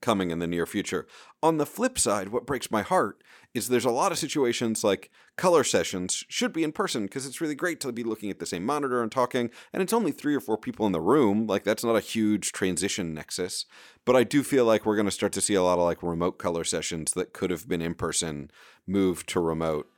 coming 0.00 0.30
in 0.30 0.38
the 0.38 0.46
near 0.46 0.66
future. 0.66 1.06
On 1.42 1.58
the 1.58 1.66
flip 1.66 1.98
side, 1.98 2.28
what 2.28 2.46
breaks 2.46 2.70
my 2.70 2.82
heart 2.82 3.22
is 3.54 3.68
there's 3.68 3.84
a 3.84 3.90
lot 3.90 4.12
of 4.12 4.18
situations 4.18 4.82
like 4.82 5.10
color 5.36 5.62
sessions 5.62 6.24
should 6.28 6.52
be 6.52 6.64
in 6.64 6.72
person 6.72 7.04
because 7.04 7.26
it's 7.26 7.40
really 7.40 7.54
great 7.54 7.80
to 7.80 7.92
be 7.92 8.02
looking 8.02 8.30
at 8.30 8.38
the 8.38 8.46
same 8.46 8.64
monitor 8.64 9.02
and 9.02 9.12
talking, 9.12 9.50
and 9.72 9.82
it's 9.82 9.92
only 9.92 10.12
three 10.12 10.34
or 10.34 10.40
four 10.40 10.56
people 10.56 10.86
in 10.86 10.92
the 10.92 11.00
room. 11.00 11.46
Like, 11.46 11.64
that's 11.64 11.84
not 11.84 11.96
a 11.96 12.00
huge 12.00 12.52
transition 12.52 13.14
nexus. 13.14 13.66
But 14.04 14.16
I 14.16 14.24
do 14.24 14.42
feel 14.42 14.64
like 14.64 14.84
we're 14.84 14.96
going 14.96 15.06
to 15.06 15.12
start 15.12 15.32
to 15.32 15.40
see 15.40 15.54
a 15.54 15.62
lot 15.62 15.78
of 15.78 15.84
like 15.84 16.02
remote 16.02 16.38
color 16.38 16.64
sessions 16.64 17.12
that 17.12 17.32
could 17.32 17.50
have 17.50 17.68
been 17.68 17.82
in 17.82 17.94
person 17.94 18.50
move 18.86 19.26
to 19.26 19.40
remote. 19.40 19.88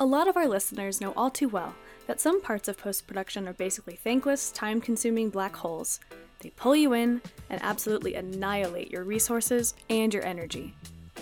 A 0.00 0.04
lot 0.04 0.26
of 0.26 0.36
our 0.36 0.48
listeners 0.48 1.00
know 1.00 1.12
all 1.16 1.30
too 1.30 1.48
well 1.48 1.74
that 2.06 2.20
some 2.20 2.42
parts 2.42 2.68
of 2.68 2.76
post 2.76 3.06
production 3.06 3.48
are 3.48 3.52
basically 3.52 3.94
thankless, 3.94 4.50
time 4.50 4.80
consuming 4.80 5.30
black 5.30 5.54
holes. 5.54 6.00
They 6.40 6.50
pull 6.50 6.76
you 6.76 6.92
in 6.92 7.22
and 7.48 7.62
absolutely 7.62 8.16
annihilate 8.16 8.90
your 8.90 9.04
resources 9.04 9.74
and 9.88 10.12
your 10.12 10.24
energy. 10.26 10.74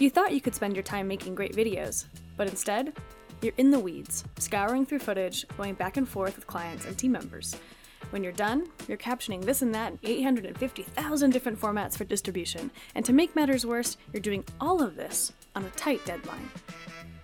You 0.03 0.11
thought 0.11 0.33
you 0.33 0.41
could 0.41 0.57
spend 0.57 0.75
your 0.75 0.83
time 0.83 1.07
making 1.07 1.37
great 1.37 1.55
videos, 1.55 2.07
but 2.37 2.49
instead, 2.49 2.93
you're 3.41 3.53
in 3.57 3.71
the 3.71 3.79
weeds, 3.79 4.25
scouring 4.37 4.85
through 4.85 4.99
footage, 4.99 5.47
going 5.57 5.75
back 5.75 5.97
and 5.97 6.09
forth 6.09 6.35
with 6.35 6.49
clients 6.49 6.87
and 6.87 6.99
team 6.99 7.13
members. 7.13 7.55
When 8.11 8.25
you're 8.25 8.33
done, 8.33 8.67
you're 8.89 8.99
captioning 8.99 9.45
this 9.45 9.63
and 9.63 9.73
that 9.77 9.93
in 9.93 9.99
850,000 10.03 11.31
different 11.31 11.61
formats 11.61 11.97
for 11.97 12.03
distribution, 12.03 12.73
and 12.97 13.05
to 13.05 13.13
make 13.13 13.37
matters 13.37 13.65
worse, 13.65 13.97
you're 14.13 14.21
doing 14.21 14.45
all 14.61 14.83
of 14.83 14.97
this 14.97 15.35
on 15.55 15.65
a 15.65 15.71
tight 15.71 16.05
deadline. 16.05 16.51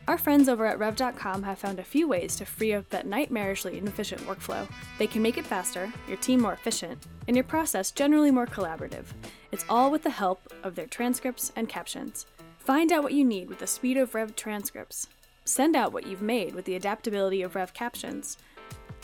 Our 0.07 0.17
friends 0.17 0.49
over 0.49 0.65
at 0.65 0.79
Rev.com 0.79 1.43
have 1.43 1.59
found 1.59 1.81
a 1.81 1.85
few 1.85 2.07
ways 2.07 2.37
to 2.37 2.47
free 2.47 2.75
up 2.75 2.89
that 2.91 3.09
nightmarishly 3.09 3.77
inefficient 3.77 4.21
workflow. 4.21 4.71
They 5.01 5.09
can 5.09 5.21
make 5.21 5.37
it 5.37 5.45
faster, 5.45 5.93
your 6.07 6.17
team 6.19 6.43
more 6.43 6.53
efficient, 6.53 7.09
and 7.27 7.37
your 7.37 7.45
process 7.45 7.91
generally 7.91 8.31
more 8.31 8.47
collaborative. 8.47 9.07
It's 9.51 9.65
all 9.69 9.91
with 9.91 10.05
the 10.05 10.11
help 10.11 10.53
of 10.63 10.77
their 10.77 10.87
transcripts 10.87 11.53
and 11.57 11.69
captions. 11.69 12.25
Find 12.69 12.93
out 12.93 13.03
what 13.03 13.15
you 13.15 13.25
need 13.25 13.49
with 13.49 13.61
the 13.61 13.67
speed 13.67 13.97
of 13.97 14.15
Rev 14.15 14.37
transcripts. 14.37 15.07
Send 15.47 15.75
out 15.75 15.95
what 15.95 16.07
you've 16.07 16.21
made 16.21 16.55
with 16.55 16.67
the 16.67 16.75
adaptability 16.75 17.41
of 17.41 17.55
Rev 17.55 17.73
captions. 17.73 18.37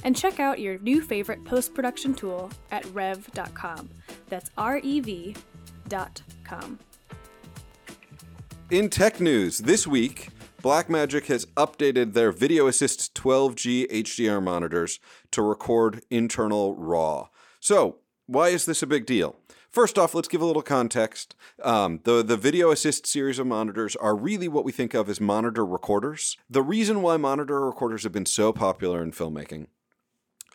And 0.05 0.15
check 0.15 0.39
out 0.39 0.61
your 0.61 0.77
new 0.81 1.01
favorite 1.01 1.47
post 1.47 1.73
production 1.73 2.13
tool 2.13 2.51
at 2.71 2.85
rev.com. 2.93 3.89
That's 4.29 4.51
R 4.59 4.81
E 4.83 5.01
V.com. 5.01 6.79
In 8.71 8.91
tech 8.91 9.19
news, 9.19 9.57
this 9.57 9.87
week, 9.87 10.29
Blackmagic 10.63 11.25
has 11.29 11.47
updated 11.57 12.13
their 12.13 12.33
Video 12.33 12.67
Assist 12.67 13.15
12G 13.15 13.91
HDR 13.91 14.43
monitors 14.43 15.01
to 15.31 15.41
record 15.41 16.03
internal 16.11 16.77
RAW. 16.77 17.29
So, 17.61 17.97
why 18.27 18.49
is 18.49 18.67
this 18.67 18.83
a 18.83 18.87
big 18.87 19.07
deal? 19.07 19.39
First 19.75 19.99
off, 19.99 20.15
let's 20.15 20.29
give 20.29 20.41
a 20.41 20.45
little 20.45 20.63
context. 20.63 21.35
Um, 21.61 21.99
the 22.05 22.23
the 22.23 22.37
Video 22.37 22.71
Assist 22.71 23.09
series 23.09 23.41
of 23.41 23.49
monitors 23.49 23.97
are 23.97 24.15
really 24.15 24.47
what 24.47 24.65
we 24.65 24.71
think 24.71 24.95
of 24.95 25.09
as 25.09 25.21
monitor 25.21 25.67
recorders. 25.67 26.37
The 26.49 26.63
reason 26.63 27.03
why 27.03 27.17
monitor 27.17 27.61
recorders 27.61 28.05
have 28.05 28.13
been 28.13 28.25
so 28.25 28.53
popular 28.53 29.03
in 29.03 29.11
filmmaking 29.11 29.67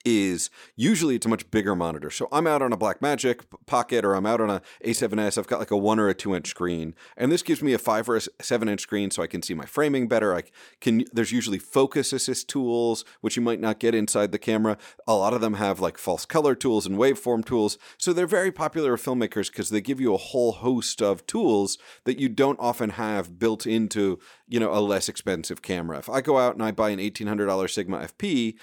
is 0.06 0.50
usually 0.76 1.16
it's 1.16 1.26
a 1.26 1.30
much 1.30 1.50
bigger 1.52 1.76
monitor. 1.76 2.10
So 2.10 2.28
I'm 2.32 2.48
out 2.48 2.62
on 2.62 2.74
a 2.74 2.78
Blackmagic 2.78 3.42
Pocket 3.66 4.06
or 4.06 4.14
I'm 4.14 4.26
out 4.26 4.42
on 4.42 4.50
a 4.50 4.62
A7S. 4.86 5.38
I've 5.38 5.48
got 5.48 5.60
like 5.60 5.72
a 5.72 5.78
one 5.78 6.00
or 6.00 6.08
a 6.08 6.14
two 6.14 6.36
inch 6.36 6.48
screen, 6.48 6.96
and 7.18 7.32
this 7.32 7.42
gives 7.42 7.62
me 7.62 7.74
a 7.74 7.78
five 7.78 8.08
or 8.10 8.18
a 8.18 8.22
seven 8.42 8.70
inch 8.70 8.82
screen, 8.82 9.12
so 9.12 9.22
I 9.22 9.28
can 9.28 9.42
see 9.42 9.54
my 9.54 9.66
framing 9.66 10.08
better. 10.08 10.36
I 10.36 10.44
can. 10.80 11.06
There's 11.12 11.32
usually 11.32 11.60
focus 11.60 12.14
assist 12.14 12.48
tools, 12.48 13.06
which 13.22 13.36
you 13.36 13.42
might 13.42 13.60
not 13.60 13.80
get 13.80 13.96
inside 13.96 14.32
the 14.32 14.40
camera. 14.40 14.78
A 15.08 15.14
lot 15.14 15.34
of 15.34 15.42
them 15.42 15.56
have 15.56 15.80
like 15.80 15.98
false 15.98 16.26
color 16.26 16.56
tools 16.56 16.86
and 16.86 16.98
waveform 16.98 17.46
tools, 17.46 17.78
so 17.98 18.14
they're 18.14 18.28
very 18.28 18.52
popular 18.52 18.92
with 18.94 19.04
filmmakers 19.04 19.52
because 19.52 19.70
they 19.70 19.82
give 19.82 20.00
you 20.00 20.14
a 20.14 20.18
whole 20.18 20.54
host 20.54 21.02
of 21.02 21.26
tools 21.26 21.78
that 22.06 22.20
you 22.20 22.30
don't 22.30 22.60
often 22.60 22.92
have 22.92 23.40
built 23.40 23.66
into 23.66 24.20
you 24.48 24.60
know 24.60 24.74
a 24.74 24.80
less 24.80 25.10
expensive 25.10 25.62
camera. 25.62 25.98
If 25.98 26.10
I 26.10 26.22
go 26.22 26.38
out 26.38 26.54
and 26.54 26.64
I 26.64 26.72
buy 26.72 26.90
an 26.90 27.00
$1,800 27.00 27.70
Sigma 27.70 28.00
FP 28.00 28.56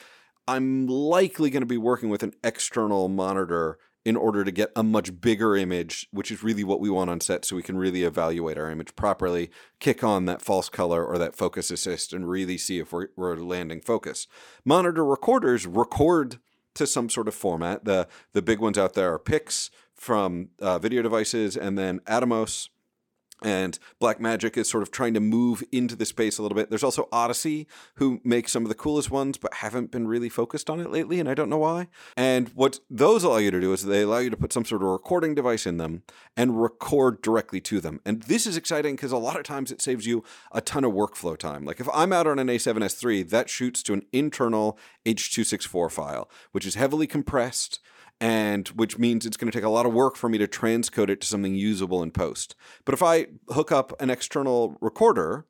I'm 0.49 0.87
likely 0.87 1.51
going 1.51 1.63
to 1.63 1.67
be 1.67 1.79
working 1.79 2.09
with 2.09 2.23
an 2.23 2.35
external 2.45 3.09
monitor 3.09 3.79
in 4.05 4.17
order 4.17 4.45
to 4.45 4.53
get 4.53 4.71
a 4.77 4.85
much 4.85 5.21
bigger 5.21 5.57
image, 5.57 6.07
which 6.13 6.31
is 6.31 6.45
really 6.45 6.63
what 6.63 6.79
we 6.79 6.89
want 6.89 7.11
on 7.11 7.21
set 7.21 7.45
so 7.45 7.57
we 7.57 7.63
can 7.63 7.77
really 7.77 8.05
evaluate 8.05 8.57
our 8.57 8.71
image 8.71 8.95
properly, 8.95 9.51
kick 9.81 10.05
on 10.05 10.27
that 10.27 10.41
false 10.41 10.69
color 10.69 11.05
or 11.05 11.19
that 11.19 11.35
focus 11.35 11.73
assist, 11.73 12.13
and 12.13 12.29
really 12.29 12.57
see 12.57 12.79
if 12.79 12.93
we're, 12.93 13.09
we're 13.17 13.35
landing 13.35 13.81
focus. 13.81 14.29
Monitor 14.65 15.05
recorders 15.05 15.67
record 15.67 16.39
to 16.75 16.87
some 16.87 17.11
sort 17.11 17.27
of 17.27 17.35
format. 17.35 17.85
The, 17.85 18.07
the 18.33 18.43
big 18.43 18.61
ones 18.61 18.79
out 18.79 18.95
there 18.95 19.13
are 19.13 19.19
PIX 19.19 19.71
from 19.93 20.51
uh, 20.61 20.79
video 20.79 21.03
devices 21.03 21.57
and 21.57 21.77
then 21.77 21.99
Atomos 22.01 22.69
and 23.43 23.79
Blackmagic 24.01 24.57
is 24.57 24.69
sort 24.69 24.83
of 24.83 24.91
trying 24.91 25.15
to 25.15 25.21
move 25.21 25.63
into 25.71 25.95
the 25.95 26.07
space 26.07 26.39
a 26.39 26.43
little 26.43 26.57
bit. 26.57 26.71
There's 26.71 26.85
also 26.85 27.09
Odyssey, 27.13 27.67
who 27.97 28.21
make 28.25 28.49
some 28.49 28.63
of 28.63 28.69
the 28.69 28.75
coolest 28.75 29.11
ones, 29.11 29.37
but 29.37 29.55
haven't 29.55 29.91
been 29.91 30.09
really 30.09 30.29
focused 30.29 30.71
on 30.71 30.81
it 30.81 30.91
lately, 30.91 31.21
and 31.21 31.29
I 31.29 31.35
don't 31.35 31.51
know 31.51 31.59
why. 31.59 31.89
And 32.17 32.49
what 32.51 32.81
those 32.89 33.25
allow 33.25 33.37
you 33.37 33.51
to 33.51 33.61
do 33.61 33.73
is 33.73 33.85
they 33.85 34.03
allow 34.03 34.19
you 34.19 34.31
to 34.31 34.37
put 34.37 34.53
some 34.53 34.65
sort 34.65 34.83
of 34.83 34.89
recording 34.89 35.35
device 35.35 35.67
in 35.67 35.77
them 35.77 36.03
and 36.37 36.63
record 36.63 37.21
directly 37.21 37.61
to 37.63 37.81
them. 37.81 38.01
And 38.07 38.23
this 38.23 38.47
is 38.47 38.57
exciting 38.57 38.97
because 38.97 39.13
a 39.13 39.19
lot 39.19 39.37
of 39.37 39.45
times 39.45 39.71
it 39.71 39.83
saves 39.83 40.07
you 40.07 40.25
a 40.53 40.61
ton 40.61 40.85
of 40.85 40.93
workflow 40.93 41.37
time. 41.37 41.65
Like 41.65 41.81
if 41.81 41.89
I'm 41.93 42.13
out 42.13 42.27
on 42.27 42.39
an 42.39 42.49
A7S3, 42.49 43.29
that 43.31 43.51
shoots 43.51 43.83
to 43.85 43.93
an 43.93 44.03
internal 44.13 44.79
H.264 45.05 45.91
file, 45.91 46.31
which 46.53 46.67
is 46.67 46.75
heavily 46.75 47.07
compressed 47.07 47.81
and 48.21 48.69
which 48.69 48.99
means 48.99 49.27
it's 49.27 49.37
going 49.37 49.51
to 49.51 49.57
take 49.57 49.65
a 49.65 49.71
lot 49.71 49.87
of 49.87 49.93
work 49.93 50.17
for 50.17 50.29
me 50.29 50.39
to 50.39 50.49
transcode 50.49 51.11
it 51.11 51.21
to 51.21 51.27
something 51.27 51.55
usable 51.55 52.03
in 52.03 52.11
post. 52.11 52.55
But 52.85 52.95
if 52.95 53.03
I 53.03 53.27
hook 53.51 53.71
up 53.71 54.01
an 54.01 54.11
external 54.11 54.77
recorder, 54.81 55.47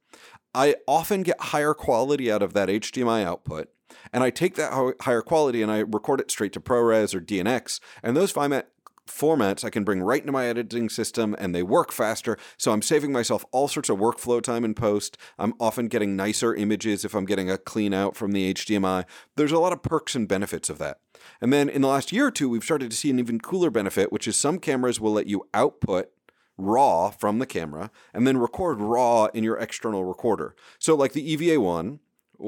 I 0.54 0.76
often 0.88 1.22
get 1.22 1.40
higher 1.40 1.74
quality 1.74 2.30
out 2.30 2.42
of 2.42 2.54
that 2.54 2.68
HDMI 2.68 3.24
output. 3.24 3.68
And 4.12 4.24
I 4.24 4.30
take 4.30 4.54
that 4.56 4.94
higher 5.00 5.22
quality 5.22 5.62
and 5.62 5.70
I 5.70 5.78
record 5.78 6.20
it 6.20 6.30
straight 6.30 6.52
to 6.54 6.60
ProRes 6.60 7.14
or 7.14 7.20
DNX. 7.20 7.78
And 8.02 8.16
those 8.16 8.30
format, 8.30 8.70
formats 9.06 9.64
I 9.64 9.70
can 9.70 9.84
bring 9.84 10.02
right 10.02 10.20
into 10.20 10.32
my 10.32 10.46
editing 10.46 10.88
system 10.88 11.34
and 11.38 11.54
they 11.54 11.62
work 11.62 11.92
faster. 11.92 12.36
So 12.56 12.72
I'm 12.72 12.82
saving 12.82 13.12
myself 13.12 13.44
all 13.52 13.68
sorts 13.68 13.88
of 13.88 13.98
workflow 13.98 14.42
time 14.42 14.64
in 14.64 14.74
post. 14.74 15.16
I'm 15.38 15.54
often 15.60 15.88
getting 15.88 16.16
nicer 16.16 16.54
images 16.54 17.04
if 17.04 17.14
I'm 17.14 17.26
getting 17.26 17.50
a 17.50 17.58
clean 17.58 17.94
out 17.94 18.16
from 18.16 18.32
the 18.32 18.52
HDMI. 18.52 19.04
There's 19.36 19.52
a 19.52 19.58
lot 19.58 19.72
of 19.72 19.82
perks 19.82 20.14
and 20.14 20.28
benefits 20.28 20.70
of 20.70 20.78
that. 20.78 20.98
And 21.40 21.52
then 21.52 21.68
in 21.68 21.82
the 21.82 21.88
last 21.88 22.12
year 22.12 22.26
or 22.26 22.30
two, 22.30 22.48
we've 22.48 22.64
started 22.64 22.90
to 22.90 22.96
see 22.96 23.10
an 23.10 23.18
even 23.18 23.40
cooler 23.40 23.70
benefit, 23.70 24.12
which 24.12 24.28
is 24.28 24.36
some 24.36 24.58
cameras 24.58 25.00
will 25.00 25.12
let 25.12 25.26
you 25.26 25.48
output 25.54 26.10
raw 26.58 27.10
from 27.10 27.38
the 27.38 27.46
camera 27.46 27.90
and 28.14 28.26
then 28.26 28.38
record 28.38 28.80
raw 28.80 29.26
in 29.26 29.44
your 29.44 29.58
external 29.58 30.04
recorder. 30.04 30.54
So, 30.78 30.94
like 30.94 31.12
the 31.12 31.32
EVA 31.32 31.60
one, 31.60 32.00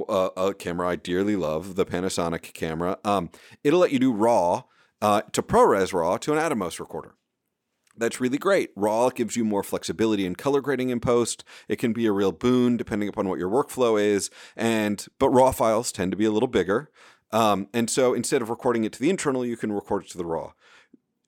uh, 0.09 0.31
a 0.37 0.55
camera 0.55 0.89
I 0.89 0.97
dearly 0.97 1.37
love, 1.37 1.75
the 1.75 1.87
Panasonic 1.87 2.55
camera, 2.55 2.99
um, 3.05 3.31
it'll 3.65 3.81
let 3.81 3.93
you 3.93 3.99
do 3.99 4.13
raw 4.13 4.65
uh, 5.01 5.23
to 5.33 5.43
ProRes 5.43 5.93
raw 5.93 6.17
to 6.19 6.33
an 6.33 6.39
Atomos 6.39 6.81
recorder. 6.81 7.15
That's 7.97 8.21
really 8.21 8.39
great. 8.39 8.71
RAW 8.77 9.11
gives 9.11 9.37
you 9.37 9.45
more 9.45 9.63
flexibility 9.63 10.25
in 10.25 10.37
color 10.37 10.61
grading 10.61 10.91
in 10.91 11.01
post. 11.01 11.45
It 11.69 11.77
can 11.77 11.93
be 11.93 12.07
a 12.07 12.13
real 12.13 12.33
boon 12.33 12.77
depending 12.77 13.09
upon 13.09 13.29
what 13.29 13.39
your 13.39 13.51
workflow 13.51 14.01
is. 14.01 14.31
And 14.57 15.05
but 15.19 15.31
RAW 15.31 15.51
files 15.51 15.91
tend 15.91 16.13
to 16.13 16.17
be 16.17 16.25
a 16.25 16.31
little 16.31 16.49
bigger. 16.49 16.91
Um, 17.33 17.69
and 17.75 17.91
so 17.91 18.15
instead 18.15 18.41
of 18.41 18.51
recording 18.51 18.85
it 18.85 18.93
to 18.95 19.01
the 19.01 19.11
internal, 19.11 19.45
you 19.45 19.57
can 19.57 19.73
record 19.73 20.05
it 20.05 20.11
to 20.11 20.19
the 20.19 20.25
RAW. 20.25 20.53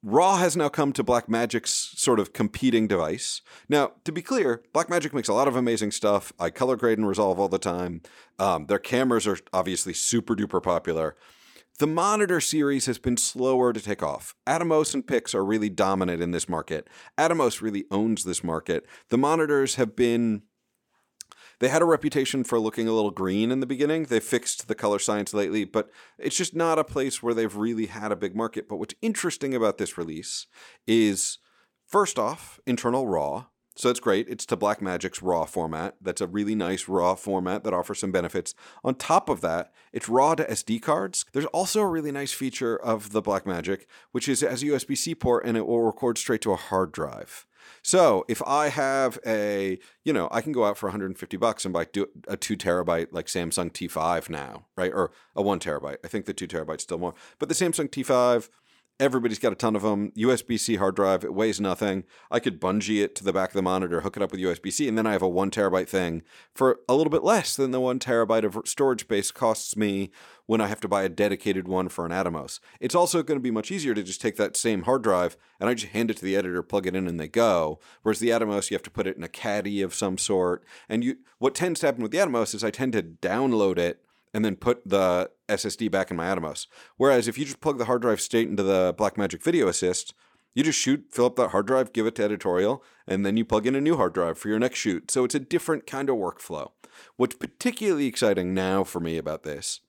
RAW 0.03 0.37
has 0.37 0.57
now 0.57 0.71
come 0.71 0.95
to 0.95 1.05
Blackmagic's 1.05 1.93
sort 2.01 2.19
of 2.19 2.33
competing 2.33 2.87
device. 2.87 3.43
Now, 3.69 3.93
to 4.05 4.13
be 4.13 4.23
clear, 4.23 4.63
Blackmagic 4.73 5.13
makes 5.13 5.29
a 5.29 5.35
lot 5.35 5.47
of 5.47 5.57
amazing 5.57 5.91
stuff. 5.91 6.33
I 6.39 6.49
color 6.49 6.77
grade 6.77 6.97
and 6.97 7.07
resolve 7.07 7.39
all 7.39 7.51
the 7.51 7.59
time. 7.59 8.01
Um, 8.39 8.65
their 8.65 8.79
cameras 8.79 9.27
are 9.27 9.37
obviously 9.53 9.93
super 9.93 10.35
duper 10.35 10.63
popular. 10.63 11.17
The 11.81 11.87
monitor 11.87 12.43
series 12.43 12.85
has 12.85 12.99
been 12.99 13.17
slower 13.17 13.73
to 13.73 13.81
take 13.81 14.03
off. 14.03 14.35
Atomos 14.47 14.93
and 14.93 15.07
Pix 15.07 15.35
are 15.35 15.43
really 15.43 15.71
dominant 15.71 16.21
in 16.21 16.31
this 16.31 16.47
market. 16.47 16.87
Atomos 17.17 17.63
really 17.63 17.87
owns 17.91 18.25
this 18.25 18.45
market. 18.45 18.85
The 19.09 19.17
monitors 19.17 19.77
have 19.77 19.97
been 19.97 20.43
they 21.59 21.69
had 21.69 21.81
a 21.81 21.87
reputation 21.87 22.45
for 22.45 22.59
looking 22.59 22.87
a 22.87 22.93
little 22.93 23.11
green 23.11 23.51
in 23.51 23.61
the 23.61 23.67
beginning. 23.67 24.05
They 24.05 24.21
fixed 24.21 24.69
the 24.69 24.75
color 24.75 24.99
science 24.99 25.33
lately, 25.33 25.65
but 25.65 25.91
it's 26.19 26.37
just 26.37 26.55
not 26.55 26.79
a 26.79 26.85
place 26.85 27.23
where 27.23 27.33
they've 27.33 27.57
really 27.57 27.87
had 27.87 28.13
a 28.13 28.17
big 28.17 28.37
market. 28.37 28.69
But 28.69 28.77
what's 28.77 28.95
interesting 29.01 29.55
about 29.55 29.79
this 29.79 29.97
release 29.97 30.49
is 30.87 31.39
first 31.87 32.19
off, 32.19 32.61
internal 32.67 33.07
RAW. 33.07 33.47
So 33.81 33.89
it's 33.89 33.99
great. 33.99 34.29
It's 34.29 34.45
to 34.45 34.59
Blackmagic's 34.59 35.23
RAW 35.23 35.47
format. 35.47 35.95
That's 36.03 36.21
a 36.21 36.27
really 36.27 36.55
nice 36.55 36.87
RAW 36.87 37.15
format 37.15 37.65
that 37.65 37.73
offers 37.73 38.01
some 38.01 38.13
benefits. 38.13 38.55
On 38.85 38.95
top 38.95 39.31
of 39.31 39.41
that, 39.41 39.73
it's 39.91 40.07
RAW 40.07 40.35
to 40.35 40.45
SD 40.45 40.83
cards. 40.83 41.25
There's 41.33 41.47
also 41.47 41.81
a 41.81 41.87
really 41.87 42.13
nice 42.13 42.31
feature 42.31 42.77
of 42.77 43.13
the 43.13 43.23
Blackmagic, 43.23 43.87
which 44.13 44.29
is 44.29 44.43
as 44.43 44.63
a 44.63 44.67
USB 44.67 44.99
C 44.99 45.15
port 45.15 45.47
and 45.47 45.57
it 45.57 45.67
will 45.67 45.81
record 45.81 46.19
straight 46.19 46.43
to 46.43 46.53
a 46.53 46.57
hard 46.57 46.93
drive. 46.93 47.47
So 47.83 48.27
if 48.29 48.43
I 48.47 48.69
have 48.69 49.19
a, 49.27 49.79
you 50.05 50.13
know, 50.13 50.29
I 50.31 50.43
can 50.43 50.53
go 50.53 50.67
out 50.67 50.77
for 50.77 50.87
150 50.89 51.37
bucks 51.39 51.65
and 51.65 51.73
buy 51.73 51.87
a 52.29 52.37
two 52.37 52.57
terabyte 52.57 53.09
like 53.13 53.27
Samsung 53.27 53.73
T5 53.73 54.29
now, 54.29 54.67
right? 54.77 54.93
Or 54.93 55.11
a 55.35 55.41
one 55.41 55.59
terabyte. 55.59 55.99
I 56.05 56.09
think 56.09 56.27
the 56.27 56.35
two 56.35 56.47
terabyte's 56.47 56.83
still 56.83 56.99
more, 56.99 57.15
but 57.39 57.49
the 57.49 57.55
Samsung 57.55 57.89
T5 57.89 58.51
Everybody's 59.01 59.39
got 59.39 59.53
a 59.53 59.57
ton 59.57 59.75
of 59.75 59.81
them. 59.81 60.13
USB 60.13 60.61
C 60.61 60.77
hard 60.77 60.95
drive, 60.95 61.25
it 61.25 61.33
weighs 61.33 61.59
nothing. 61.59 62.05
I 62.31 62.39
could 62.39 62.61
bungee 62.61 63.03
it 63.03 63.15
to 63.15 63.25
the 63.25 63.33
back 63.33 63.49
of 63.49 63.55
the 63.55 63.63
monitor, 63.63 64.03
hook 64.03 64.19
it 64.19 64.23
up 64.23 64.31
with 64.31 64.43
USB 64.43 64.71
C, 64.71 64.87
and 64.87 64.99
then 64.99 65.07
I 65.07 65.13
have 65.13 65.23
a 65.23 65.29
one 65.29 65.51
terabyte 65.51 65.89
thing 65.89 66.21
for 66.55 66.81
a 66.87 66.95
little 66.95 67.11
bit 67.11 67.25
less 67.25 67.57
than 67.57 67.71
the 67.71 67.81
one 67.81 67.99
terabyte 67.99 68.45
of 68.45 68.69
storage 68.69 69.01
space 69.01 69.31
costs 69.31 69.75
me 69.75 70.11
when 70.45 70.61
I 70.61 70.67
have 70.67 70.81
to 70.81 70.89
buy 70.89 71.03
a 71.03 71.09
dedicated 71.09 71.67
one 71.67 71.89
for 71.89 72.05
an 72.05 72.13
Atomos. 72.13 72.61
It's 72.79 72.95
also 72.95 73.23
going 73.23 73.39
to 73.39 73.43
be 73.43 73.51
much 73.51 73.71
easier 73.71 73.95
to 73.95 74.03
just 74.03 74.21
take 74.21 74.37
that 74.37 74.55
same 74.55 74.83
hard 74.83 75.03
drive 75.03 75.39
and 75.59 75.71
I 75.71 75.75
just 75.75 75.93
hand 75.93 76.11
it 76.11 76.19
to 76.19 76.25
the 76.25 76.37
editor, 76.37 76.63
plug 76.63 76.87
it 76.87 76.95
in, 76.95 77.07
and 77.07 77.19
they 77.19 77.29
go. 77.29 77.81
Whereas 78.03 78.19
the 78.19 78.29
Atomos, 78.29 78.71
you 78.71 78.75
have 78.75 78.83
to 78.83 78.91
put 78.91 79.07
it 79.07 79.17
in 79.17 79.23
a 79.23 79.29
caddy 79.29 79.81
of 79.81 79.95
some 79.95 80.19
sort. 80.19 80.63
And 80.91 81.03
you, 81.03 81.17
what 81.39 81.55
tends 81.55 81.81
to 81.81 81.87
happen 81.87 82.03
with 82.03 82.13
the 82.13 82.19
Atomos 82.19 82.55
is 82.55 82.63
I 82.63 82.71
tend 82.71 82.93
to 82.93 83.03
download 83.03 83.79
it 83.79 84.05
and 84.33 84.45
then 84.45 84.57
put 84.57 84.89
the 84.89 85.31
SSD 85.49 85.91
back 85.91 86.11
in 86.11 86.17
my 86.17 86.27
Atomos. 86.27 86.67
Whereas 86.97 87.29
if 87.29 87.37
you 87.39 87.45
just 87.45 87.61
plug 87.61 87.79
the 87.79 87.87
hard 87.87 88.03
drive 88.03 88.21
state 88.21 88.49
into 88.49 88.63
the 88.63 88.95
Blackmagic 88.95 89.43
Video 89.43 89.69
Assist, 89.69 90.15
you 90.55 90.65
just 90.65 90.79
shoot, 90.79 91.07
fill 91.11 91.27
up 91.27 91.37
that 91.37 91.51
hard 91.51 91.67
drive, 91.67 91.93
give 91.93 92.07
it 92.07 92.17
to 92.17 92.25
editorial, 92.25 92.83
and 93.07 93.25
then 93.25 93.37
you 93.37 93.45
plug 93.45 93.67
in 93.67 93.77
a 93.77 93.81
new 93.81 93.97
hard 93.97 94.13
drive 94.13 94.39
for 94.39 94.49
your 94.49 94.59
next 94.59 94.79
shoot. 94.79 95.11
So 95.11 95.25
it's 95.25 95.35
a 95.35 95.41
different 95.41 95.87
kind 95.87 96.11
of 96.11 96.17
workflow. 96.17 96.71
What's 97.17 97.37
particularly 97.37 98.07
exciting 98.07 98.53
now 98.53 98.85
for 98.85 99.01
me 99.01 99.17
about 99.17 99.43
this 99.43 99.81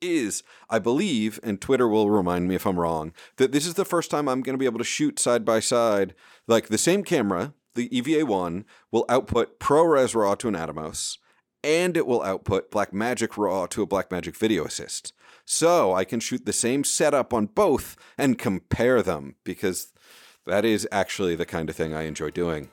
is 0.00 0.42
I 0.70 0.78
believe, 0.78 1.40
and 1.42 1.60
Twitter 1.60 1.88
will 1.88 2.10
remind 2.10 2.48
me 2.48 2.54
if 2.54 2.66
I'm 2.66 2.78
wrong, 2.78 3.12
that 3.36 3.52
this 3.52 3.66
is 3.66 3.74
the 3.74 3.84
first 3.84 4.10
time 4.10 4.28
I'm 4.28 4.42
going 4.42 4.54
to 4.54 4.58
be 4.58 4.66
able 4.66 4.78
to 4.78 4.84
shoot 4.84 5.18
side 5.18 5.44
by 5.44 5.60
side, 5.60 6.14
like 6.46 6.68
the 6.68 6.78
same 6.78 7.02
camera, 7.02 7.54
the 7.74 7.96
EVA 7.96 8.26
1, 8.26 8.64
will 8.90 9.04
output 9.08 9.60
ProRes 9.60 10.14
RAW 10.14 10.34
to 10.36 10.48
an 10.48 10.54
Atomos 10.54 11.18
and 11.62 11.96
it 11.96 12.06
will 12.06 12.22
output 12.22 12.70
Blackmagic 12.70 13.36
RAW 13.36 13.66
to 13.66 13.82
a 13.82 13.86
Blackmagic 13.86 14.36
Video 14.36 14.64
Assist. 14.64 15.12
So 15.44 15.94
I 15.94 16.04
can 16.04 16.20
shoot 16.20 16.44
the 16.44 16.52
same 16.52 16.84
setup 16.84 17.32
on 17.32 17.46
both 17.46 17.96
and 18.16 18.38
compare 18.38 19.02
them 19.02 19.36
because 19.44 19.92
that 20.46 20.64
is 20.64 20.86
actually 20.92 21.36
the 21.36 21.46
kind 21.46 21.68
of 21.68 21.76
thing 21.76 21.94
I 21.94 22.02
enjoy 22.02 22.30
doing. 22.30 22.70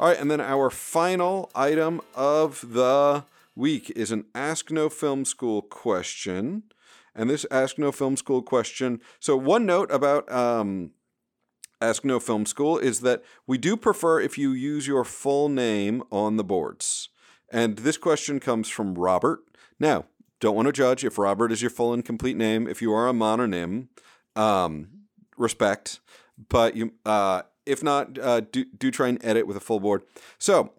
All 0.00 0.08
right, 0.08 0.18
and 0.18 0.30
then 0.30 0.40
our 0.40 0.70
final 0.70 1.50
item 1.54 2.00
of 2.14 2.72
the 2.72 3.24
week 3.54 3.90
is 3.90 4.10
an 4.10 4.24
Ask 4.34 4.70
No 4.70 4.88
Film 4.88 5.24
School 5.24 5.62
question. 5.62 6.64
And 7.14 7.30
this 7.30 7.46
Ask 7.50 7.78
No 7.78 7.92
Film 7.92 8.16
School 8.16 8.42
question. 8.42 9.00
So, 9.20 9.36
one 9.36 9.64
note 9.64 9.92
about 9.92 10.30
um, 10.32 10.90
Ask 11.84 12.04
No 12.04 12.18
Film 12.18 12.46
School 12.46 12.78
is 12.78 13.00
that 13.00 13.22
we 13.46 13.58
do 13.58 13.76
prefer 13.76 14.20
if 14.20 14.38
you 14.38 14.52
use 14.52 14.86
your 14.86 15.04
full 15.04 15.48
name 15.48 16.02
on 16.10 16.36
the 16.36 16.44
boards. 16.44 17.10
And 17.52 17.78
this 17.78 17.98
question 17.98 18.40
comes 18.40 18.68
from 18.68 18.94
Robert. 18.94 19.40
Now, 19.78 20.06
don't 20.40 20.56
want 20.56 20.66
to 20.66 20.72
judge 20.72 21.04
if 21.04 21.18
Robert 21.18 21.52
is 21.52 21.62
your 21.62 21.70
full 21.70 21.92
and 21.92 22.04
complete 22.04 22.36
name. 22.36 22.66
If 22.66 22.82
you 22.82 22.92
are 22.92 23.08
a 23.08 23.12
mononym, 23.12 23.88
um, 24.34 24.88
respect. 25.36 26.00
But 26.48 26.74
you, 26.74 26.94
uh, 27.04 27.42
if 27.66 27.82
not, 27.82 28.18
uh, 28.18 28.40
do 28.40 28.64
do 28.64 28.90
try 28.90 29.08
and 29.08 29.24
edit 29.24 29.46
with 29.46 29.56
a 29.56 29.60
full 29.60 29.80
board. 29.80 30.02
So, 30.38 30.72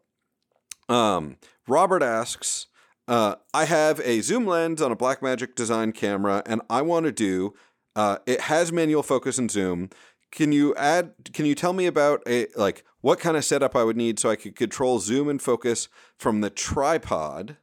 um, 0.90 1.38
Robert 1.68 2.04
asks, 2.04 2.68
uh, 3.08 3.36
I 3.54 3.66
have 3.66 4.00
a 4.02 4.22
zoom 4.22 4.46
lens 4.46 4.82
on 4.82 4.92
a 4.92 4.96
Blackmagic 4.96 5.56
design 5.56 5.92
camera, 5.92 6.44
and 6.46 6.62
I 6.70 6.82
want 6.82 7.06
to 7.06 7.12
do. 7.12 7.54
Uh, 7.96 8.18
it 8.26 8.42
has 8.42 8.74
manual 8.74 9.04
focus 9.04 9.38
and 9.38 9.50
zoom 9.50 9.90
can 10.36 10.52
you 10.52 10.76
add 10.76 11.14
can 11.34 11.46
you 11.46 11.56
tell 11.56 11.74
me 11.74 11.88
about 11.88 12.22
a 12.28 12.48
like 12.56 12.84
what 13.02 13.20
kind 13.20 13.38
of 13.38 13.46
setup 13.46 13.76
I 13.76 13.84
would 13.84 13.98
need 13.98 14.20
so 14.20 14.30
I 14.30 14.36
could 14.36 14.56
control 14.56 15.00
zoom 15.00 15.30
and 15.30 15.42
focus 15.42 15.88
from 16.18 16.42
the 16.42 16.50
tripod 16.50 17.58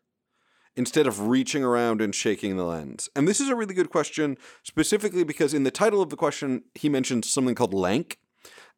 instead 0.75 1.07
of 1.07 1.29
reaching 1.29 1.63
around 1.63 2.01
and 2.01 2.15
shaking 2.15 2.57
the 2.57 2.65
lens? 2.65 3.09
And 3.15 3.29
this 3.29 3.41
is 3.41 3.51
a 3.51 3.55
really 3.55 3.75
good 3.75 3.91
question 3.91 4.39
specifically 4.63 5.23
because 5.23 5.53
in 5.53 5.65
the 5.65 5.71
title 5.71 6.01
of 6.01 6.11
the 6.11 6.17
question 6.17 6.65
he 6.75 6.89
mentions 6.89 7.31
something 7.31 7.55
called 7.55 7.75
LANC 7.75 8.17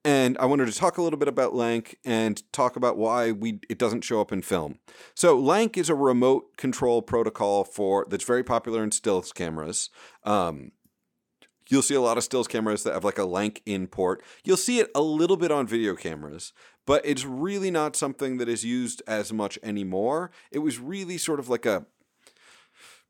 and 0.04 0.36
I 0.38 0.44
wanted 0.44 0.66
to 0.66 0.78
talk 0.78 0.98
a 0.98 1.02
little 1.02 1.18
bit 1.18 1.28
about 1.28 1.54
LANC 1.54 1.94
and 2.04 2.42
talk 2.52 2.76
about 2.76 2.98
why 2.98 3.30
we 3.30 3.60
it 3.70 3.78
doesn't 3.78 4.02
show 4.02 4.20
up 4.20 4.32
in 4.32 4.42
film. 4.42 4.80
So 5.14 5.40
LANC 5.40 5.78
is 5.78 5.88
a 5.88 5.94
remote 5.94 6.56
control 6.56 7.00
protocol 7.00 7.64
for 7.64 8.06
that's 8.10 8.24
very 8.24 8.44
popular 8.44 8.82
in 8.82 8.90
stills 8.90 9.32
cameras. 9.32 9.88
Um, 10.24 10.72
You'll 11.68 11.82
see 11.82 11.94
a 11.94 12.00
lot 12.00 12.18
of 12.18 12.24
stills 12.24 12.48
cameras 12.48 12.82
that 12.82 12.94
have 12.94 13.04
like 13.04 13.18
a 13.18 13.22
LANC 13.22 13.60
in 13.64 13.86
port. 13.86 14.22
You'll 14.44 14.56
see 14.56 14.80
it 14.80 14.90
a 14.94 15.00
little 15.00 15.36
bit 15.36 15.50
on 15.50 15.66
video 15.66 15.94
cameras, 15.94 16.52
but 16.86 17.04
it's 17.04 17.24
really 17.24 17.70
not 17.70 17.96
something 17.96 18.36
that 18.38 18.48
is 18.48 18.64
used 18.64 19.02
as 19.06 19.32
much 19.32 19.58
anymore. 19.62 20.30
It 20.50 20.58
was 20.58 20.78
really 20.78 21.16
sort 21.16 21.40
of 21.40 21.48
like 21.48 21.64
a 21.64 21.86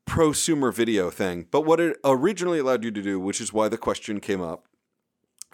prosumer 0.07 0.73
video 0.73 1.09
thing. 1.09 1.47
But 1.51 1.61
what 1.61 1.79
it 1.79 1.97
originally 2.05 2.59
allowed 2.59 2.83
you 2.83 2.91
to 2.91 3.01
do, 3.01 3.19
which 3.19 3.41
is 3.41 3.51
why 3.51 3.67
the 3.67 3.77
question 3.77 4.19
came 4.19 4.41
up, 4.41 4.67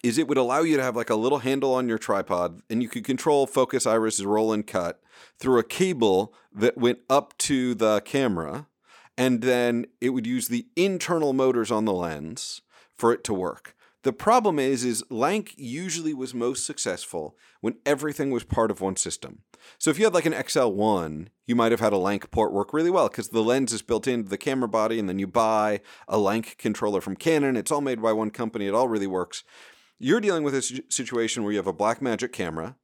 is 0.03 0.17
it 0.17 0.27
would 0.27 0.37
allow 0.37 0.61
you 0.61 0.77
to 0.77 0.83
have 0.83 0.95
like 0.95 1.09
a 1.09 1.15
little 1.15 1.39
handle 1.39 1.73
on 1.73 1.87
your 1.87 1.97
tripod 1.97 2.61
and 2.69 2.81
you 2.81 2.89
could 2.89 3.03
control 3.03 3.45
focus, 3.45 3.85
iris, 3.85 4.21
roll, 4.21 4.51
and 4.51 4.65
cut 4.65 4.99
through 5.39 5.59
a 5.59 5.63
cable 5.63 6.33
that 6.53 6.77
went 6.77 6.99
up 7.09 7.37
to 7.37 7.75
the 7.75 8.01
camera. 8.01 8.67
And 9.17 9.41
then 9.41 9.85
it 9.99 10.09
would 10.09 10.25
use 10.25 10.47
the 10.47 10.67
internal 10.75 11.33
motors 11.33 11.69
on 11.69 11.85
the 11.85 11.93
lens 11.93 12.61
for 13.01 13.11
it 13.11 13.23
to 13.23 13.33
work. 13.33 13.75
The 14.03 14.13
problem 14.13 14.59
is, 14.59 14.83
is 14.83 15.03
LANC 15.09 15.53
usually 15.57 16.13
was 16.13 16.35
most 16.35 16.67
successful 16.67 17.35
when 17.61 17.77
everything 17.83 18.29
was 18.29 18.43
part 18.43 18.69
of 18.69 18.79
one 18.79 18.95
system. 18.95 19.39
So 19.79 19.89
if 19.89 19.97
you 19.97 20.05
had 20.05 20.13
like 20.13 20.27
an 20.27 20.33
XL1, 20.33 21.27
you 21.47 21.55
might 21.55 21.71
have 21.71 21.79
had 21.79 21.93
a 21.93 21.97
LANC 21.97 22.29
port 22.29 22.53
work 22.53 22.73
really 22.73 22.91
well 22.91 23.07
because 23.07 23.29
the 23.29 23.41
lens 23.41 23.73
is 23.73 23.81
built 23.81 24.07
into 24.07 24.29
the 24.29 24.37
camera 24.37 24.67
body, 24.67 24.99
and 24.99 25.09
then 25.09 25.17
you 25.17 25.25
buy 25.25 25.81
a 26.07 26.17
LANC 26.17 26.59
controller 26.59 27.01
from 27.01 27.15
Canon. 27.15 27.57
It's 27.57 27.71
all 27.71 27.81
made 27.81 28.03
by 28.03 28.13
one 28.13 28.29
company. 28.29 28.67
It 28.67 28.75
all 28.75 28.87
really 28.87 29.07
works. 29.07 29.43
You're 29.97 30.21
dealing 30.21 30.43
with 30.43 30.53
a 30.53 30.81
situation 30.89 31.43
where 31.43 31.51
you 31.51 31.57
have 31.57 31.67
a 31.67 31.73
Blackmagic 31.73 32.31
camera, 32.31 32.75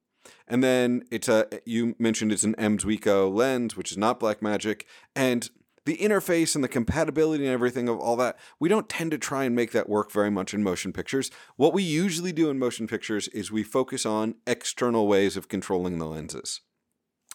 and 0.48 0.64
then 0.64 1.04
it's 1.12 1.28
a 1.28 1.46
you 1.64 1.94
mentioned 1.98 2.32
it's 2.32 2.44
an 2.44 2.56
M.Zuiko 2.56 3.32
lens, 3.32 3.76
which 3.76 3.92
is 3.92 3.98
not 3.98 4.18
Blackmagic, 4.18 4.82
and 5.14 5.48
the 5.88 5.96
interface 5.96 6.54
and 6.54 6.62
the 6.62 6.68
compatibility 6.68 7.46
and 7.46 7.52
everything 7.54 7.88
of 7.88 7.98
all 7.98 8.14
that, 8.14 8.38
we 8.60 8.68
don't 8.68 8.90
tend 8.90 9.10
to 9.10 9.16
try 9.16 9.44
and 9.44 9.56
make 9.56 9.72
that 9.72 9.88
work 9.88 10.12
very 10.12 10.30
much 10.30 10.52
in 10.52 10.62
motion 10.62 10.92
pictures. 10.92 11.30
What 11.56 11.72
we 11.72 11.82
usually 11.82 12.30
do 12.30 12.50
in 12.50 12.58
motion 12.58 12.86
pictures 12.86 13.26
is 13.28 13.50
we 13.50 13.62
focus 13.62 14.04
on 14.04 14.34
external 14.46 15.08
ways 15.08 15.34
of 15.34 15.48
controlling 15.48 15.98
the 15.98 16.04
lenses. 16.04 16.60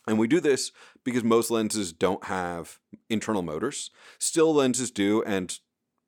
And 0.05 0.19
we 0.19 0.27
do 0.27 0.39
this 0.39 0.71
because 1.03 1.23
most 1.23 1.49
lenses 1.49 1.91
don't 1.93 2.25
have 2.25 2.77
internal 3.09 3.41
motors. 3.41 3.89
Still 4.19 4.53
lenses 4.53 4.91
do, 4.91 5.23
and 5.23 5.57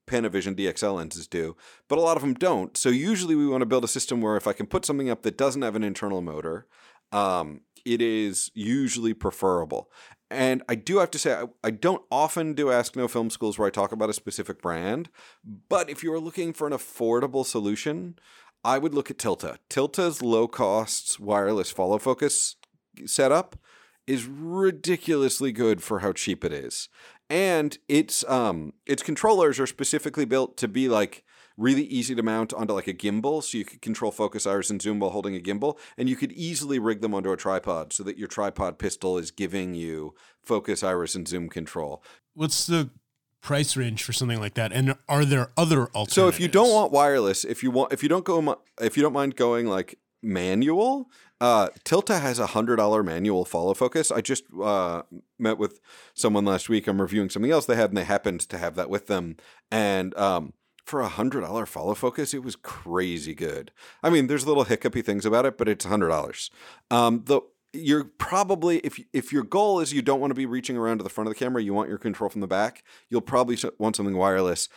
Panavision 0.06 0.56
DXL 0.56 0.98
lenses 0.98 1.28
do, 1.28 1.58
but 1.88 1.98
a 1.98 2.02
lot 2.02 2.16
of 2.16 2.22
them 2.22 2.36
don't. 2.36 2.78
So 2.78 2.90
usually 2.90 3.34
we 3.34 3.48
want 3.48 3.62
to 3.64 3.66
build 3.66 3.84
a 3.84 3.88
system 3.88 4.22
where 4.22 4.38
if 4.38 4.46
I 4.46 4.54
can 4.54 4.68
put 4.68 4.86
something 4.86 5.10
up 5.10 5.24
that 5.24 5.36
doesn't 5.36 5.64
have 5.64 5.76
an 5.76 5.84
internal 5.84 6.22
motor, 6.22 6.68
um, 7.12 7.62
it 7.86 8.02
is 8.02 8.52
usually 8.54 9.16
preferable. 9.16 9.90
And 10.32 10.64
I 10.68 10.76
do 10.76 10.98
have 10.98 11.12
to 11.12 11.20
say, 11.20 11.34
I, 11.34 11.46
I, 11.64 11.72
don't 11.72 12.02
often 12.10 12.54
do 12.54 12.72
Ask 12.72 12.96
No 12.96 13.08
Film 13.08 13.30
Schools 13.30 13.60
where 13.60 13.68
I 13.68 13.72
talk 13.72 13.92
about 13.92 14.10
a 14.10 14.14
specific 14.14 14.60
brand, 14.60 15.10
but 15.70 15.88
if 15.88 16.02
you 16.02 16.12
are 16.14 16.20
looking 16.20 16.52
for 16.52 16.66
an 16.66 16.74
affordable 16.74 17.46
solution, 17.46 18.18
I 18.64 18.80
would 18.80 18.96
look 18.96 19.12
at 19.12 19.20
Tilta. 19.20 19.58
Tilta's 19.70 20.24
low 20.24 20.48
cost 20.48 21.20
wireless 21.20 21.70
follow 21.70 22.00
focus 22.00 22.56
setup 23.06 23.56
is 24.08 24.26
ridiculously 24.26 25.52
good 25.52 25.84
for 25.84 26.00
how 26.00 26.12
cheap 26.12 26.44
it 26.44 26.52
is. 26.52 26.90
And 27.30 27.78
its 27.88 28.24
um 28.28 28.74
its 28.86 29.04
controllers 29.04 29.60
are 29.60 29.68
specifically 29.68 30.26
built 30.26 30.58
to 30.58 30.68
be 30.68 30.88
like 30.88 31.24
really 31.58 31.84
easy 31.84 32.14
to 32.16 32.24
mount 32.24 32.54
onto 32.54 32.74
like 32.74 32.88
a 32.88 32.94
gimbal 32.94 33.44
so 33.44 33.58
you 33.58 33.66
could 33.66 33.82
control 33.82 34.12
focus 34.12 34.46
iris 34.46 34.70
and 34.70 34.82
zoom 34.82 35.00
while 35.00 35.12
holding 35.12 35.36
a 35.36 35.40
gimbal 35.40 35.78
and 35.98 36.10
you 36.10 36.16
could 36.16 36.32
easily 36.34 36.80
rig 36.80 37.02
them 37.02 37.14
onto 37.14 37.32
a 37.32 37.38
tripod 37.38 37.94
so 37.94 38.04
that 38.04 38.18
your 38.18 38.28
tripod 38.28 38.78
pistol 38.78 39.18
is 39.18 39.32
giving 39.32 39.74
you 39.74 40.14
focus 40.44 40.84
iris 40.84 41.16
and 41.16 41.28
zoom 41.28 41.50
control 41.50 42.04
what's 42.34 42.66
the 42.66 42.90
price 43.42 43.78
range 43.78 44.04
for 44.04 44.12
something 44.12 44.40
like 44.40 44.56
that 44.56 44.72
and 44.74 44.96
are 45.08 45.24
there 45.24 45.52
other 45.56 45.84
alternatives 45.88 46.14
so 46.14 46.28
if 46.28 46.40
you 46.40 46.48
don't 46.48 46.72
want 46.72 46.92
wireless 46.92 47.46
if 47.46 47.62
you 47.62 47.72
want 47.72 47.94
if 47.94 48.02
you 48.02 48.10
don't 48.10 48.26
go 48.26 48.58
if 48.82 48.98
you 48.98 49.04
don't 49.04 49.14
mind 49.14 49.36
going 49.36 49.68
like 49.68 50.00
manual 50.24 51.10
uh, 51.42 51.68
Tilta 51.84 52.22
has 52.22 52.40
a 52.40 52.48
hundred 52.48 52.78
dollar 52.78 53.04
manual 53.04 53.44
follow 53.44 53.74
focus. 53.74 54.10
I 54.10 54.22
just 54.22 54.46
uh, 54.62 55.04
met 55.38 55.58
with 55.58 55.82
someone 56.14 56.46
last 56.46 56.70
week. 56.70 56.88
I'm 56.88 57.02
reviewing 57.02 57.30
something 57.30 57.52
else 57.52 57.66
they 57.66 57.76
had, 57.76 57.90
and 57.90 57.98
they 57.98 58.06
happened 58.06 58.40
to 58.42 58.58
have 58.58 58.76
that 58.76 58.90
with 58.90 59.08
them. 59.08 59.36
And 59.70 60.18
um, 60.18 60.54
for 60.86 61.02
a 61.02 61.08
hundred 61.10 61.42
dollar 61.42 61.66
follow 61.66 61.96
focus, 61.96 62.34
it 62.34 62.44
was 62.44 62.56
crazy 62.56 63.34
good. 63.34 63.72
I 64.04 64.10
mean, 64.10 64.28
there's 64.28 64.46
little 64.46 64.66
hiccupy 64.66 65.02
things 65.02 65.26
about 65.26 65.46
it, 65.46 65.58
but 65.58 65.68
it's 65.68 65.86
hundred 65.86 66.10
dollars. 66.10 66.52
Um, 66.92 67.24
the 67.26 67.42
you're 67.74 68.06
probably 68.06 68.78
if 68.80 69.00
if 69.12 69.34
your 69.34 69.44
goal 69.44 69.80
is 69.80 69.92
you 69.94 70.02
don't 70.02 70.22
want 70.22 70.32
to 70.32 70.36
be 70.36 70.46
reaching 70.46 70.78
around 70.78 71.00
to 71.00 71.04
the 71.04 71.10
front 71.10 71.28
of 71.28 71.34
the 71.34 71.40
camera, 71.40 71.62
you 71.62 71.74
want 71.74 71.90
your 71.90 71.98
control 71.98 72.30
from 72.30 72.42
the 72.42 72.48
back, 72.48 72.84
you'll 73.10 73.22
probably 73.22 73.58
want 73.78 73.96
something 73.96 74.16
wireless. 74.16 74.70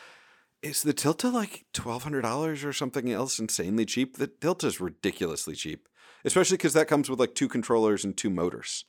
Is 0.62 0.82
the 0.82 0.94
Tilta 0.94 1.32
like 1.32 1.66
twelve 1.72 2.02
hundred 2.02 2.22
dollars 2.22 2.64
or 2.64 2.72
something 2.72 3.12
else 3.12 3.38
insanely 3.38 3.84
cheap? 3.84 4.16
The 4.16 4.28
Tilta 4.28 4.64
is 4.64 4.80
ridiculously 4.80 5.54
cheap, 5.54 5.88
especially 6.24 6.56
because 6.56 6.72
that 6.72 6.88
comes 6.88 7.08
with 7.08 7.20
like 7.20 7.34
two 7.34 7.48
controllers 7.48 8.04
and 8.04 8.16
two 8.16 8.30
motors. 8.30 8.84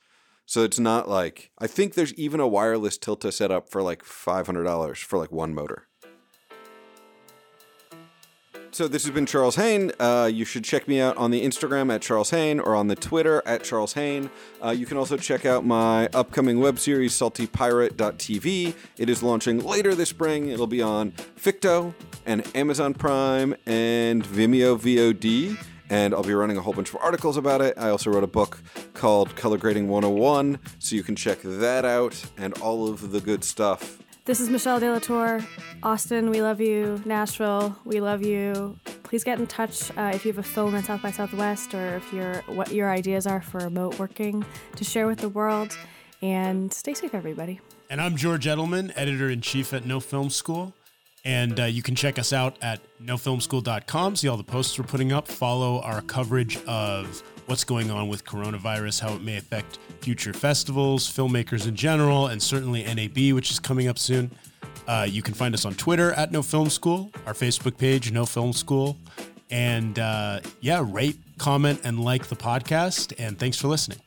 So 0.46 0.64
it's 0.64 0.80
not 0.80 1.08
like 1.08 1.52
I 1.58 1.66
think 1.68 1.94
there's 1.94 2.14
even 2.14 2.40
a 2.40 2.48
wireless 2.48 2.98
Tilta 2.98 3.32
setup 3.32 3.70
for 3.70 3.82
like 3.82 4.04
five 4.04 4.46
hundred 4.46 4.64
dollars 4.64 4.98
for 4.98 5.18
like 5.18 5.30
one 5.30 5.54
motor. 5.54 5.86
So 8.72 8.86
this 8.86 9.04
has 9.04 9.12
been 9.12 9.26
Charles 9.26 9.56
Haine. 9.56 9.90
Uh, 9.98 10.30
you 10.32 10.44
should 10.44 10.62
check 10.62 10.86
me 10.86 11.00
out 11.00 11.16
on 11.16 11.32
the 11.32 11.44
Instagram 11.44 11.92
at 11.92 12.02
Charles 12.02 12.30
Haine 12.30 12.60
or 12.60 12.76
on 12.76 12.86
the 12.86 12.94
Twitter 12.94 13.42
at 13.44 13.64
Charles 13.64 13.94
Haine. 13.94 14.30
Uh, 14.64 14.70
you 14.70 14.86
can 14.86 14.96
also 14.96 15.16
check 15.16 15.44
out 15.44 15.66
my 15.66 16.06
upcoming 16.14 16.60
web 16.60 16.78
series, 16.78 17.12
saltypirate.tv. 17.12 18.74
It 18.96 19.10
is 19.10 19.24
launching 19.24 19.58
later 19.58 19.96
this 19.96 20.10
spring. 20.10 20.50
It'll 20.50 20.68
be 20.68 20.82
on 20.82 21.10
Ficto 21.36 21.94
and 22.26 22.48
Amazon 22.54 22.94
Prime 22.94 23.56
and 23.66 24.24
Vimeo 24.24 24.78
VOD. 24.78 25.58
And 25.90 26.14
I'll 26.14 26.22
be 26.22 26.34
running 26.34 26.56
a 26.56 26.60
whole 26.60 26.72
bunch 26.72 26.90
of 26.90 27.00
articles 27.02 27.36
about 27.36 27.60
it. 27.60 27.76
I 27.76 27.90
also 27.90 28.10
wrote 28.10 28.22
a 28.22 28.28
book 28.28 28.62
called 28.94 29.34
Color 29.34 29.58
Grading 29.58 29.88
101, 29.88 30.60
so 30.78 30.94
you 30.94 31.02
can 31.02 31.16
check 31.16 31.40
that 31.42 31.84
out 31.84 32.24
and 32.38 32.56
all 32.58 32.88
of 32.88 33.10
the 33.10 33.20
good 33.20 33.42
stuff 33.42 33.99
this 34.24 34.40
is 34.40 34.48
Michelle 34.48 34.80
De 34.80 34.90
La 34.90 34.98
Tour. 34.98 35.40
Austin, 35.82 36.30
we 36.30 36.42
love 36.42 36.60
you. 36.60 37.02
Nashville, 37.04 37.76
we 37.84 38.00
love 38.00 38.22
you. 38.22 38.78
Please 39.02 39.24
get 39.24 39.38
in 39.38 39.46
touch 39.46 39.90
uh, 39.96 40.12
if 40.14 40.24
you 40.24 40.32
have 40.32 40.38
a 40.38 40.42
film 40.42 40.74
at 40.74 40.84
South 40.84 41.02
by 41.02 41.10
Southwest 41.10 41.74
or 41.74 41.96
if 41.96 42.12
you're 42.12 42.42
what 42.42 42.72
your 42.72 42.90
ideas 42.90 43.26
are 43.26 43.40
for 43.40 43.58
remote 43.58 43.98
working 43.98 44.44
to 44.76 44.84
share 44.84 45.06
with 45.06 45.18
the 45.18 45.28
world. 45.28 45.76
And 46.22 46.72
stay 46.72 46.94
safe, 46.94 47.14
everybody. 47.14 47.60
And 47.88 48.00
I'm 48.00 48.16
George 48.16 48.44
Edelman, 48.46 48.92
editor 48.94 49.30
in 49.30 49.40
chief 49.40 49.72
at 49.72 49.84
No 49.84 50.00
Film 50.00 50.30
School. 50.30 50.74
And 51.24 51.58
uh, 51.60 51.64
you 51.64 51.82
can 51.82 51.94
check 51.94 52.18
us 52.18 52.32
out 52.32 52.56
at 52.62 52.80
nofilmschool.com, 53.02 54.16
see 54.16 54.28
all 54.28 54.36
the 54.36 54.44
posts 54.44 54.78
we're 54.78 54.86
putting 54.86 55.12
up, 55.12 55.28
follow 55.28 55.80
our 55.80 56.00
coverage 56.00 56.56
of 56.64 57.22
what's 57.46 57.64
going 57.64 57.90
on 57.90 58.08
with 58.08 58.24
coronavirus, 58.24 59.00
how 59.00 59.14
it 59.14 59.22
may 59.22 59.36
affect 59.36 59.78
future 60.00 60.32
festivals, 60.32 61.10
filmmakers 61.10 61.66
in 61.66 61.74
general, 61.76 62.28
and 62.28 62.42
certainly 62.42 62.82
NAB, 62.82 63.34
which 63.34 63.50
is 63.50 63.58
coming 63.58 63.88
up 63.88 63.98
soon. 63.98 64.30
Uh, 64.86 65.06
you 65.08 65.22
can 65.22 65.34
find 65.34 65.54
us 65.54 65.64
on 65.64 65.74
Twitter 65.74 66.12
at 66.12 66.32
No 66.32 66.42
Film 66.42 66.68
School, 66.68 67.10
our 67.26 67.34
Facebook 67.34 67.76
page, 67.76 68.10
No 68.10 68.26
Film 68.26 68.52
School. 68.52 68.96
And 69.50 69.98
uh, 69.98 70.40
yeah, 70.60 70.84
rate, 70.86 71.18
comment, 71.38 71.80
and 71.84 72.00
like 72.00 72.26
the 72.26 72.36
podcast. 72.36 73.12
And 73.18 73.38
thanks 73.38 73.56
for 73.56 73.68
listening. 73.68 73.98